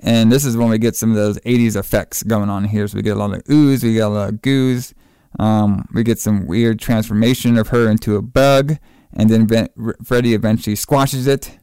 [0.00, 2.86] And this is when we get some of those 80s effects going on here.
[2.86, 4.94] So we get a lot of ooze, we get a lot of goos.
[5.38, 8.78] Um, we get some weird transformation of her into a bug.
[9.12, 9.68] And then
[10.04, 11.58] Freddy eventually squashes it.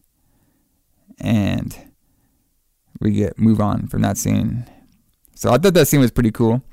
[1.19, 1.77] And
[2.99, 4.65] we get move on from that scene.
[5.35, 6.63] So I thought that scene was pretty cool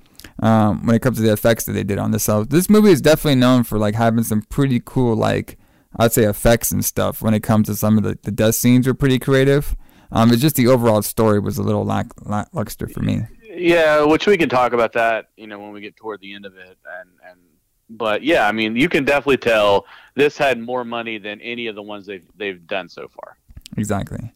[0.40, 2.24] um, when it comes to the effects that they did on this.
[2.24, 5.58] So this movie is definitely known for like having some pretty cool like
[5.96, 8.86] I'd say effects and stuff when it comes to some of the, the death scenes
[8.86, 9.76] were pretty creative.
[10.12, 13.22] Um, it's just the overall story was a little lack, lackluster for me.
[13.42, 16.46] yeah, which we can talk about that, you know, when we get toward the end
[16.46, 17.40] of it, and and
[17.88, 21.74] but yeah, I mean, you can definitely tell this had more money than any of
[21.74, 23.36] the ones they've they've done so far.
[23.76, 24.32] Exactly.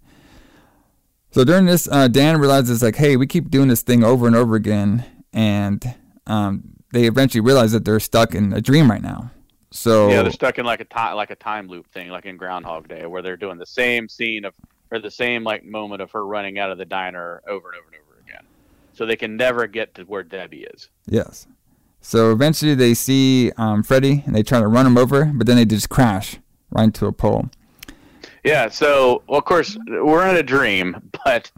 [1.30, 4.36] So during this, uh, Dan realizes like, hey, we keep doing this thing over and
[4.36, 5.94] over again, and
[6.26, 9.32] um, they eventually realize that they're stuck in a dream right now.
[9.72, 12.36] So Yeah, they're stuck in like a time like a time loop thing, like in
[12.36, 14.54] Groundhog Day, where they're doing the same scene of
[14.92, 17.88] or the same like moment of her running out of the diner over and over
[17.88, 18.44] and over again.
[18.92, 20.88] So they can never get to where Debbie is.
[21.06, 21.48] Yes.
[22.00, 25.56] So eventually they see um, Freddy and they try to run him over, but then
[25.56, 26.36] they just crash
[26.70, 27.50] right into a pole.
[28.44, 31.50] Yeah, so well, of course we're in a dream, but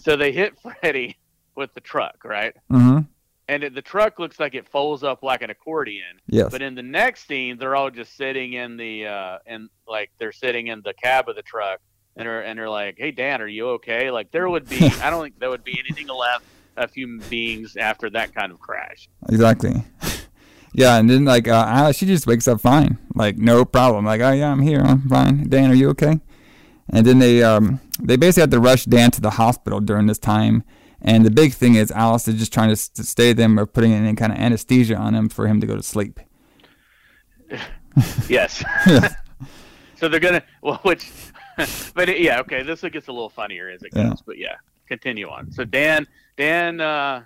[0.00, 1.16] so they hit Freddy
[1.56, 2.54] with the truck, right?
[2.70, 3.00] Mm-hmm.
[3.48, 6.20] And it, the truck looks like it folds up like an accordion.
[6.26, 6.50] Yes.
[6.50, 10.32] But in the next scene, they're all just sitting in the uh, and like they're
[10.32, 11.80] sitting in the cab of the truck,
[12.16, 15.10] and they're and they're like, "Hey Dan, are you okay?" Like there would be, I
[15.10, 16.44] don't think there would be anything left
[16.76, 19.08] of human beings after that kind of crash.
[19.28, 19.82] Exactly.
[20.74, 24.04] yeah, and then like uh, she just wakes up fine, like no problem.
[24.04, 25.48] Like, oh yeah, I'm here, I'm fine.
[25.48, 26.20] Dan, are you okay?
[26.90, 30.18] And then they um they basically had to rush Dan to the hospital during this
[30.18, 30.62] time.
[31.00, 34.14] And the big thing is Alice is just trying to stay them or putting any
[34.14, 36.20] kind of anesthesia on him for him to go to sleep.
[38.28, 38.64] Yes.
[39.96, 41.08] so they're gonna well, which,
[41.94, 42.64] but it- yeah, okay.
[42.64, 44.14] This gets a little funnier as it goes, Yeah.
[44.26, 44.56] but yeah,
[44.88, 45.52] continue on.
[45.52, 46.06] So Dan,
[46.36, 47.24] Dan, uh,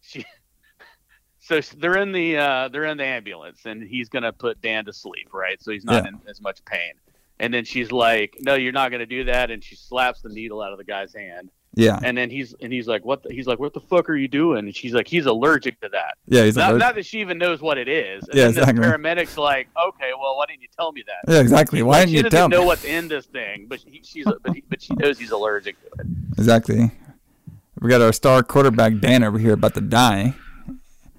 [0.00, 0.24] she,
[1.38, 4.92] so they're in the uh, they're in the ambulance, and he's gonna put Dan to
[4.94, 5.62] sleep, right?
[5.62, 6.08] So he's not Yeah.
[6.08, 6.92] in as much pain.
[7.40, 10.60] And then she's like, "No, you're not gonna do that," and she slaps the needle
[10.62, 11.50] out of the guy's hand.
[11.74, 14.16] Yeah, And then he's and he's like, "What?" The, he's like, "What the fuck are
[14.16, 17.06] you doing?" And she's like, "He's allergic to that." yeah, he's Not, allergic- not that
[17.06, 18.24] she even knows what it is.
[18.28, 18.84] And Yeah, then the exactly.
[18.84, 21.82] paramedic's like, "Okay, well, why didn't you tell me that?" yeah, exactly.
[21.82, 22.52] Why Like, didn't you tell me?
[22.52, 25.18] she doesn't know what's in this thing, but he, she's but, he, but she knows
[25.18, 26.06] he's allergic to it.
[26.36, 26.90] Exactly.
[27.80, 30.34] We got our star quarterback Dan over here about to die.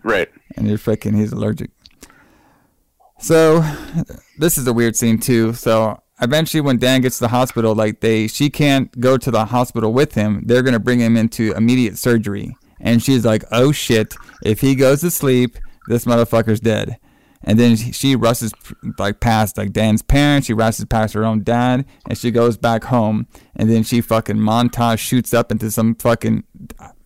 [0.04, 0.30] Right.
[0.58, 1.72] and you're freaking he's allergic.
[3.20, 3.64] So
[4.38, 5.54] this is a weird scene too.
[5.54, 9.46] So eventually when Dan gets to the hospital, like they she can't go to the
[9.46, 10.44] hospital with him.
[10.46, 12.56] They're gonna bring him into immediate surgery.
[12.80, 15.58] And she's like, Oh shit, if he goes to sleep,
[15.88, 16.98] this motherfucker's dead.
[17.44, 18.54] And then she- she rushes
[19.00, 22.84] like past like Dan's parents, she rushes past her own dad, and she goes back
[22.86, 23.28] home.
[23.56, 26.44] And then she fucking montage shoots up into some fucking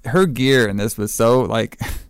[0.05, 1.79] her gear in this was so like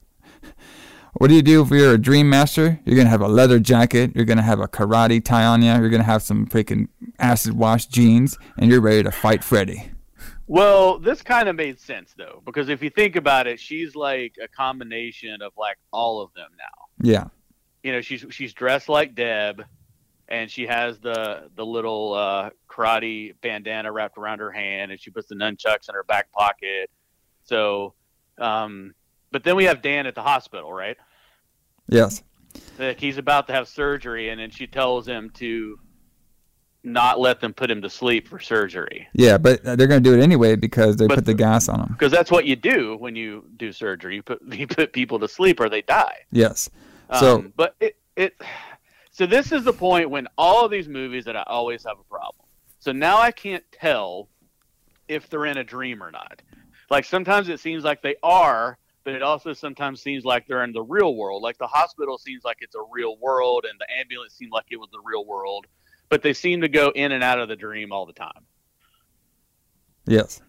[1.18, 2.78] What do you do if you're a dream master?
[2.84, 4.12] You're gonna have a leather jacket.
[4.16, 5.72] You're gonna have a karate tie on you.
[5.72, 6.90] You're gonna have some freaking
[7.20, 9.92] acid wash jeans, and you're ready to fight Freddy.
[10.48, 14.36] Well, this kind of made sense though, because if you think about it, she's like
[14.44, 17.06] a combination of like all of them now.
[17.10, 17.28] Yeah,
[17.82, 19.64] You know, she's she's dressed like Deb,
[20.28, 25.12] and she has the the little uh, karate bandana wrapped around her hand, and she
[25.12, 26.92] puts the nunchucks in her back pocket.
[27.46, 27.94] So,
[28.38, 28.94] um,
[29.32, 30.98] but then we have Dan at the hospital, right?
[31.88, 32.24] Yes,
[32.80, 35.80] Like he's about to have surgery, and then she tells him to
[36.84, 39.08] not let them put him to sleep for surgery.
[39.14, 39.38] yeah.
[39.40, 41.88] But they're gonna do it anyway because they But- put the gas on him.
[41.94, 44.16] because that's what you do when you do surgery.
[44.16, 46.18] You put you put people to sleep or they die.
[46.32, 46.70] Yes.
[47.20, 48.40] So Um, but it it
[49.12, 52.04] so this is the point when all of these movies that I always have a
[52.04, 52.46] problem.
[52.80, 54.30] So now I can't tell
[55.08, 56.42] if they're in a dream or not.
[56.92, 60.74] Like sometimes it seems like they are, but it also sometimes seems like they're in
[60.74, 61.42] the real world.
[61.42, 64.78] Like the hospital seems like it's a real world, and the ambulance seemed like it
[64.78, 65.68] was the real world.
[66.10, 68.46] But they seem to go in and out of the dream all the time.
[70.06, 70.42] yes.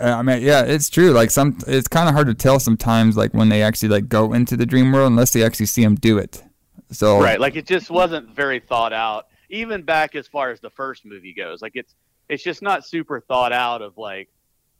[0.00, 1.10] Uh, I mean, yeah, it's true.
[1.10, 4.32] Like some, it's kind of hard to tell sometimes, like when they actually like go
[4.32, 6.42] into the dream world, unless they actually see them do it.
[6.90, 10.70] So right like it just wasn't very thought out even back as far as the
[10.70, 11.94] first movie goes like it's
[12.28, 14.28] it's just not super thought out of like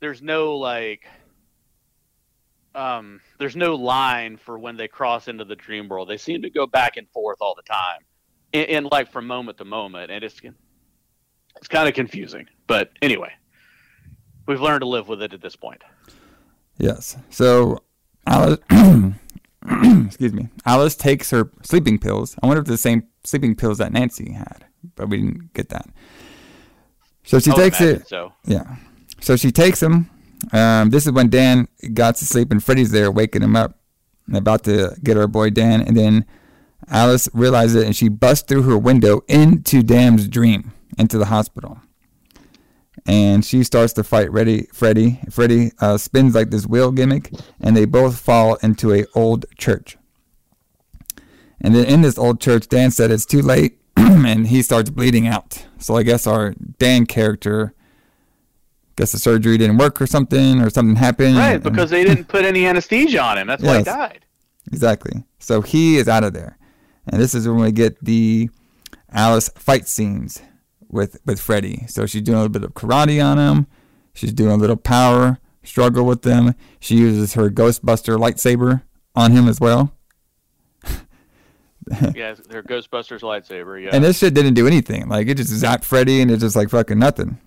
[0.01, 1.07] there's no like
[2.75, 6.09] um there's no line for when they cross into the dream world.
[6.09, 8.01] They seem to go back and forth all the time,
[8.53, 10.41] and, in like from moment to moment, and it's
[11.57, 12.47] it's kind of confusing.
[12.67, 13.33] But anyway,
[14.47, 15.83] we've learned to live with it at this point.
[16.79, 17.17] Yes.
[17.31, 17.83] So
[18.27, 18.59] Alice,
[20.07, 22.37] excuse me, Alice takes her sleeping pills.
[22.43, 24.65] I wonder if the same sleeping pills that Nancy had,
[24.97, 25.89] but we didn't get that.
[27.25, 28.09] So she I takes it.
[28.09, 28.77] So Yeah.
[29.21, 30.11] So she takes him.
[30.53, 33.79] Um, this is when Dan got to sleep and Freddy's there waking him up
[34.33, 35.81] about to get our boy Dan.
[35.83, 36.25] And then
[36.89, 41.81] Alice realizes it and she busts through her window into Dan's dream, into the hospital.
[43.07, 45.21] And she starts to fight Reddy, Freddy.
[45.31, 47.31] Freddy uh, spins like this wheel gimmick
[47.61, 49.99] and they both fall into a old church.
[51.61, 55.27] And then in this old church, Dan said it's too late and he starts bleeding
[55.27, 55.67] out.
[55.79, 57.75] So I guess our Dan character
[58.97, 61.37] guess the surgery didn't work or something or something happened.
[61.37, 63.47] right and- because they didn't put any anesthesia on him.
[63.47, 64.25] That's why he died.
[64.69, 65.25] Exactly.
[65.39, 66.59] So he is out of there.
[67.07, 68.49] And this is when we get the
[69.13, 70.41] Alice fight scenes
[70.89, 71.85] with with Freddy.
[71.89, 73.67] So she's doing a little bit of karate on him.
[74.15, 76.55] She's doing a little power struggle with them.
[76.81, 78.83] She uses her Ghostbuster lightsaber
[79.15, 79.93] on him as well.
[82.15, 83.83] yeah, their Ghostbusters lightsaber.
[83.83, 83.91] Yeah.
[83.93, 85.09] And this shit didn't do anything.
[85.09, 87.39] Like it just zapped Freddy and it's just like fucking nothing.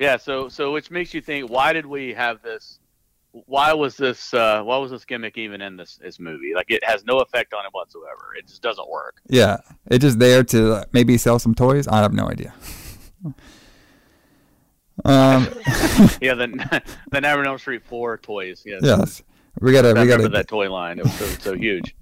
[0.00, 2.80] Yeah, so so which makes you think why did we have this
[3.32, 6.54] why was this uh why was this gimmick even in this this movie?
[6.54, 8.34] Like it has no effect on it whatsoever.
[8.36, 9.20] It just doesn't work.
[9.28, 9.58] Yeah.
[9.90, 11.86] It's just there to uh, maybe sell some toys.
[11.86, 12.54] I have no idea.
[15.04, 15.46] um
[16.22, 18.62] Yeah, the the Never Elm Street 4 toys.
[18.64, 18.80] Yes.
[18.82, 19.22] yes.
[19.60, 20.98] We gotta I we gotta that toy line.
[20.98, 21.94] It was so, so huge.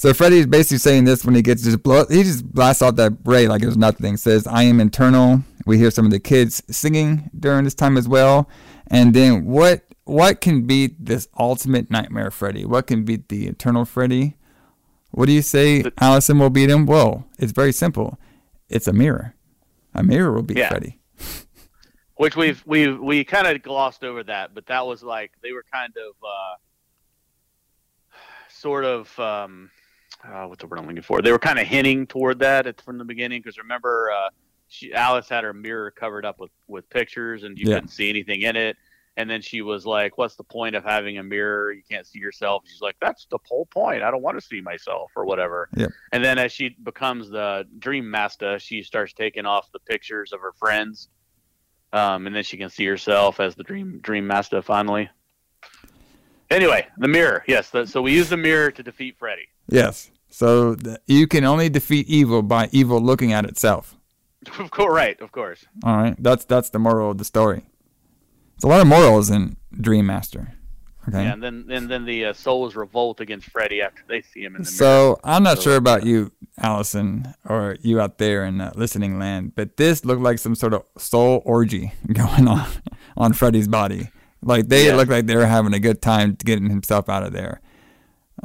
[0.00, 2.06] So Freddy's basically saying this when he gets just blow.
[2.06, 4.16] He just blasts off that ray like it was nothing.
[4.16, 8.08] Says, "I am internal." We hear some of the kids singing during this time as
[8.08, 8.48] well.
[8.86, 9.84] And then what?
[10.04, 12.64] What can beat this ultimate nightmare Freddy?
[12.64, 14.38] What can beat the eternal Freddy?
[15.10, 15.84] What do you say?
[16.00, 16.86] Allison will beat him.
[16.86, 18.18] Well, it's very simple.
[18.70, 19.34] It's a mirror.
[19.94, 20.70] A mirror will beat Yeah.
[20.70, 20.98] Freddy.
[22.14, 25.66] Which we've we we kind of glossed over that, but that was like they were
[25.70, 26.56] kind of uh
[28.48, 29.70] sort of um
[30.24, 31.22] uh, what's the word I'm looking for?
[31.22, 34.28] They were kind of hinting toward that at, from the beginning because remember uh
[34.68, 37.74] she Alice had her mirror covered up with with pictures and you Yeah.
[37.76, 38.76] couldn't see anything in it.
[39.16, 41.72] And then she was like, "What's the point of having a mirror?
[41.72, 44.02] You can't see yourself." She's like, "That's the whole point.
[44.02, 45.90] I don't want to see myself or whatever." Yep.
[46.12, 50.40] And then as she becomes the Dream Master, she starts taking off the pictures of
[50.40, 51.08] her friends,
[51.92, 55.10] um, and then she can see herself as the Dream Dream Master finally.
[56.50, 57.44] Anyway, the mirror.
[57.46, 57.70] Yes.
[57.70, 59.48] The, so we use the mirror to defeat Freddy.
[59.68, 60.10] Yes.
[60.30, 63.96] So the, you can only defeat evil by evil looking at itself.
[64.58, 65.20] Of course, right.
[65.20, 65.66] Of course.
[65.84, 67.60] All right, that's that's the moral of the story.
[68.56, 70.54] There's a lot of morals in Dream Master.
[71.08, 71.24] Okay.
[71.24, 74.56] Yeah, and then and then the uh, souls revolt against Freddy after they see him
[74.56, 74.76] in the mirror.
[74.76, 79.18] So I'm not So, sure about you, Allison, or you out there in uh, listening
[79.18, 82.66] land, but this looked like some sort of soul orgy going on
[83.18, 84.08] on Freddy's body.
[84.42, 84.96] Like they Yeah.
[84.96, 87.60] look like they were having a good time getting himself out of there.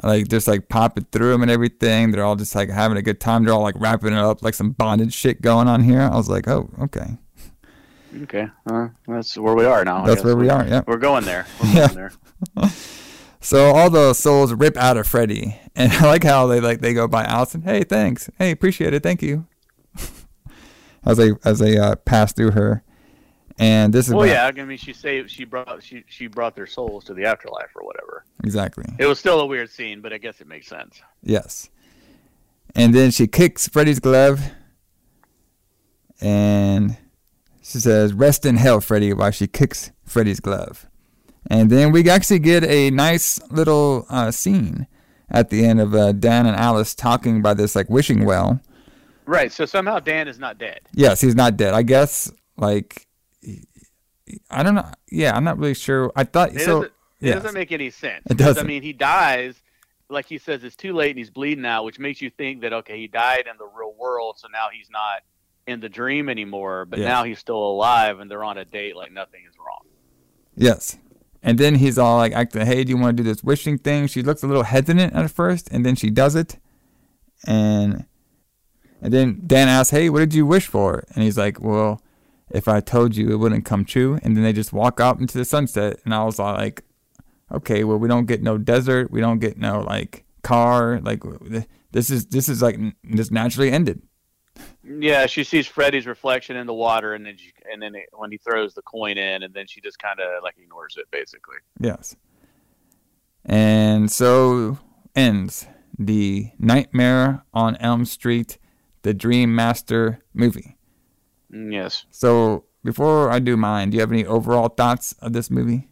[0.02, 2.10] Like just like popping through him and everything.
[2.10, 3.44] They're all just like having a good time.
[3.44, 6.00] They're all like wrapping it up like some bondage shit going on here.
[6.02, 7.16] I was like, oh, okay.
[8.22, 10.02] Okay, uh, that's where we are now.
[10.02, 10.24] I That's guess.
[10.24, 10.80] where we are, yeah.
[10.86, 11.46] we're going there.
[11.62, 11.88] We're Yeah.
[11.88, 12.10] going
[12.56, 12.70] there.
[13.40, 16.92] So all the souls rip out of Freddy, and I like how they like they
[16.94, 17.62] go by Allison.
[17.62, 18.28] Hey, thanks.
[18.38, 19.02] Hey, appreciate it.
[19.04, 19.46] Thank you.
[21.04, 22.82] as they as they uh, pass through her,
[23.58, 24.46] and this is Well, yeah.
[24.46, 25.30] I mean, she saved.
[25.30, 25.82] She brought.
[25.82, 28.24] She she brought their souls to the afterlife or whatever.
[28.44, 31.00] exactly It was still a weird scene, but I guess it makes sense.
[31.22, 31.68] yes.
[32.74, 34.40] And then she kicks Freddy's glove,
[36.20, 36.96] and
[37.62, 40.86] she says, "Rest in hell, Freddy," while she kicks Freddy's glove.
[41.48, 44.86] And then we actually get a nice little uh, scene
[45.30, 48.60] at the end of uh, Dan and Alice talking by this like wishing well.
[49.26, 49.52] Right.
[49.52, 50.80] So somehow Dan is not dead.
[50.92, 51.72] Yes, he's not dead.
[51.74, 53.05] I guess like
[54.50, 54.90] I don't know.
[55.10, 56.12] Yeah, I'm not really sure.
[56.16, 56.66] I thought It so.
[56.82, 56.92] doesn't.
[57.20, 57.34] It yes.
[57.36, 58.22] doesn't make any sense.
[58.28, 58.62] It doesn't.
[58.64, 59.62] I mean, he dies.
[60.08, 62.72] Like he says, it's too late and he's bleeding out, which makes you think that
[62.72, 65.22] okay, he died in the real world, so now he's not
[65.66, 66.84] in the dream anymore.
[66.84, 67.08] But Yeah.
[67.08, 69.82] now he's still alive, and they're on a date like nothing is wrong.
[70.54, 70.98] Yes.
[71.42, 74.06] And then he's all like acting, hey, do you want to do this wishing thing?
[74.08, 76.58] She looks a little hesitant at first, and then she does it.
[77.46, 78.06] And
[79.00, 81.04] and then Dan asks, hey, what did you wish for?
[81.14, 82.00] And he's like, well,
[82.50, 84.18] if I told you, it wouldn't come true.
[84.22, 85.98] And then they just walk out into the sunset.
[86.04, 86.82] And I was all like,
[87.52, 89.10] okay, well, we don't get no desert.
[89.10, 91.00] We don't get no like car.
[91.02, 91.22] Like
[91.90, 92.78] this is this is like
[93.14, 94.02] just naturally ended.
[94.84, 98.30] Yeah, she sees Freddy's reflection in the water, and then she, and then it, when
[98.30, 101.56] he throws the coin in, and then she just kind of like ignores it, basically.
[101.78, 102.16] Yes.
[103.44, 104.78] And so
[105.14, 105.66] ends
[105.98, 108.58] the Nightmare on Elm Street,
[109.02, 110.75] the Dream Master movie.
[111.52, 112.06] Mm, Yes.
[112.10, 115.88] So before I do mine, do you have any overall thoughts of this movie?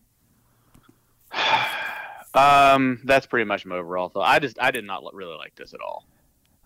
[2.37, 4.27] Um, that's pretty much my overall thought.
[4.29, 6.05] I just I did not really like this at all.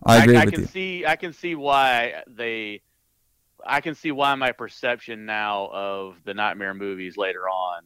[0.05, 0.67] I agree I, with can you.
[0.67, 2.81] see I can see why they
[3.65, 7.83] I can see why my perception now of the nightmare movies later on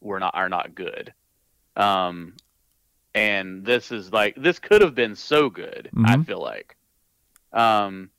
[0.00, 1.14] were not are not good.
[1.76, 2.34] Um
[3.14, 6.24] and this is like this could have been so good, I Mhm.
[6.24, 6.76] feel like.
[7.52, 8.10] Um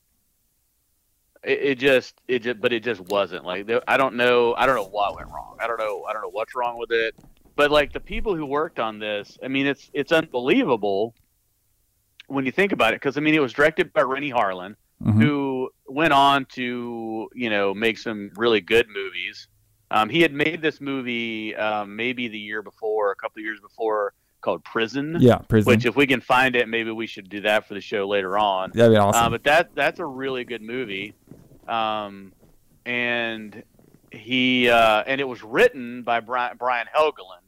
[1.48, 4.76] it, it just it just but it just wasn't like I don't know I don't
[4.76, 5.58] know what went wrong.
[5.60, 7.16] I don't know I don't know what's wrong with it.
[7.56, 11.16] But like the people who worked on this, I mean it's it's unbelievable
[12.28, 15.22] when you think about it because I mean it was directed by Renny Harlin Mhm.
[15.22, 19.48] who went on to you know make some really good movies.
[19.92, 23.60] Um, he had made this movie um, maybe the year before, a couple of years
[23.62, 25.18] before, called Prison.
[25.20, 25.72] Yeah, Prison.
[25.72, 28.38] Which, if we can find it, maybe we should do that for the show later
[28.38, 28.72] on.
[28.74, 29.26] That'd be awesome.
[29.26, 31.14] Uh, but that that's a really good movie,
[31.68, 32.34] um,
[32.86, 33.64] and
[34.12, 37.46] he uh, and it was written by Brian, Brian Helgeland,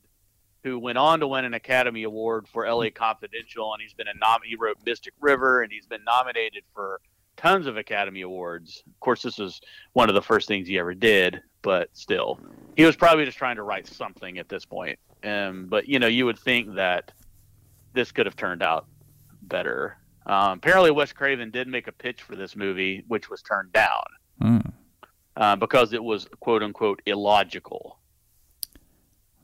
[0.64, 2.92] who went on to win an Academy Award for L.A.
[2.92, 7.02] Confidential, and he's been a nom- he wrote Mystic River, and he's been nominated for
[7.40, 8.84] tons of Academy Awards.
[8.86, 9.62] Of course, this was
[9.94, 12.40] one of the first things he ever did, but still,
[12.76, 15.00] he was probably just trying to write something at this point.
[15.24, 17.12] Um, but you know, you would think that
[17.94, 18.86] this could have turned out
[19.44, 19.98] better.
[20.26, 24.04] Um, apparently, Wes Craven did make a pitch for this movie, which was turned down
[24.42, 24.72] Mm,
[25.38, 28.00] uh, because it was quote unquote illogical.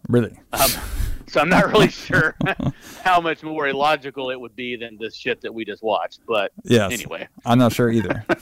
[0.10, 0.38] really?
[0.54, 0.70] Um,
[1.28, 2.36] so I'm not really sure
[3.04, 6.22] how much more illogical it would be than this shit that we just watched.
[6.28, 6.92] But Yes.
[6.94, 8.26] anyway, I'm not sure either.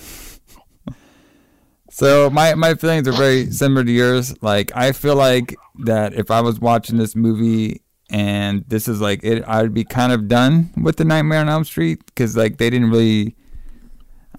[1.90, 4.36] so my my feelings are very similar to yours.
[4.42, 5.56] Like I feel like
[5.86, 10.12] that if I was watching this movie and this is like it, I'd be kind
[10.12, 13.36] of done with the Nightmare on Elm Street because like they didn't really.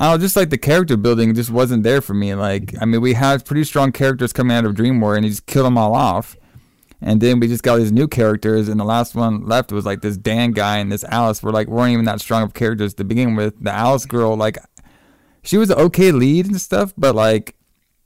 [0.00, 2.34] I don't know, just like the character building just wasn't there for me.
[2.34, 5.30] Like, I mean, we had pretty strong characters coming out of Dream War, and he
[5.30, 6.36] just killed them all off.
[7.06, 10.00] And then we just got these new characters, and the last one left was like
[10.00, 11.42] this Dan guy and this Alice.
[11.42, 13.62] Were like weren't even that strong of characters to begin with.
[13.62, 14.56] The Alice girl, like,
[15.42, 17.56] she was an okay lead and stuff, but like,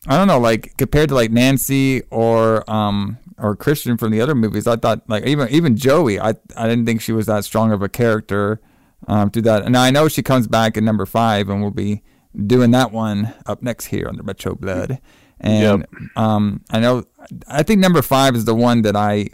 [0.08, 4.34] I don't know, like compared to like Nancy or um or Kristen from the other
[4.34, 7.70] movies, I thought like even even Joey, I I didn't think she was that strong
[7.70, 8.60] of a character.
[9.06, 12.02] Um, through that, and I know she comes back in number five, and we'll be
[12.36, 15.00] doing that one up next here on the Retro Blood.
[15.40, 17.04] And um, I know,
[17.48, 19.28] I think number five is the one that I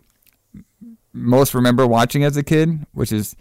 [1.13, 3.37] most remember watching as a kid, which is,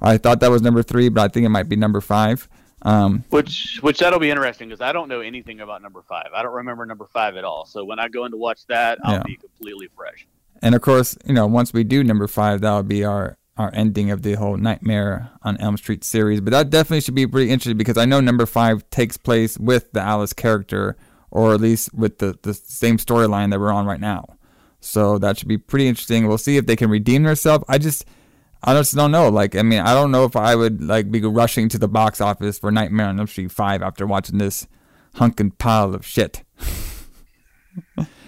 [0.00, 2.48] I thought that was number three, but I think it might be number five.
[2.84, 6.30] Um, which which that'll be interesting because I don't know anything about number five.
[6.34, 7.64] I don't remember number five at all.
[7.64, 9.22] So when I go in to watch that, I'll Yeah.
[9.24, 10.26] be completely fresh.
[10.64, 14.10] and of course, you know, once we do number five, that'll be our our ending
[14.10, 16.40] of the whole Nightmare on Elm Street series.
[16.40, 19.92] But that definitely should be pretty interesting because I know number five takes place with
[19.92, 20.96] the Alice character,
[21.32, 24.36] or at least with the the same storyline that we're on right now.
[24.80, 26.28] So that should be pretty interesting.
[26.28, 27.64] We'll see if they can redeem themselves.
[27.68, 28.04] I just
[28.62, 29.28] I just don't know.
[29.28, 32.20] Like, I mean, I don't know if I would like be rushing to the box
[32.20, 34.66] office for Nightmare on Elm Street Five after watching this
[35.14, 36.44] hunkin' pile of shit.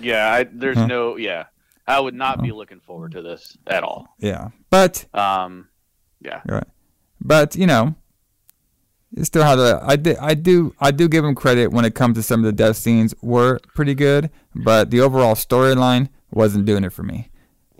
[0.01, 0.87] Yeah, I, there's Huh.
[0.87, 1.45] no yeah.
[1.87, 4.07] I would not be looking forward to this at all.
[4.19, 5.69] Yeah, but Um,
[6.21, 6.41] yeah.
[6.49, 6.67] Right.
[7.21, 7.95] But you know,
[9.23, 9.81] still had a.
[9.85, 10.17] I did.
[10.19, 10.75] I do.
[10.81, 13.61] I do give him credit when it comes to some of the death scenes were
[13.75, 17.31] pretty good, but the overall storyline wasn't doing it for me.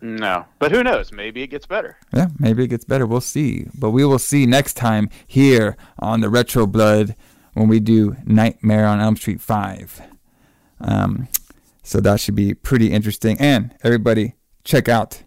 [0.01, 1.13] No, but who knows?
[1.13, 1.97] Maybe it gets better.
[2.13, 3.07] Yeah, maybe it gets better.
[3.07, 3.67] We'll see.
[3.75, 7.17] But we will see next time here on the Retro Blood
[7.55, 10.03] when we do Nightmare on Elm Street 5.
[10.81, 11.29] Um,
[11.83, 13.39] so that should be pretty interesting.
[13.41, 15.23] And everybody, check out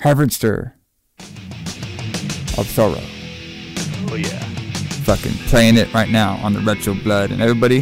[0.00, 0.76] Harvester
[1.18, 3.02] of Sorrow.
[4.08, 4.45] Oh yeah.
[5.06, 7.30] Fucking playing it right now on the Retro Blood.
[7.30, 7.80] And everybody,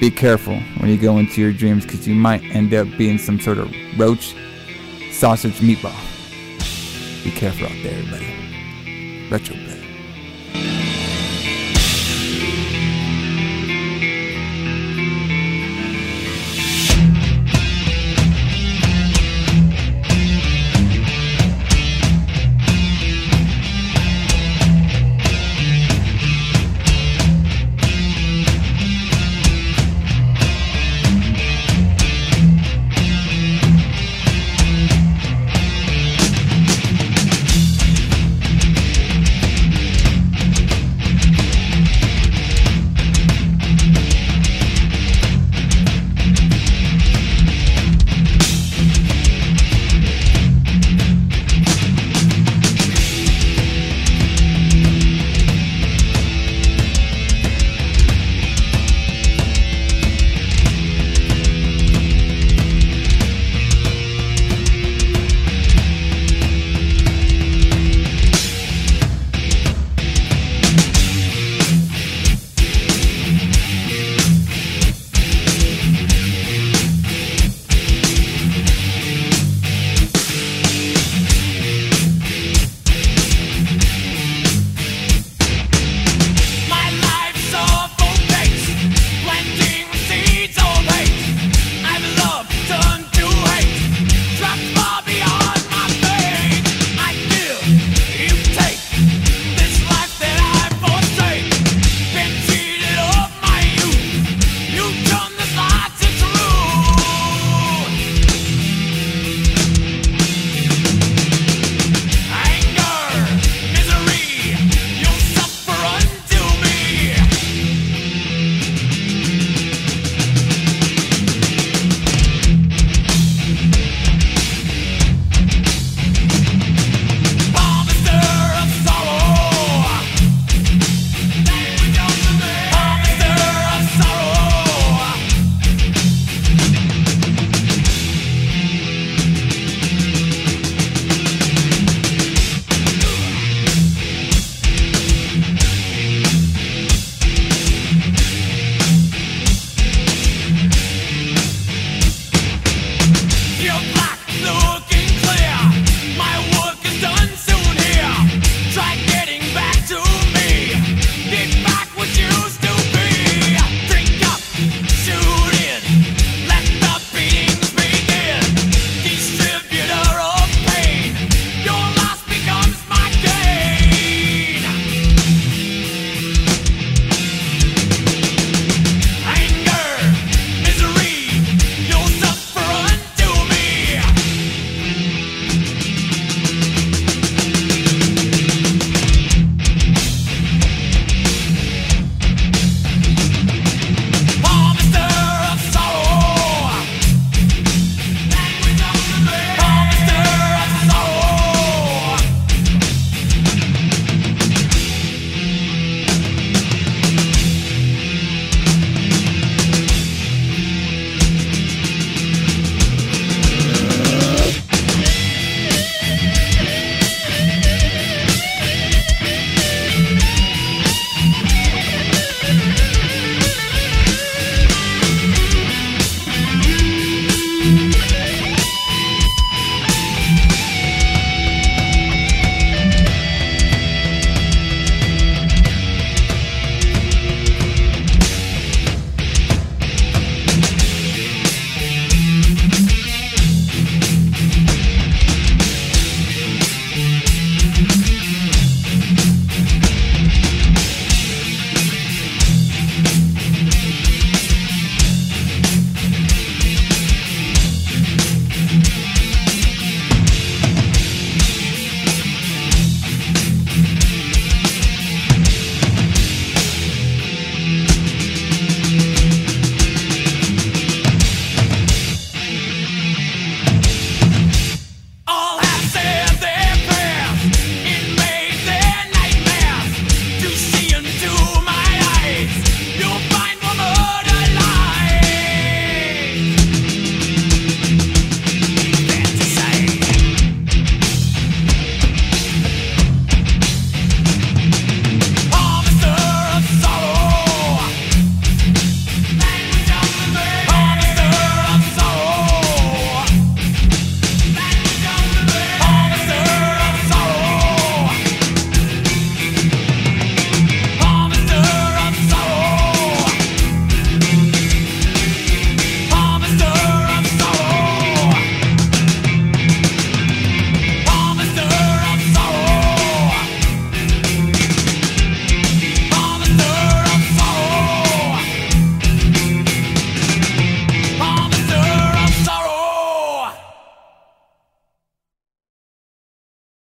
[0.00, 3.38] be careful when you go into your dreams because you might end up being some
[3.38, 4.34] sort of roach
[5.12, 5.94] sausage meatball.
[7.22, 9.28] Be careful out there, everybody.
[9.30, 9.65] Retro.